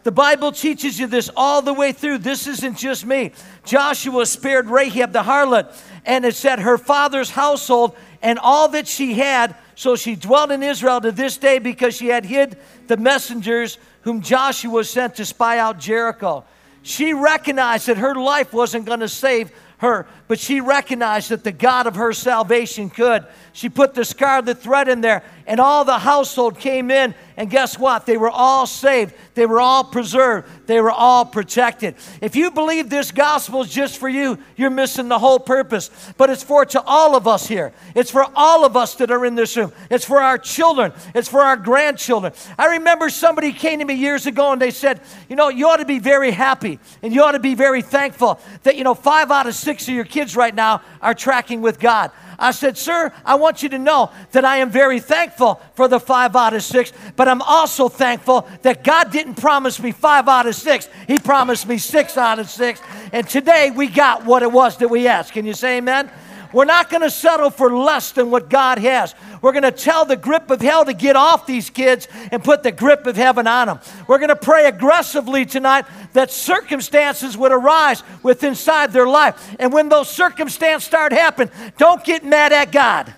The 0.04 0.12
Bible 0.14 0.54
teaches 0.54 0.98
you 0.98 1.08
this 1.08 1.30
all 1.36 1.62
the 1.62 1.74
way 1.74 1.92
through. 1.92 2.20
This 2.20 2.48
isn't 2.48 2.78
just 2.78 3.06
me. 3.06 3.34
Joshua 3.66 4.26
spared 4.26 4.70
Rahab 4.70 5.12
the 5.12 5.24
harlot, 5.24 5.78
and 6.06 6.24
it 6.24 6.36
said 6.36 6.60
her 6.60 6.78
father's 6.78 7.30
household 7.30 7.94
and 8.22 8.40
all 8.40 8.70
that 8.70 8.88
she 8.88 9.16
had. 9.16 9.58
So 9.76 9.98
she 9.98 10.16
dwelt 10.16 10.52
in 10.52 10.64
Israel 10.64 11.02
to 11.02 11.12
this 11.12 11.36
day 11.36 11.60
because 11.60 11.98
she 11.98 12.08
had 12.08 12.24
hid 12.24 12.58
the 12.88 12.96
messengers 12.96 13.78
whom 14.04 14.22
Joshua 14.22 14.86
sent 14.86 15.16
to 15.16 15.26
spy 15.26 15.60
out 15.60 15.80
Jericho. 15.80 16.46
She 16.82 17.12
recognized 17.12 17.88
that 17.88 17.98
her 17.98 18.16
life 18.16 18.54
wasn't 18.54 18.86
going 18.86 19.02
to 19.02 19.10
save 19.10 19.52
her, 19.78 20.08
but 20.28 20.40
she 20.40 20.60
recognized 20.62 21.30
that 21.30 21.44
the 21.44 21.52
God 21.52 21.88
of 21.88 21.96
her 21.96 22.14
salvation 22.14 22.90
could. 22.90 23.26
She 23.54 23.70
put 23.70 23.94
the 23.94 24.06
scarlet 24.06 24.60
thread 24.60 24.88
in 24.88 25.02
there, 25.02 25.24
and 25.46 25.60
all 25.60 25.86
the 25.86 26.00
household 26.00 26.60
came 26.60 26.92
in, 26.92 27.16
and 27.38 27.50
guess 27.50 27.80
what? 27.80 28.06
They 28.06 28.18
were 28.18 28.30
all 28.30 28.66
saved. 28.66 29.14
They 29.36 29.46
were 29.46 29.62
all 29.62 29.84
preserved. 29.84 30.68
They 30.68 30.82
were 30.82 30.92
all 30.92 31.24
protected. 31.26 31.96
If 32.22 32.36
you 32.36 32.52
believe 32.52 32.90
this 32.90 33.12
gospel 33.12 33.62
is 33.62 33.70
just 33.70 33.98
for 34.00 34.10
you, 34.10 34.40
you're 34.56 34.70
missing 34.72 35.08
the 35.08 35.20
whole 35.20 35.40
purpose. 35.40 35.92
But 36.18 36.30
it's 36.30 36.44
for 36.44 36.66
to 36.66 36.82
all 36.82 37.16
of 37.16 37.28
us 37.28 37.48
here. 37.48 37.74
It's 37.96 38.10
for 38.10 38.26
all 38.36 38.66
of 38.66 38.76
us 38.76 38.96
that 38.96 39.12
are 39.12 39.24
in 39.26 39.36
this 39.36 39.56
room. 39.56 39.72
It's 39.90 40.04
for 40.06 40.20
our 40.20 40.38
children. 40.38 40.92
It's 41.14 41.30
for 41.30 41.42
our 41.42 41.56
grandchildren. 41.56 42.34
I 42.58 42.78
remember 42.78 43.10
somebody 43.10 43.54
came 43.54 43.80
to 43.80 43.86
me 43.86 43.94
years 43.94 44.26
ago 44.26 44.52
and 44.52 44.62
they 44.62 44.72
said, 44.72 45.02
you 45.30 45.36
know, 45.36 45.50
you 45.50 45.68
ought 45.68 45.78
to 45.78 45.86
be 45.86 46.00
very 46.00 46.32
happy 46.32 46.80
and 47.04 47.14
you 47.14 47.24
ought 47.24 47.34
to 47.34 47.40
be 47.40 47.54
very 47.54 47.84
thankful 47.84 48.40
that, 48.64 48.76
you 48.76 48.84
know, 48.84 48.96
five 48.96 49.30
out 49.30 49.46
of 49.46 49.54
six 49.54 49.88
of 49.88 49.94
your 49.94 50.06
kids 50.06 50.17
right 50.36 50.54
now 50.54 50.82
are 51.02 51.14
tracking 51.14 51.62
with 51.62 51.80
God. 51.80 52.12
I 52.40 52.52
said, 52.52 52.78
Sir, 52.78 53.12
I 53.26 53.36
want 53.36 53.64
you 53.64 53.70
to 53.70 53.80
know 53.80 54.12
that 54.32 54.46
I 54.46 54.58
am 54.58 54.70
very 54.70 55.00
thankful 55.00 55.60
for 55.74 55.88
the 55.88 56.00
five 56.00 56.36
out 56.36 56.54
of 56.54 56.62
six, 56.64 56.94
but 57.16 57.28
I'm 57.28 57.42
also 57.42 57.90
thankful 57.90 58.48
that 58.62 58.84
God 58.84 59.12
didn't 59.12 59.36
promise 59.36 59.80
me 59.80 59.92
five 59.92 60.28
out 60.28 60.46
of 60.46 60.56
six. 60.56 60.88
He 61.08 61.18
promised 61.18 61.68
me 61.68 61.78
six 61.78 62.18
out 62.18 62.40
of 62.40 62.50
six. 62.50 62.80
And 63.12 63.28
today 63.28 63.72
we 63.72 63.88
got 63.88 64.26
what 64.26 64.44
it 64.44 64.52
was 64.52 64.78
that 64.78 64.90
we 64.90 65.08
asked. 65.08 65.34
Can 65.34 65.46
you 65.46 65.54
say 65.54 65.78
amen? 65.78 66.12
We're 66.52 66.66
not 66.66 66.90
going 66.90 67.04
to 67.04 67.12
settle 67.12 67.50
for 67.50 67.76
less 67.76 68.12
than 68.12 68.32
what 68.32 68.50
God 68.50 68.80
has. 68.80 69.16
We're 69.42 69.52
going 69.52 69.64
to 69.64 69.72
tell 69.72 70.06
the 70.06 70.16
grip 70.16 70.50
of 70.50 70.62
hell 70.62 70.84
to 70.86 70.94
get 70.94 71.16
off 71.16 71.46
these 71.46 71.70
kids 71.70 72.08
and 72.32 72.44
put 72.44 72.64
the 72.64 72.72
grip 72.72 73.06
of 73.06 73.16
heaven 73.16 73.48
on 73.48 73.68
them. 73.68 73.80
We're 74.08 74.18
going 74.18 74.30
to 74.30 74.36
pray 74.36 74.66
aggressively 74.66 75.46
tonight 75.46 75.86
that 76.14 76.32
circumstances 76.32 77.38
would 77.38 77.52
arise 77.52 78.04
within 78.24 78.48
inside 78.58 78.92
their 78.92 79.08
life. 79.08 79.56
And 79.60 79.72
when 79.72 79.88
those 79.88 80.10
circumstances 80.10 80.88
start 80.88 81.12
happening, 81.12 81.54
don't 81.78 82.04
get 82.04 82.26
mad 82.26 82.52
at 82.52 82.72
God. 82.72 83.14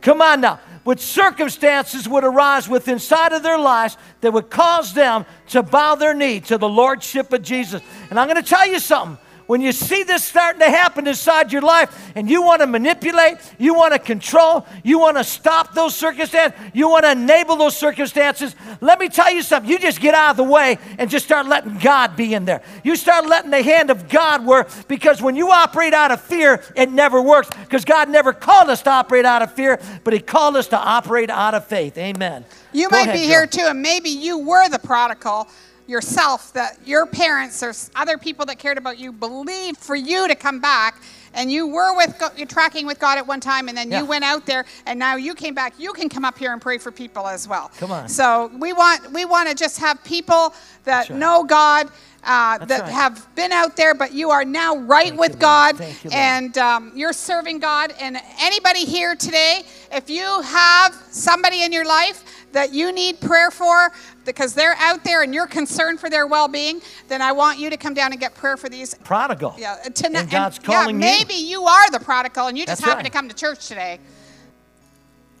Come 0.00 0.22
on 0.22 0.40
now. 0.40 0.60
With 0.84 1.00
circumstances 1.00 2.08
would 2.08 2.24
arise 2.24 2.68
within 2.68 2.94
inside 2.94 3.32
of 3.32 3.42
their 3.42 3.58
lives 3.58 3.96
that 4.20 4.32
would 4.32 4.50
cause 4.50 4.94
them 4.94 5.26
to 5.48 5.62
bow 5.62 5.94
their 5.94 6.14
knee 6.14 6.40
to 6.40 6.58
the 6.58 6.68
Lordship 6.68 7.32
of 7.32 7.42
Jesus. 7.42 7.82
And 8.10 8.18
I'm 8.18 8.28
going 8.28 8.42
to 8.42 8.48
tell 8.48 8.66
you 8.66 8.80
something 8.80 9.18
when 9.52 9.60
you 9.60 9.70
see 9.70 10.02
this 10.02 10.24
starting 10.24 10.60
to 10.60 10.70
happen 10.70 11.06
inside 11.06 11.52
your 11.52 11.60
life 11.60 12.10
and 12.14 12.30
you 12.30 12.40
want 12.40 12.62
to 12.62 12.66
manipulate, 12.66 13.36
you 13.58 13.74
want 13.74 13.92
to 13.92 13.98
control, 13.98 14.64
you 14.82 14.98
want 14.98 15.18
to 15.18 15.22
stop 15.22 15.74
those 15.74 15.94
circumstances, 15.94 16.58
you 16.72 16.88
want 16.88 17.04
to 17.04 17.10
enable 17.10 17.56
those 17.56 17.76
circumstances, 17.76 18.56
let 18.80 18.98
me 18.98 19.10
tell 19.10 19.30
you 19.30 19.42
something. 19.42 19.70
You 19.70 19.78
just 19.78 20.00
get 20.00 20.14
out 20.14 20.30
of 20.30 20.36
the 20.38 20.42
way 20.42 20.78
and 20.96 21.10
just 21.10 21.26
start 21.26 21.46
letting 21.48 21.76
God 21.76 22.16
be 22.16 22.32
in 22.32 22.46
there. 22.46 22.62
You 22.82 22.96
start 22.96 23.26
letting 23.26 23.50
the 23.50 23.62
hand 23.62 23.90
of 23.90 24.08
God 24.08 24.46
work 24.46 24.70
because 24.88 25.20
when 25.20 25.36
you 25.36 25.50
operate 25.50 25.92
out 25.92 26.10
of 26.10 26.22
fear, 26.22 26.64
it 26.74 26.90
never 26.90 27.20
works 27.20 27.50
because 27.60 27.84
God 27.84 28.08
never 28.08 28.32
called 28.32 28.70
us 28.70 28.80
to 28.84 28.90
operate 28.90 29.26
out 29.26 29.42
of 29.42 29.52
fear, 29.52 29.78
but 30.02 30.14
He 30.14 30.20
called 30.20 30.56
us 30.56 30.68
to 30.68 30.78
operate 30.78 31.28
out 31.28 31.52
of 31.52 31.66
faith. 31.66 31.98
Amen. 31.98 32.46
You 32.72 32.88
Go 32.88 32.96
might 32.96 33.02
ahead, 33.02 33.16
be 33.16 33.26
here 33.26 33.46
too, 33.46 33.66
and 33.66 33.82
maybe 33.82 34.08
you 34.08 34.38
were 34.38 34.70
the 34.70 34.78
prodigal 34.78 35.46
yourself 35.92 36.52
that 36.54 36.78
your 36.84 37.06
parents 37.06 37.62
or 37.62 37.72
other 37.94 38.18
people 38.18 38.44
that 38.46 38.58
cared 38.58 38.78
about 38.78 38.98
you 38.98 39.12
believed 39.12 39.78
for 39.78 39.94
you 39.94 40.26
to 40.26 40.34
come 40.34 40.58
back 40.58 41.00
and 41.34 41.52
you 41.52 41.66
were 41.66 41.96
with 41.96 42.20
you're 42.36 42.46
tracking 42.46 42.86
with 42.86 42.98
God 42.98 43.18
at 43.18 43.26
one 43.26 43.40
time 43.40 43.68
and 43.68 43.76
then 43.76 43.90
yeah. 43.90 44.00
you 44.00 44.06
went 44.06 44.24
out 44.24 44.46
there 44.46 44.64
and 44.86 44.98
now 44.98 45.16
you 45.16 45.34
came 45.34 45.54
back 45.54 45.74
you 45.78 45.92
can 45.92 46.08
come 46.08 46.24
up 46.24 46.38
here 46.38 46.52
and 46.52 46.60
pray 46.60 46.78
for 46.78 46.90
people 46.90 47.28
as 47.28 47.46
well 47.46 47.70
come 47.76 47.92
on 47.92 48.08
so 48.08 48.50
we 48.58 48.72
want 48.72 49.12
we 49.12 49.24
want 49.24 49.48
to 49.48 49.54
just 49.54 49.78
have 49.78 50.02
people 50.02 50.54
that 50.84 51.08
right. 51.08 51.18
know 51.18 51.44
God 51.44 51.90
uh, 52.24 52.58
that 52.58 52.82
right. 52.82 52.92
have 52.92 53.34
been 53.34 53.52
out 53.52 53.76
there, 53.76 53.94
but 53.94 54.12
you 54.12 54.30
are 54.30 54.44
now 54.44 54.76
right 54.76 55.08
Thank 55.08 55.20
with 55.20 55.32
you, 55.32 55.38
God 55.38 55.80
you, 55.80 56.10
and 56.12 56.56
um, 56.58 56.92
you're 56.94 57.12
serving 57.12 57.58
God. 57.58 57.94
And 58.00 58.16
anybody 58.40 58.84
here 58.84 59.16
today, 59.16 59.62
if 59.90 60.08
you 60.08 60.40
have 60.42 60.94
somebody 61.10 61.64
in 61.64 61.72
your 61.72 61.84
life 61.84 62.24
that 62.52 62.72
you 62.72 62.92
need 62.92 63.20
prayer 63.20 63.50
for 63.50 63.92
because 64.24 64.54
they're 64.54 64.76
out 64.78 65.02
there 65.04 65.22
and 65.22 65.34
you're 65.34 65.46
concerned 65.46 65.98
for 65.98 66.08
their 66.08 66.26
well-being, 66.26 66.80
then 67.08 67.22
I 67.22 67.32
want 67.32 67.58
you 67.58 67.70
to 67.70 67.76
come 67.76 67.94
down 67.94 68.12
and 68.12 68.20
get 68.20 68.34
prayer 68.34 68.56
for 68.56 68.68
these 68.68 68.94
prodigal. 68.94 69.54
Yeah, 69.58 69.76
to, 69.76 70.06
and 70.06 70.30
God's 70.30 70.58
and, 70.58 70.66
calling 70.66 71.00
yeah, 71.00 71.18
maybe 71.18 71.34
you. 71.34 71.60
you 71.60 71.64
are 71.64 71.90
the 71.90 72.00
prodigal 72.00 72.46
and 72.46 72.56
you 72.56 72.66
just 72.66 72.82
That's 72.82 72.88
happen 72.88 73.04
right. 73.04 73.12
to 73.12 73.18
come 73.18 73.28
to 73.28 73.34
church 73.34 73.66
today. 73.66 73.98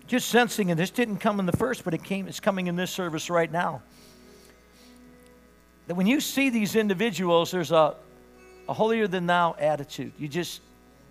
Just 0.08 0.28
sensing, 0.28 0.70
and 0.70 0.78
this 0.78 0.90
didn't 0.90 1.18
come 1.18 1.40
in 1.40 1.46
the 1.46 1.56
first, 1.56 1.84
but 1.84 1.94
it 1.94 2.02
came. 2.02 2.28
It's 2.28 2.40
coming 2.40 2.66
in 2.66 2.76
this 2.76 2.90
service 2.90 3.30
right 3.30 3.50
now. 3.50 3.82
That 5.86 5.94
when 5.94 6.06
you 6.06 6.20
see 6.20 6.50
these 6.50 6.76
individuals, 6.76 7.50
there's 7.50 7.72
a, 7.72 7.94
a 8.68 8.72
holier 8.72 9.06
than 9.08 9.26
thou 9.26 9.54
attitude. 9.58 10.12
You 10.18 10.28
just 10.28 10.60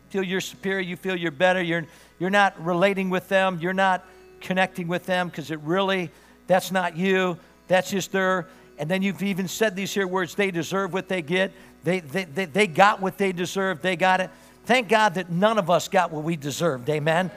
feel 0.10 0.24
you're 0.24 0.42
superior. 0.42 0.82
You 0.82 0.96
feel 0.96 1.16
you're 1.16 1.32
better. 1.32 1.62
You're 1.62 1.86
you're 2.20 2.30
not 2.30 2.64
relating 2.64 3.10
with 3.10 3.28
them. 3.30 3.58
You're 3.60 3.74
not 3.74 4.06
connecting 4.42 4.88
with 4.88 5.06
them 5.06 5.30
because 5.30 5.52
it 5.52 5.60
really, 5.62 6.12
that's 6.48 6.72
not 6.72 6.98
you, 6.98 7.38
that's 7.68 7.92
just 7.92 8.12
their. 8.12 8.48
And 8.78 8.90
then 8.90 9.02
you've 9.02 9.24
even 9.24 9.48
said 9.48 9.76
these 9.76 9.94
here 9.94 10.08
words 10.08 10.36
they 10.36 10.52
deserve 10.52 10.94
what 10.94 11.08
they 11.08 11.22
get. 11.22 11.52
They, 11.84 12.00
they, 12.00 12.26
they, 12.26 12.46
they 12.46 12.68
got 12.68 13.02
what 13.02 13.18
they 13.18 13.32
deserve. 13.32 13.82
They 13.82 13.96
got 13.96 14.22
it. 14.22 14.30
Thank 14.66 14.90
God 14.90 15.16
that 15.16 15.32
none 15.32 15.58
of 15.58 15.70
us 15.70 15.88
got 15.88 16.12
what 16.12 16.24
we 16.24 16.36
deserved. 16.36 16.90
Amen. 16.90 17.32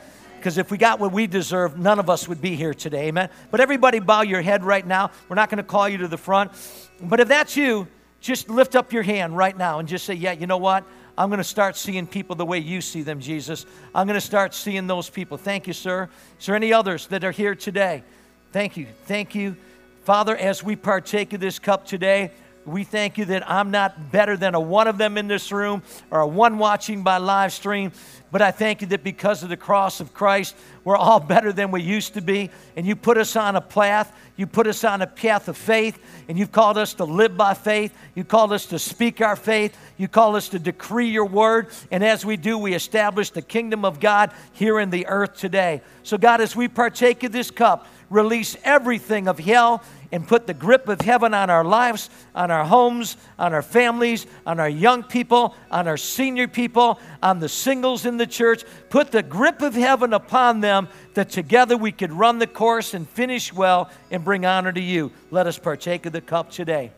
Because 0.44 0.58
if 0.58 0.70
we 0.70 0.76
got 0.76 1.00
what 1.00 1.10
we 1.10 1.26
deserve, 1.26 1.78
none 1.78 1.98
of 1.98 2.10
us 2.10 2.28
would 2.28 2.42
be 2.42 2.54
here 2.54 2.74
today. 2.74 3.06
Amen. 3.06 3.30
But 3.50 3.60
everybody 3.60 3.98
bow 3.98 4.20
your 4.20 4.42
head 4.42 4.62
right 4.62 4.86
now. 4.86 5.10
We're 5.26 5.36
not 5.36 5.48
going 5.48 5.56
to 5.56 5.62
call 5.62 5.88
you 5.88 5.96
to 5.96 6.06
the 6.06 6.18
front. 6.18 6.52
But 7.00 7.18
if 7.18 7.28
that's 7.28 7.56
you, 7.56 7.88
just 8.20 8.50
lift 8.50 8.76
up 8.76 8.92
your 8.92 9.04
hand 9.04 9.38
right 9.38 9.56
now 9.56 9.78
and 9.78 9.88
just 9.88 10.04
say, 10.04 10.12
Yeah, 10.12 10.32
you 10.32 10.46
know 10.46 10.58
what? 10.58 10.84
I'm 11.16 11.30
going 11.30 11.38
to 11.38 11.44
start 11.44 11.78
seeing 11.78 12.06
people 12.06 12.36
the 12.36 12.44
way 12.44 12.58
you 12.58 12.82
see 12.82 13.00
them, 13.00 13.20
Jesus. 13.20 13.64
I'm 13.94 14.06
going 14.06 14.20
to 14.20 14.26
start 14.26 14.52
seeing 14.52 14.86
those 14.86 15.08
people. 15.08 15.38
Thank 15.38 15.66
you, 15.66 15.72
sir. 15.72 16.10
Is 16.38 16.44
there 16.44 16.56
any 16.56 16.74
others 16.74 17.06
that 17.06 17.24
are 17.24 17.32
here 17.32 17.54
today? 17.54 18.04
Thank 18.52 18.76
you. 18.76 18.86
Thank 19.06 19.34
you. 19.34 19.56
Father, 20.02 20.36
as 20.36 20.62
we 20.62 20.76
partake 20.76 21.32
of 21.32 21.40
this 21.40 21.58
cup 21.58 21.86
today, 21.86 22.32
we 22.66 22.84
thank 22.84 23.18
you 23.18 23.26
that 23.26 23.48
I'm 23.50 23.70
not 23.70 24.10
better 24.10 24.36
than 24.36 24.54
a 24.54 24.60
one 24.60 24.86
of 24.86 24.98
them 24.98 25.18
in 25.18 25.28
this 25.28 25.52
room 25.52 25.82
or 26.10 26.20
a 26.20 26.26
one 26.26 26.58
watching 26.58 27.02
by 27.02 27.18
live 27.18 27.52
stream, 27.52 27.92
but 28.30 28.42
I 28.42 28.50
thank 28.50 28.80
you 28.80 28.86
that 28.88 29.04
because 29.04 29.42
of 29.42 29.48
the 29.48 29.56
cross 29.56 30.00
of 30.00 30.12
Christ, 30.14 30.56
we're 30.82 30.96
all 30.96 31.20
better 31.20 31.52
than 31.52 31.70
we 31.70 31.82
used 31.82 32.14
to 32.14 32.20
be. 32.20 32.50
And 32.76 32.86
you 32.86 32.96
put 32.96 33.16
us 33.16 33.36
on 33.36 33.54
a 33.54 33.60
path, 33.60 34.12
you 34.36 34.46
put 34.46 34.66
us 34.66 34.82
on 34.82 35.02
a 35.02 35.06
path 35.06 35.46
of 35.48 35.56
faith, 35.56 35.98
and 36.28 36.38
you've 36.38 36.50
called 36.50 36.76
us 36.76 36.94
to 36.94 37.04
live 37.04 37.36
by 37.36 37.54
faith. 37.54 37.94
You 38.14 38.24
called 38.24 38.52
us 38.52 38.66
to 38.66 38.78
speak 38.78 39.20
our 39.20 39.36
faith. 39.36 39.76
You 39.96 40.08
call 40.08 40.34
us 40.34 40.48
to 40.48 40.58
decree 40.58 41.10
your 41.10 41.26
word. 41.26 41.68
And 41.90 42.02
as 42.02 42.24
we 42.24 42.36
do, 42.36 42.58
we 42.58 42.74
establish 42.74 43.30
the 43.30 43.42
kingdom 43.42 43.84
of 43.84 44.00
God 44.00 44.32
here 44.52 44.80
in 44.80 44.90
the 44.90 45.06
earth 45.06 45.36
today. 45.36 45.82
So, 46.02 46.18
God, 46.18 46.40
as 46.40 46.56
we 46.56 46.66
partake 46.66 47.22
of 47.22 47.30
this 47.30 47.50
cup, 47.50 47.86
release 48.10 48.56
everything 48.64 49.28
of 49.28 49.38
hell 49.38 49.82
and 50.14 50.28
put 50.28 50.46
the 50.46 50.54
grip 50.54 50.88
of 50.88 51.00
heaven 51.00 51.34
on 51.34 51.50
our 51.50 51.64
lives, 51.64 52.08
on 52.36 52.48
our 52.48 52.64
homes, 52.64 53.16
on 53.36 53.52
our 53.52 53.62
families, 53.62 54.28
on 54.46 54.60
our 54.60 54.68
young 54.68 55.02
people, 55.02 55.56
on 55.72 55.88
our 55.88 55.96
senior 55.96 56.46
people, 56.46 57.00
on 57.20 57.40
the 57.40 57.48
singles 57.48 58.06
in 58.06 58.16
the 58.16 58.26
church. 58.26 58.62
Put 58.90 59.10
the 59.10 59.24
grip 59.24 59.60
of 59.60 59.74
heaven 59.74 60.12
upon 60.12 60.60
them 60.60 60.86
that 61.14 61.30
together 61.30 61.76
we 61.76 61.90
could 61.90 62.12
run 62.12 62.38
the 62.38 62.46
course 62.46 62.94
and 62.94 63.08
finish 63.08 63.52
well 63.52 63.90
and 64.12 64.24
bring 64.24 64.46
honor 64.46 64.70
to 64.70 64.80
you. 64.80 65.10
Let 65.32 65.48
us 65.48 65.58
partake 65.58 66.06
of 66.06 66.12
the 66.12 66.20
cup 66.20 66.48
today. 66.48 66.92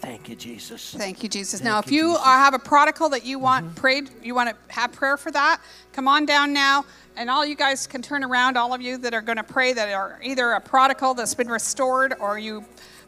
Thank 0.00 0.28
you, 0.28 0.34
Jesus. 0.34 0.94
Thank 0.96 1.22
you, 1.22 1.28
Jesus. 1.28 1.60
Thank 1.60 1.70
now, 1.70 1.78
if 1.78 1.92
you, 1.92 2.12
you 2.12 2.16
have 2.16 2.54
a 2.54 2.58
prodigal 2.58 3.10
that 3.10 3.24
you 3.24 3.38
want 3.38 3.66
mm-hmm. 3.66 3.74
prayed, 3.74 4.10
you 4.24 4.34
want 4.34 4.48
to 4.50 4.74
have 4.74 4.90
prayer 4.90 5.16
for 5.16 5.30
that, 5.30 5.60
come 5.92 6.08
on 6.08 6.26
down 6.26 6.52
now. 6.52 6.84
And 7.16 7.28
all 7.28 7.44
you 7.44 7.54
guys 7.54 7.86
can 7.86 8.02
turn 8.02 8.24
around, 8.24 8.56
all 8.56 8.72
of 8.72 8.80
you 8.80 8.96
that 8.98 9.12
are 9.12 9.20
going 9.20 9.36
to 9.36 9.44
pray 9.44 9.72
that 9.72 9.92
are 9.92 10.18
either 10.22 10.52
a 10.52 10.60
prodigal 10.60 11.14
that's 11.14 11.34
been 11.34 11.48
restored 11.48 12.14
or 12.20 12.38
you 12.38 12.64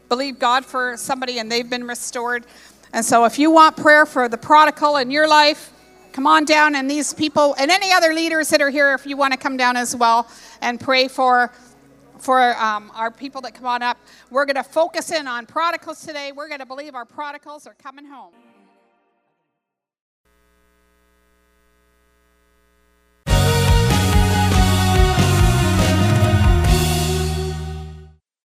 believe 0.09 0.39
God 0.39 0.65
for 0.65 0.97
somebody 0.97 1.39
and 1.39 1.51
they've 1.51 1.69
been 1.69 1.87
restored. 1.87 2.45
And 2.91 3.03
so, 3.03 3.25
if 3.25 3.39
you 3.39 3.49
want 3.49 3.75
prayer 3.75 4.05
for 4.05 4.29
the 4.29 4.37
prodigal 4.37 4.97
in 4.97 5.09
your 5.09 5.27
life, 5.27 5.71
come 6.11 6.27
on 6.27 6.45
down, 6.45 6.75
and 6.75 6.89
these 6.89 7.13
people 7.13 7.55
and 7.57 7.71
any 7.71 7.91
other 7.91 8.13
leaders 8.13 8.49
that 8.49 8.61
are 8.61 8.69
here, 8.69 8.93
if 8.93 9.07
you 9.07 9.17
want 9.17 9.33
to 9.33 9.39
come 9.39 9.57
down 9.57 9.75
as 9.75 9.95
well 9.95 10.29
and 10.61 10.79
pray 10.79 11.07
for 11.07 11.51
for 12.19 12.55
um, 12.57 12.89
our 12.95 13.11
people 13.11 13.41
that 13.41 13.53
come 13.53 13.65
on 13.65 13.81
up. 13.81 13.97
We're 14.29 14.45
going 14.45 14.55
to 14.55 14.63
focus 14.63 15.11
in 15.11 15.27
on 15.27 15.45
prodigals 15.45 16.05
today. 16.05 16.31
We're 16.31 16.47
going 16.47 16.61
to 16.61 16.65
believe 16.65 16.95
our 16.95 17.05
prodigals 17.05 17.67
are 17.67 17.73
coming 17.73 18.05
home. 18.05 18.33